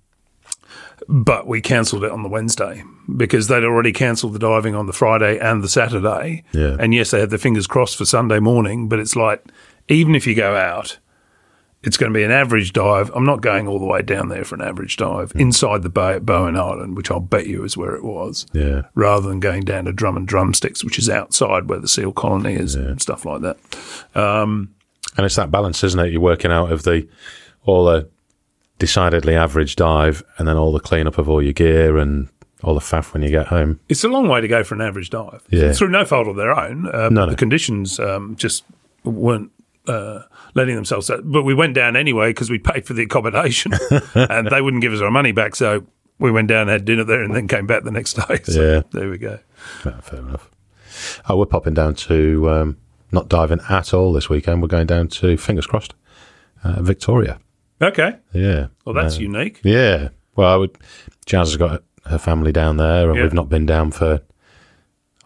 [1.08, 2.82] but we cancelled it on the Wednesday
[3.16, 6.44] because they'd already cancelled the diving on the Friday and the Saturday.
[6.52, 6.76] Yeah.
[6.78, 9.44] And yes, they had their fingers crossed for Sunday morning, but it's like
[9.88, 10.98] even if you go out,
[11.86, 13.10] it's going to be an average dive.
[13.14, 16.12] I'm not going all the way down there for an average dive inside the bay
[16.14, 18.82] at Bowen Island, which I'll bet you is where it was, Yeah.
[18.94, 22.54] rather than going down to Drum and Drumsticks, which is outside where the seal colony
[22.54, 23.56] is and stuff like that.
[24.14, 26.12] And it's that balance, isn't it?
[26.12, 27.08] You're working out of the
[27.64, 28.08] all the
[28.78, 32.28] decidedly average dive, and then all the cleanup of all your gear and
[32.62, 33.80] all the faff when you get home.
[33.88, 35.42] It's a long way to go for an average dive.
[35.50, 35.72] Yeah.
[35.72, 36.86] Through no fault of their own.
[36.86, 37.30] Uh, No, no.
[37.30, 38.64] The conditions um, just
[39.04, 39.50] weren't
[39.88, 40.22] uh,
[40.54, 41.10] letting themselves.
[41.24, 43.72] But we went down anyway because we paid for the accommodation
[44.14, 45.54] and they wouldn't give us our money back.
[45.56, 45.86] So
[46.18, 48.40] we went down, had dinner there, and then came back the next day.
[48.44, 48.82] So Yeah.
[48.92, 49.38] there we go.
[49.84, 50.50] Yeah, fair enough.
[51.28, 52.76] Oh, we're popping down to um,
[53.12, 54.62] not diving at all this weekend.
[54.62, 55.94] We're going down to fingers crossed,
[56.64, 57.38] uh, Victoria.
[57.82, 58.16] Okay.
[58.32, 58.68] Yeah.
[58.84, 59.60] Well, that's Uh, unique.
[59.62, 60.08] Yeah.
[60.36, 60.76] Well, I would.
[61.26, 63.22] Jazz has got her family down there, and Yeah.
[63.24, 64.20] we've not been down for.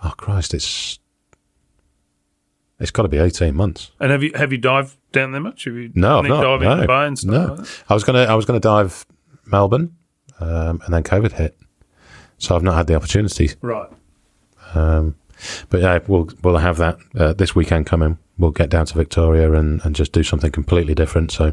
[0.03, 0.55] Oh Christ!
[0.55, 0.99] It's
[2.81, 3.93] it's got to be eighteen months.
[4.01, 5.65] And have you have you dived down there much?
[5.65, 6.43] Have you No, I've not.
[6.43, 7.55] diving in no, bay and stuff no.
[7.55, 7.69] like?
[7.89, 9.07] I was gonna I was gonna dive
[9.47, 9.97] Melbourne,
[10.41, 11.57] um, and then COVID hit,
[12.39, 13.51] so I've not had the opportunity.
[13.61, 13.89] Right.
[14.75, 15.17] Um,
[15.71, 18.19] but yeah, we'll we'll have that uh, this weekend coming.
[18.39, 21.31] We'll get down to Victoria and, and just do something completely different.
[21.31, 21.53] So,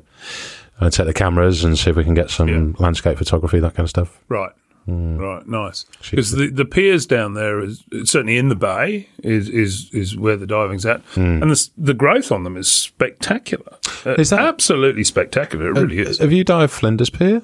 [0.80, 2.72] uh, take the cameras and see if we can get some Yeah.
[2.80, 4.22] landscape photography, that kind of stuff.
[4.30, 4.52] Right.
[4.88, 5.86] Right, nice.
[6.10, 10.38] Because the, the piers down there is certainly in the bay is is, is where
[10.38, 13.78] the diving's at, and the, the growth on them is spectacular.
[14.06, 15.70] Uh, Is that- absolutely spectacular?
[15.70, 16.20] It really is.
[16.20, 17.42] Have you dived Flinders Pier?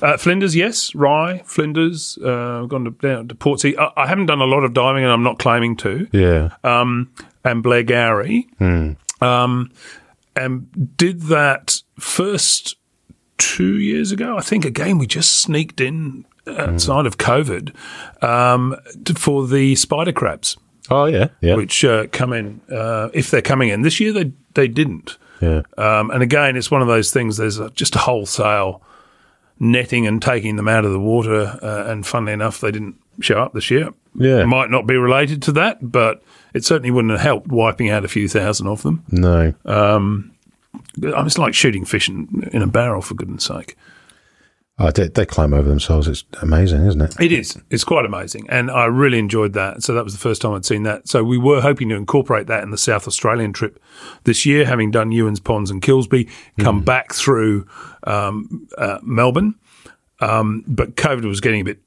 [0.00, 0.94] Uh, Flinders, yes.
[0.94, 2.16] Rye, Flinders.
[2.24, 3.76] Uh, I've gone to, down to Portsea.
[3.76, 6.06] I, I haven't done a lot of diving, and I'm not claiming to.
[6.12, 6.50] Yeah.
[6.62, 7.12] Um,
[7.44, 8.46] and Blairgowrie.
[9.20, 9.72] Um,
[10.36, 12.76] and did that first
[13.38, 14.36] two years ago.
[14.38, 16.24] I think again we just sneaked in
[16.56, 17.74] outside of COVID
[18.22, 18.76] um,
[19.16, 20.56] for the spider crabs,
[20.90, 21.28] oh, yeah.
[21.40, 21.54] Yeah.
[21.56, 24.12] which uh, come in uh, if they're coming in this year.
[24.12, 25.18] They they didn't.
[25.40, 25.62] yeah.
[25.76, 27.36] Um, and again, it's one of those things.
[27.36, 28.82] There's a, just a wholesale
[29.60, 31.58] netting and taking them out of the water.
[31.62, 33.90] Uh, and funnily enough, they didn't show up this year.
[34.14, 34.40] Yeah.
[34.40, 36.22] It might not be related to that, but
[36.54, 39.04] it certainly wouldn't have helped wiping out a few thousand of them.
[39.10, 39.54] no.
[39.64, 40.32] Mean,
[40.96, 43.76] it's like shooting fish in, in a barrel, for goodness sake.
[44.80, 46.06] Oh, they, they climb over themselves.
[46.06, 47.16] It's amazing, isn't it?
[47.20, 47.60] It is.
[47.68, 48.48] It's quite amazing.
[48.48, 49.82] And I really enjoyed that.
[49.82, 51.08] So that was the first time I'd seen that.
[51.08, 53.82] So we were hoping to incorporate that in the South Australian trip
[54.22, 56.28] this year, having done Ewens Ponds and Kilsby,
[56.60, 57.66] come back through
[58.04, 59.56] um, uh, Melbourne.
[60.20, 61.80] Um, but COVID was getting a bit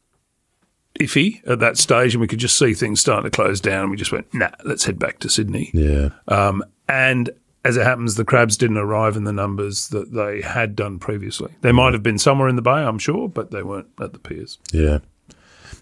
[0.99, 3.83] iffy at that stage, and we could just see things starting to close down.
[3.83, 5.71] And we just went, nah, let's head back to Sydney.
[5.73, 6.09] Yeah.
[6.27, 7.29] Um, and
[7.63, 11.53] as it happens, the crabs didn't arrive in the numbers that they had done previously.
[11.61, 14.19] They might have been somewhere in the bay, I'm sure, but they weren't at the
[14.19, 14.57] piers.
[14.71, 14.99] Yeah.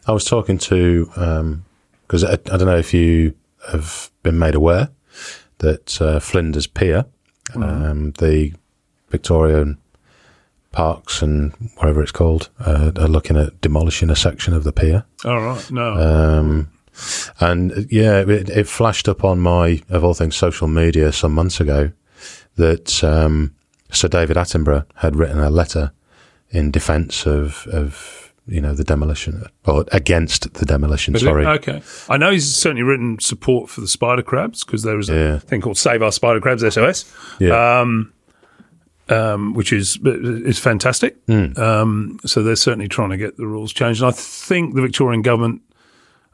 [0.07, 1.05] I was talking to,
[2.01, 3.33] because I, I don't know if you
[3.71, 4.89] have been made aware
[5.59, 7.05] that uh, Flinders Pier,
[7.55, 8.53] um, the
[9.09, 9.77] Victorian
[10.71, 15.03] parks and whatever it's called, uh, are looking at demolishing a section of the pier.
[15.25, 16.69] All right, no, Um,
[17.39, 21.59] and yeah, it, it flashed up on my, of all things, social media some months
[21.59, 21.91] ago
[22.55, 23.55] that um,
[23.91, 25.91] Sir David Attenborough had written a letter
[26.51, 31.45] in defence of, of, you know, the demolition, or against the demolition, sorry.
[31.45, 31.81] Okay.
[32.09, 35.37] I know he's certainly written support for the spider crabs because there is a Yeah.
[35.39, 37.05] thing called Save Our Spider Crabs SOS,
[37.39, 37.79] Yeah.
[37.81, 38.11] um,
[39.53, 41.17] which is is fantastic.
[41.27, 41.57] Hmm.
[41.57, 44.01] Um, so they're certainly trying to get the rules changed.
[44.01, 45.61] And I think the Victorian government.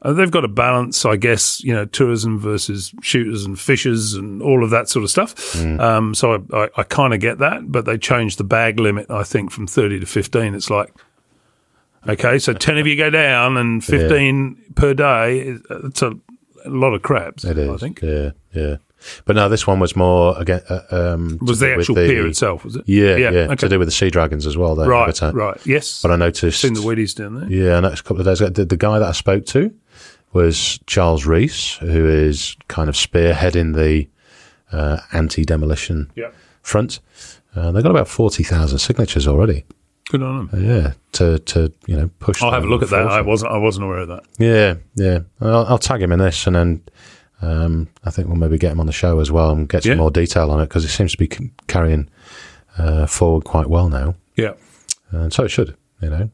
[0.05, 4.39] Uh, they've got a balance, I guess, you know, tourism versus shooters and fishers and
[4.39, 5.33] all of that sort of stuff.
[5.53, 5.79] Hmm.
[5.79, 9.09] Um, so I, I, I kind of get that, but they changed the bag limit,
[9.09, 10.53] I think, from 30 to 15.
[10.53, 10.93] It's like,
[12.07, 15.57] okay, so 10 of you go down and 15 per day.
[15.69, 16.11] It's a,
[16.63, 17.67] a lot of crabs, It is.
[17.67, 18.01] I think.
[18.03, 18.77] Yeah, yeah.
[19.25, 20.61] But no, this one was more again.
[20.69, 22.83] Uh, um, Was the actual pier itself, was it?
[22.87, 23.55] Yeah, yeah, okay.
[23.55, 24.75] to do with the sea dragons as well.
[24.75, 25.33] Their right, habitat.
[25.33, 25.65] right.
[25.65, 26.01] Yes.
[26.01, 27.49] But I noticed seen the weedies down there.
[27.49, 28.49] Yeah, and a couple of days ago.
[28.49, 29.73] The, the guy that I spoke to
[30.35, 34.07] was Charles Rees, who is kind of spearheading the
[34.71, 36.29] uh, anti-demolition Yeah.
[36.61, 36.99] front.
[37.55, 39.63] Uh, they've got about forty thousand signatures already.
[40.09, 40.63] Good on them.
[40.63, 42.43] Yeah, to to you know push.
[42.43, 43.07] I'll have a look at that.
[43.07, 43.51] I wasn't.
[43.53, 44.23] I wasn't aware of that.
[44.37, 45.19] Yeah, yeah.
[45.41, 46.83] I'll, I'll tag him in this, and then
[47.41, 49.91] um, I think we'll maybe get him on the show as well and get some
[49.93, 49.97] Yeah.
[49.97, 52.09] more detail on it because it seems to be c- carrying
[52.77, 54.53] uh, forward quite well now, Yeah.
[55.11, 56.29] and so it should, you know,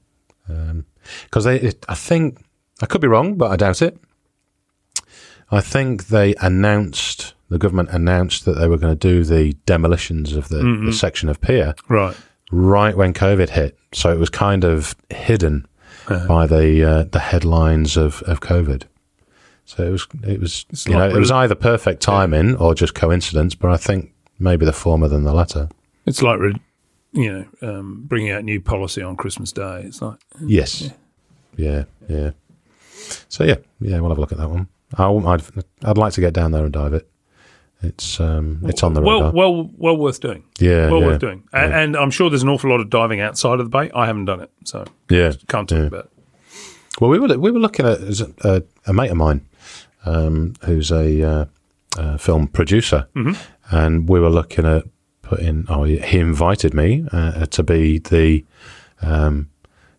[1.26, 1.58] because they.
[1.60, 2.40] It, I think
[2.82, 3.98] I could be wrong, but I doubt it.
[5.52, 10.34] I think they announced the government announced that they were going to do the demolitions
[10.34, 12.16] of the, the section of pier Right.
[12.50, 13.78] right when COVID hit.
[13.94, 15.68] So it was kind of hidden
[16.08, 18.84] by the uh, the headlines of, of COVID.
[19.66, 22.96] So it was it was you like know it was either perfect timing or just
[22.96, 25.68] coincidence, but I think maybe the former than the latter.
[26.06, 26.56] It's like, re-
[27.12, 29.84] you know, um, bringing out new policy on Christmas Day.
[29.86, 30.90] It's like, Yes,
[31.58, 32.32] yeah, yeah.
[33.30, 34.68] So yeah, yeah, we'll have a look at that one.
[34.98, 35.42] I'll, I'd
[35.84, 37.08] I'd like to get down there and dive it.
[37.84, 39.32] It's um it's on the well, radar.
[39.34, 40.44] well, well worth doing.
[40.60, 41.44] yeah, Well yeah, worth doing.
[41.54, 43.90] A- And, I'm sure there's an awful lot of diving outside of the bay.
[43.96, 45.34] I haven't done it, so yeah.
[45.48, 45.86] can't talk Yeah.
[45.86, 46.12] about it.
[47.00, 49.46] Well, we were we were looking at a, a, a mate of mine
[50.06, 51.46] um, who's a, uh,
[51.98, 53.08] uh film producer,
[53.72, 54.84] and we were looking at
[55.24, 55.66] putting.
[55.70, 58.46] Oh, he, he invited me uh, to be the
[59.02, 59.50] um,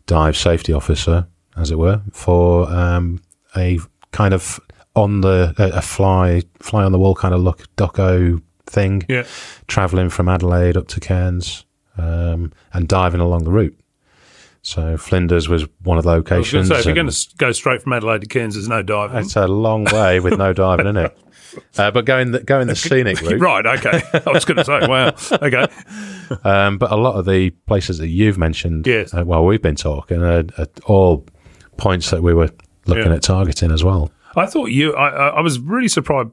[0.07, 1.27] dive safety officer,
[1.57, 3.21] as it were, for um,
[3.57, 3.79] a
[4.13, 4.59] kind of
[4.95, 9.25] on the a, fly fly on the wall kind of look doco thing, Yeah.
[9.67, 11.65] traveling from Adelaide up to Cairns
[11.99, 13.79] um, and diving along the route.
[14.65, 16.69] So Flinders was one of the I was going locations.
[16.69, 19.19] say, if you're going to go straight from Adelaide to Cairns, there's no diving.
[19.19, 21.19] it's a long way with no diving in it.
[21.77, 23.39] Uh, but going the, going the scenic route.
[23.39, 24.01] Right, okay.
[24.27, 25.67] I was going to say, wow, okay.
[26.49, 29.13] Um, but a lot of the places that you've mentioned, Yes.
[29.13, 31.27] uh, well, we've been talking, are, are all
[31.83, 32.51] points that we were
[32.87, 33.15] looking Yeah.
[33.17, 34.11] at targeting as well.
[34.35, 34.95] I thought you.
[34.95, 36.31] I, I was really surprised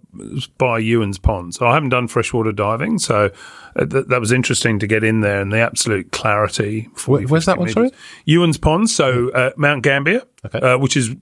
[0.57, 1.53] by Ewens Pond.
[1.55, 3.30] So I haven't done freshwater diving, so
[3.76, 6.88] uh, th- that was interesting to get in there and the absolute clarity.
[6.95, 7.73] 40, where's that one, metres.
[7.73, 7.91] sorry?
[8.26, 10.59] Ewens Pond, so uh, Mount Gambier, Okay.
[10.59, 11.13] uh, which is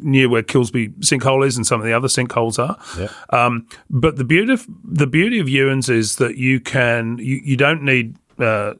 [0.00, 2.76] near where Kilsby sinkhole is and some of the other sinkholes are.
[3.00, 3.08] Yeah.
[3.30, 7.56] Um, but the beauty of the beauty of Ewens is that you can you, you
[7.56, 8.74] don't need uh,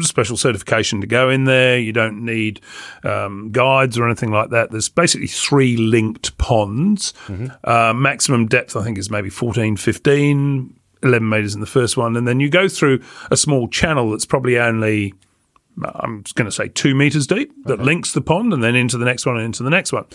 [0.00, 1.78] special certification to go in there.
[1.78, 2.60] You don't need
[3.04, 4.70] um, guides or anything like that.
[4.70, 7.12] There's basically three linked ponds.
[7.64, 12.16] Uh, maximum depth, I think, is maybe 14, 15, 11 metres in the first one.
[12.16, 15.14] And then you go through a small channel that's probably only
[15.84, 18.98] I'm just going to say two meters deep that links the pond and then into
[18.98, 20.06] the next one and into the next one.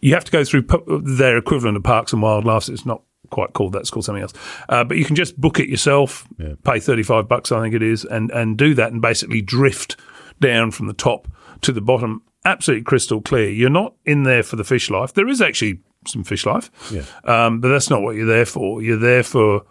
[0.00, 2.68] You have to go through pu- their equivalent of parks and wildlife.
[2.68, 3.02] It's not
[3.32, 4.32] quite called that; it's called something else.
[4.68, 6.28] Uh, but you can just book it yourself,
[6.62, 9.96] pay thirty five bucks, I think it is, and and do that and basically drift
[10.40, 11.26] down from the top
[11.62, 13.48] to the bottom, absolutely crystal clear.
[13.50, 15.14] You're not in there for the fish life.
[15.14, 17.02] There is actually some fish life, Yeah.
[17.24, 18.82] um, but that's not what you're there for.
[18.82, 19.62] You're there for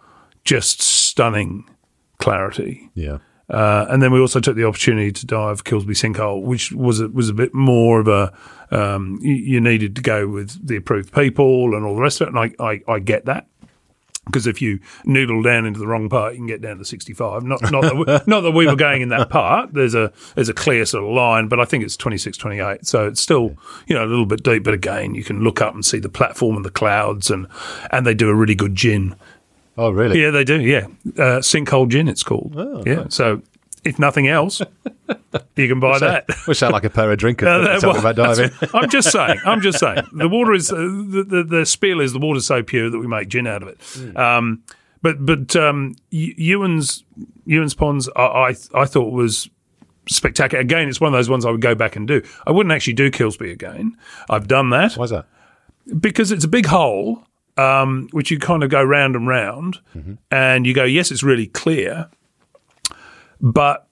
[0.44, 1.64] just stunning
[2.18, 2.90] clarity.
[2.94, 3.18] Yeah.
[3.50, 7.08] Uh, and then we also took the opportunity to dive Kilsby Sinkhole, which was a,
[7.08, 8.32] was a bit more of a
[8.70, 12.28] um, you, you needed to go with the approved people and all the rest of
[12.28, 12.34] it.
[12.34, 13.46] And I, I, I get that
[14.26, 17.12] because if you noodle down into the wrong part, you can get down to sixty
[17.12, 17.42] five.
[17.42, 19.72] Not not that we, not that we were going in that part.
[19.72, 22.86] There's a there's a clear sort of line, but I think it's 26, 28.
[22.86, 24.62] So it's still you know a little bit deep.
[24.62, 27.46] But again, you can look up and see the platform and the clouds, and
[27.90, 29.16] and they do a really good gin.
[29.76, 30.20] Oh, really?
[30.20, 30.60] Yeah, they do.
[30.60, 30.86] Yeah,
[31.16, 32.06] uh, sinkhole gin.
[32.06, 32.54] It's called.
[32.86, 33.06] yeah.
[33.08, 33.42] So
[33.84, 34.60] if nothing else,
[35.56, 36.26] you can buy that.
[36.46, 38.50] We sound like a pair of drinkers Uh, talking well, about diving.
[38.74, 39.38] I'm just saying.
[39.44, 40.04] I'm just saying.
[40.12, 43.06] The water is uh, the, the the spiel is the water's so pure that we
[43.06, 43.82] make gin out of it.
[43.82, 44.16] Hmm.
[44.16, 44.62] Um,
[45.02, 47.02] but but um, Ewens
[47.46, 49.48] Ewens ponds, I, I I thought was
[50.08, 50.60] spectacular.
[50.60, 52.22] Again, it's one of those ones I would go back and do.
[52.46, 53.96] I wouldn't actually do Kilsby again.
[54.30, 55.26] I've done that Why's that?
[55.98, 57.24] because it's a big hole,
[57.56, 59.80] um, which you kind of go round and round,
[60.30, 62.08] and you go, yes, it's really clear,
[63.42, 63.86] but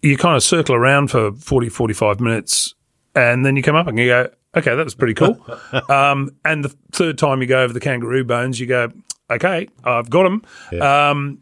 [0.00, 2.74] you kind of circle around for 40, 45 minutes,
[3.14, 5.44] and then you come up and you go, okay, that was pretty cool.
[5.90, 8.90] um, and the third time you go over the kangaroo bones, you go,
[9.30, 10.42] okay, I've got them.
[10.80, 11.40] Um,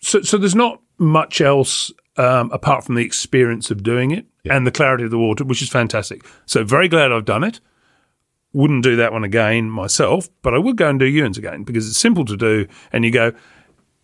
[0.00, 4.66] so, so there's not much else um, apart from the experience of doing it and
[4.66, 6.24] the clarity of the water, which is fantastic.
[6.46, 7.60] So very glad I've done it
[8.52, 11.88] wouldn't do that one again myself, but I would go and do Ewens again because
[11.88, 12.66] it's simple to do.
[12.92, 13.32] And you go,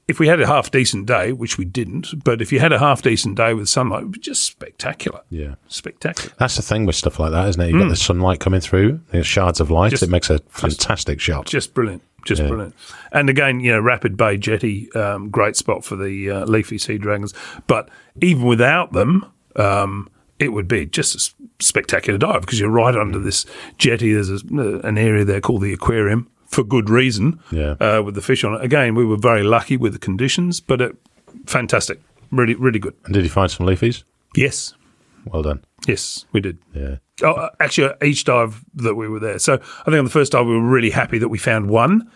[0.06, 2.78] if we had a half decent day, which we didn't, but if you had a
[2.78, 5.20] half decent day with sunlight, it would be just spectacular.
[5.30, 5.54] Yeah.
[5.68, 6.34] Spectacular.
[6.38, 7.70] That's the thing with stuff like that, isn't it?
[7.70, 9.90] You've got the sunlight coming through, the shards of light.
[9.90, 11.46] Just- it makes a fantastic shot.
[11.46, 12.02] Just brilliant.
[12.26, 12.74] Just brilliant.
[13.12, 16.96] And again, you know, Rapid Bay Jetty, um, great spot for the uh, leafy sea
[16.96, 17.34] dragons.
[17.66, 17.90] But
[18.22, 19.26] even without them,
[19.56, 20.08] um,
[20.38, 23.44] it would be just a spectacular dive because you're right under this
[23.78, 24.12] jetty.
[24.14, 27.74] There's a, uh, an area there called the aquarium for good reason Yeah.
[27.80, 28.62] uh, with the fish on it.
[28.64, 30.96] Again, we were very lucky with the conditions, but it,
[31.46, 32.00] fantastic.
[32.30, 32.94] Really, really good.
[33.04, 34.02] And did you find some leafies?
[34.36, 34.74] Yes.
[35.26, 35.64] Well done.
[35.86, 36.58] Yes, we did.
[36.74, 36.96] Yeah.
[37.22, 39.38] Oh, uh, actually, uh, each dive that we were there.
[39.38, 42.10] So I think on the first dive we were really happy that we found one,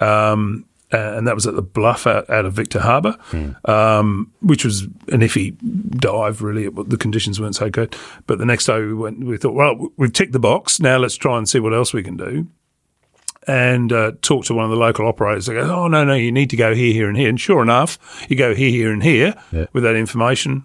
[0.00, 3.16] um, uh, and that was at the Bluff out, out of Victor Harbor,
[3.64, 5.56] um, which was an iffy
[5.98, 6.40] dive.
[6.42, 7.96] Really, It- the conditions weren't so good.
[8.26, 9.18] But the next day we went.
[9.24, 10.78] We thought, well, we've ticked the box.
[10.80, 12.46] Now let's try and see what else we can do.
[13.46, 15.46] And uh, talk to one of the local operators.
[15.46, 17.28] They go, oh no, no, you need to go here, here, and here.
[17.28, 17.98] And sure enough,
[18.30, 19.66] you go here, here, and here Yeah.
[19.72, 20.64] with that information.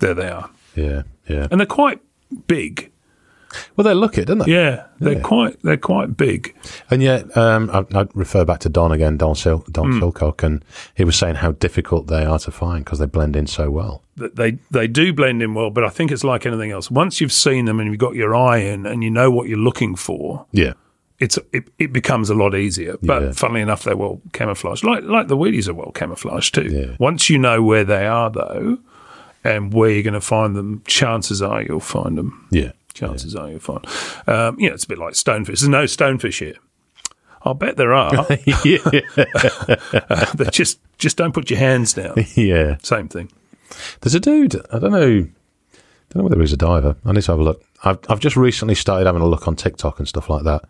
[0.00, 1.02] There they are, Yeah.
[1.28, 1.46] Yeah.
[1.50, 2.00] and they're quite
[2.46, 2.90] big.
[3.76, 4.52] Well, they look it, don't they?
[4.52, 5.20] Yeah, they're Yeah.
[5.20, 6.54] quite they're quite big.
[6.90, 10.02] And yet, um, I, I refer back to Don again, Don, Sil- Don Hmm.
[10.02, 10.62] Silcock, and
[10.94, 14.02] he was saying how difficult they are to find because they blend in so well.
[14.16, 16.90] They they do blend in well, but I think it's like anything else.
[16.90, 19.56] Once you've seen them and you've got your eye in and you know what you're
[19.58, 20.74] looking for, Yeah.
[21.18, 22.96] It's it, it becomes a lot easier.
[23.02, 23.32] But Yeah.
[23.32, 24.84] funnily enough, they're well camouflaged.
[24.84, 26.68] Like like the weedies are well camouflaged too.
[26.68, 26.96] Yeah.
[27.00, 28.78] Once you know where they are though,
[29.44, 32.46] and where you're going to find them, chances are you'll find them.
[32.50, 32.72] Yeah.
[32.94, 33.84] Chances are you'll find.
[34.26, 35.46] Um, you know, it's a bit like stonefish.
[35.46, 36.56] There's no stonefish here.
[37.42, 38.26] I'll bet there are.
[38.64, 38.78] yeah.
[40.34, 42.14] they just just don't put your hands down.
[42.34, 42.76] yeah.
[42.82, 43.30] Same thing.
[44.00, 44.56] There's a dude.
[44.72, 45.26] I don't know.
[45.26, 46.96] I Don't know whether he's a diver.
[47.04, 47.62] I need to have a look.
[47.84, 50.62] I've I've just recently started having a look on TikTok and stuff like that,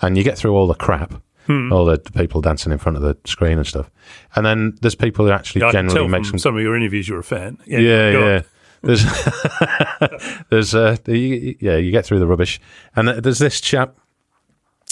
[0.00, 1.14] and you get through all the crap,
[1.46, 1.72] Hmm.
[1.72, 3.90] all the people dancing in front of the screen and stuff,
[4.36, 6.50] and then there's people who actually Yeah, I can generally tell make from some.
[6.50, 7.58] some of your interviews you're a fan.
[7.66, 8.26] yeah, go on.
[8.28, 8.42] yeah.
[8.84, 9.04] There's
[10.50, 12.60] there's uh, you, yeah, you get through the rubbish,
[12.96, 13.96] and th- there's this chap.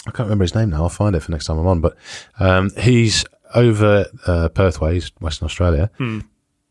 [0.06, 0.82] I can't remember his name now.
[0.84, 1.80] I'll find it for next time I'm on.
[1.80, 1.96] But
[2.38, 3.24] um, he's
[3.54, 5.90] over uh, Perth way, he's Western Australia.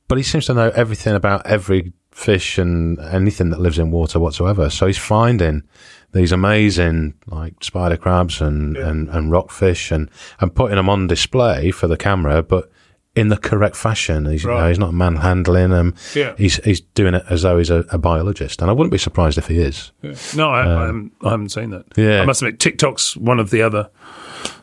[0.07, 4.19] But he seems to know everything about every fish and anything that lives in water
[4.19, 4.69] whatsoever.
[4.69, 5.63] So he's finding
[6.11, 10.09] these amazing like spider crabs and, and, and rockfish and,
[10.39, 12.69] and putting them on display for the camera, but
[13.15, 14.25] in the correct fashion.
[14.25, 14.69] He's, you know, Right.
[14.69, 15.95] he's not manhandling them.
[16.15, 16.35] Yeah.
[16.37, 18.61] He's, he's doing it as though he's a, a biologist.
[18.61, 19.91] And I wouldn't be surprised if he is.
[20.35, 21.85] No, I, I, haven't, I haven't seen that.
[21.97, 22.21] Um, yeah.
[22.21, 23.89] I must admit, TikTok's one of the other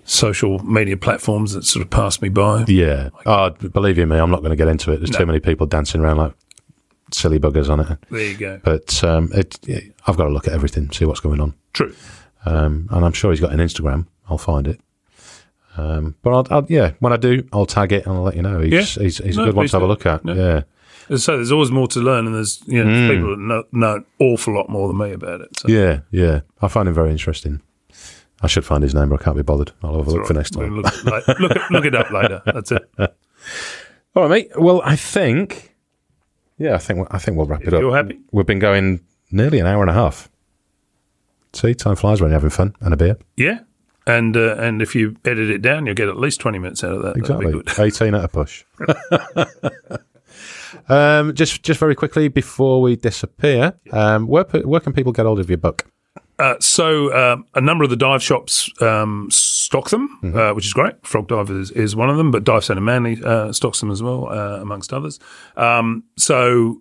[0.05, 2.65] social media platforms that sort of passed me by.
[2.69, 3.11] Yeah.
[3.24, 4.99] Oh, believe you me, I'm not going to get into it.
[4.99, 6.33] There's too many people dancing around like
[7.12, 7.99] silly buggers on it.
[8.11, 8.61] There you go.
[8.62, 11.55] But um, it, it- I've got to look at everything, see what's going on.
[11.73, 11.95] True.
[12.45, 14.07] Um, and I'm sure he's got an Instagram.
[14.28, 14.81] I'll find it.
[15.77, 18.43] Um, but I'll, I'll, yeah, when I do, I'll tag it and I'll let you
[18.43, 18.61] know.
[18.61, 19.03] He's, Yeah.
[19.03, 20.24] he's, he's a good one to have a look at.
[20.24, 20.35] Yeah.
[20.35, 20.62] Yeah.
[21.09, 23.11] As I there's always more to learn, and there's you know Mm.
[23.15, 25.57] people that know, know an awful lot more than me about it.
[25.59, 26.41] So Yeah, yeah.
[26.62, 27.61] I find him very interesting.
[28.43, 29.70] I should find his name, but I can't be bothered.
[29.83, 30.74] I'll have a look for next time.
[30.81, 32.43] Look, look, look it up later.
[32.47, 32.83] That's it.
[32.99, 34.51] All right, mate.
[34.61, 35.76] Well, I think,
[36.59, 37.81] yeah, I think I think we'll wrap it up.
[37.81, 38.19] you're happy.
[38.33, 39.01] We've been going
[39.31, 40.31] nearly an hour and a half.
[41.53, 43.19] See, time flies when you're having fun and a beer.
[43.37, 43.61] Yeah.
[44.07, 46.93] And uh, and if you edit it down, you'll get at least twenty minutes out
[46.93, 47.16] of that.
[47.16, 47.69] Exactly, be good.
[47.78, 48.65] eighteen at a push.
[50.89, 55.41] um, just just very quickly before we disappear, um, where where can people get hold
[55.41, 55.91] of your book?
[56.39, 59.28] Uh, so um, a number of the dive shops um,
[59.67, 60.39] stock them, Mm-hmm.
[60.39, 60.95] uh, which is great.
[61.11, 64.01] Frog Dive is, is one of them, but Dive Centre Manly uh, stocks them as
[64.03, 65.19] well, uh, amongst others.
[65.57, 66.81] Um, so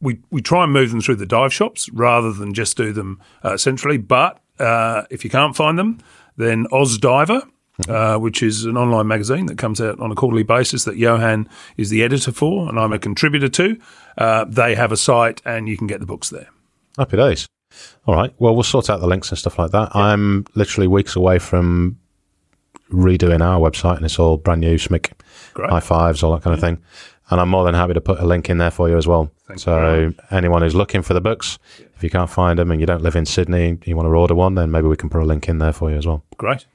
[0.00, 3.20] we we try and move them through the dive shops rather than just do them
[3.44, 3.98] uh, centrally.
[3.98, 5.98] But uh, if you can't find them,
[6.36, 7.42] then Oz Diver.
[7.88, 11.48] Uh, which is an online magazine that comes out on a quarterly basis that Johan
[11.76, 13.66] is the editor for, and I'm a contributor to.
[14.18, 16.48] Uh, they have a site, and you can get the books there.
[16.98, 17.46] Happy days.
[18.06, 18.32] All right.
[18.38, 19.94] Well, we'll sort out the links and stuff like that.
[19.94, 21.98] I'm literally weeks away from
[22.90, 24.78] redoing our website, and it's all brand new,
[25.54, 25.70] Great.
[25.70, 26.78] high fives, all that kind of thing.
[27.30, 29.30] And I'm more than happy to put a link in there for you as well.
[29.48, 31.58] Thank so anyone who's looking for the books,
[31.96, 34.34] if you can't find them and you don't live in Sydney, you want to order
[34.34, 36.22] one, then maybe we can put a link in there for you as well.
[36.36, 36.66] Great.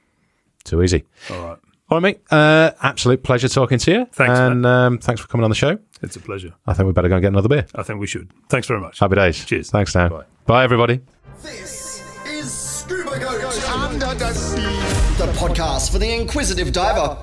[0.64, 1.04] Too easy.
[1.30, 1.58] All right.
[1.90, 2.20] All right, mate.
[2.30, 4.06] Uh, absolute pleasure talking to you.
[4.12, 5.78] Thanks, and um, thanks for coming on the show.
[6.02, 6.52] It's a pleasure.
[6.66, 7.66] I think we better go and get another beer.
[7.74, 8.30] I think we should.
[8.48, 8.98] Thanks very much.
[8.98, 9.42] Happy days.
[9.44, 9.70] Cheers.
[9.70, 10.08] Thanks now.
[10.08, 10.24] Bye.
[10.48, 11.02] Bye everybody.
[11.42, 14.62] This is Scuba Goat Under the Sea,
[15.22, 17.18] the podcast for the inquisitive diver.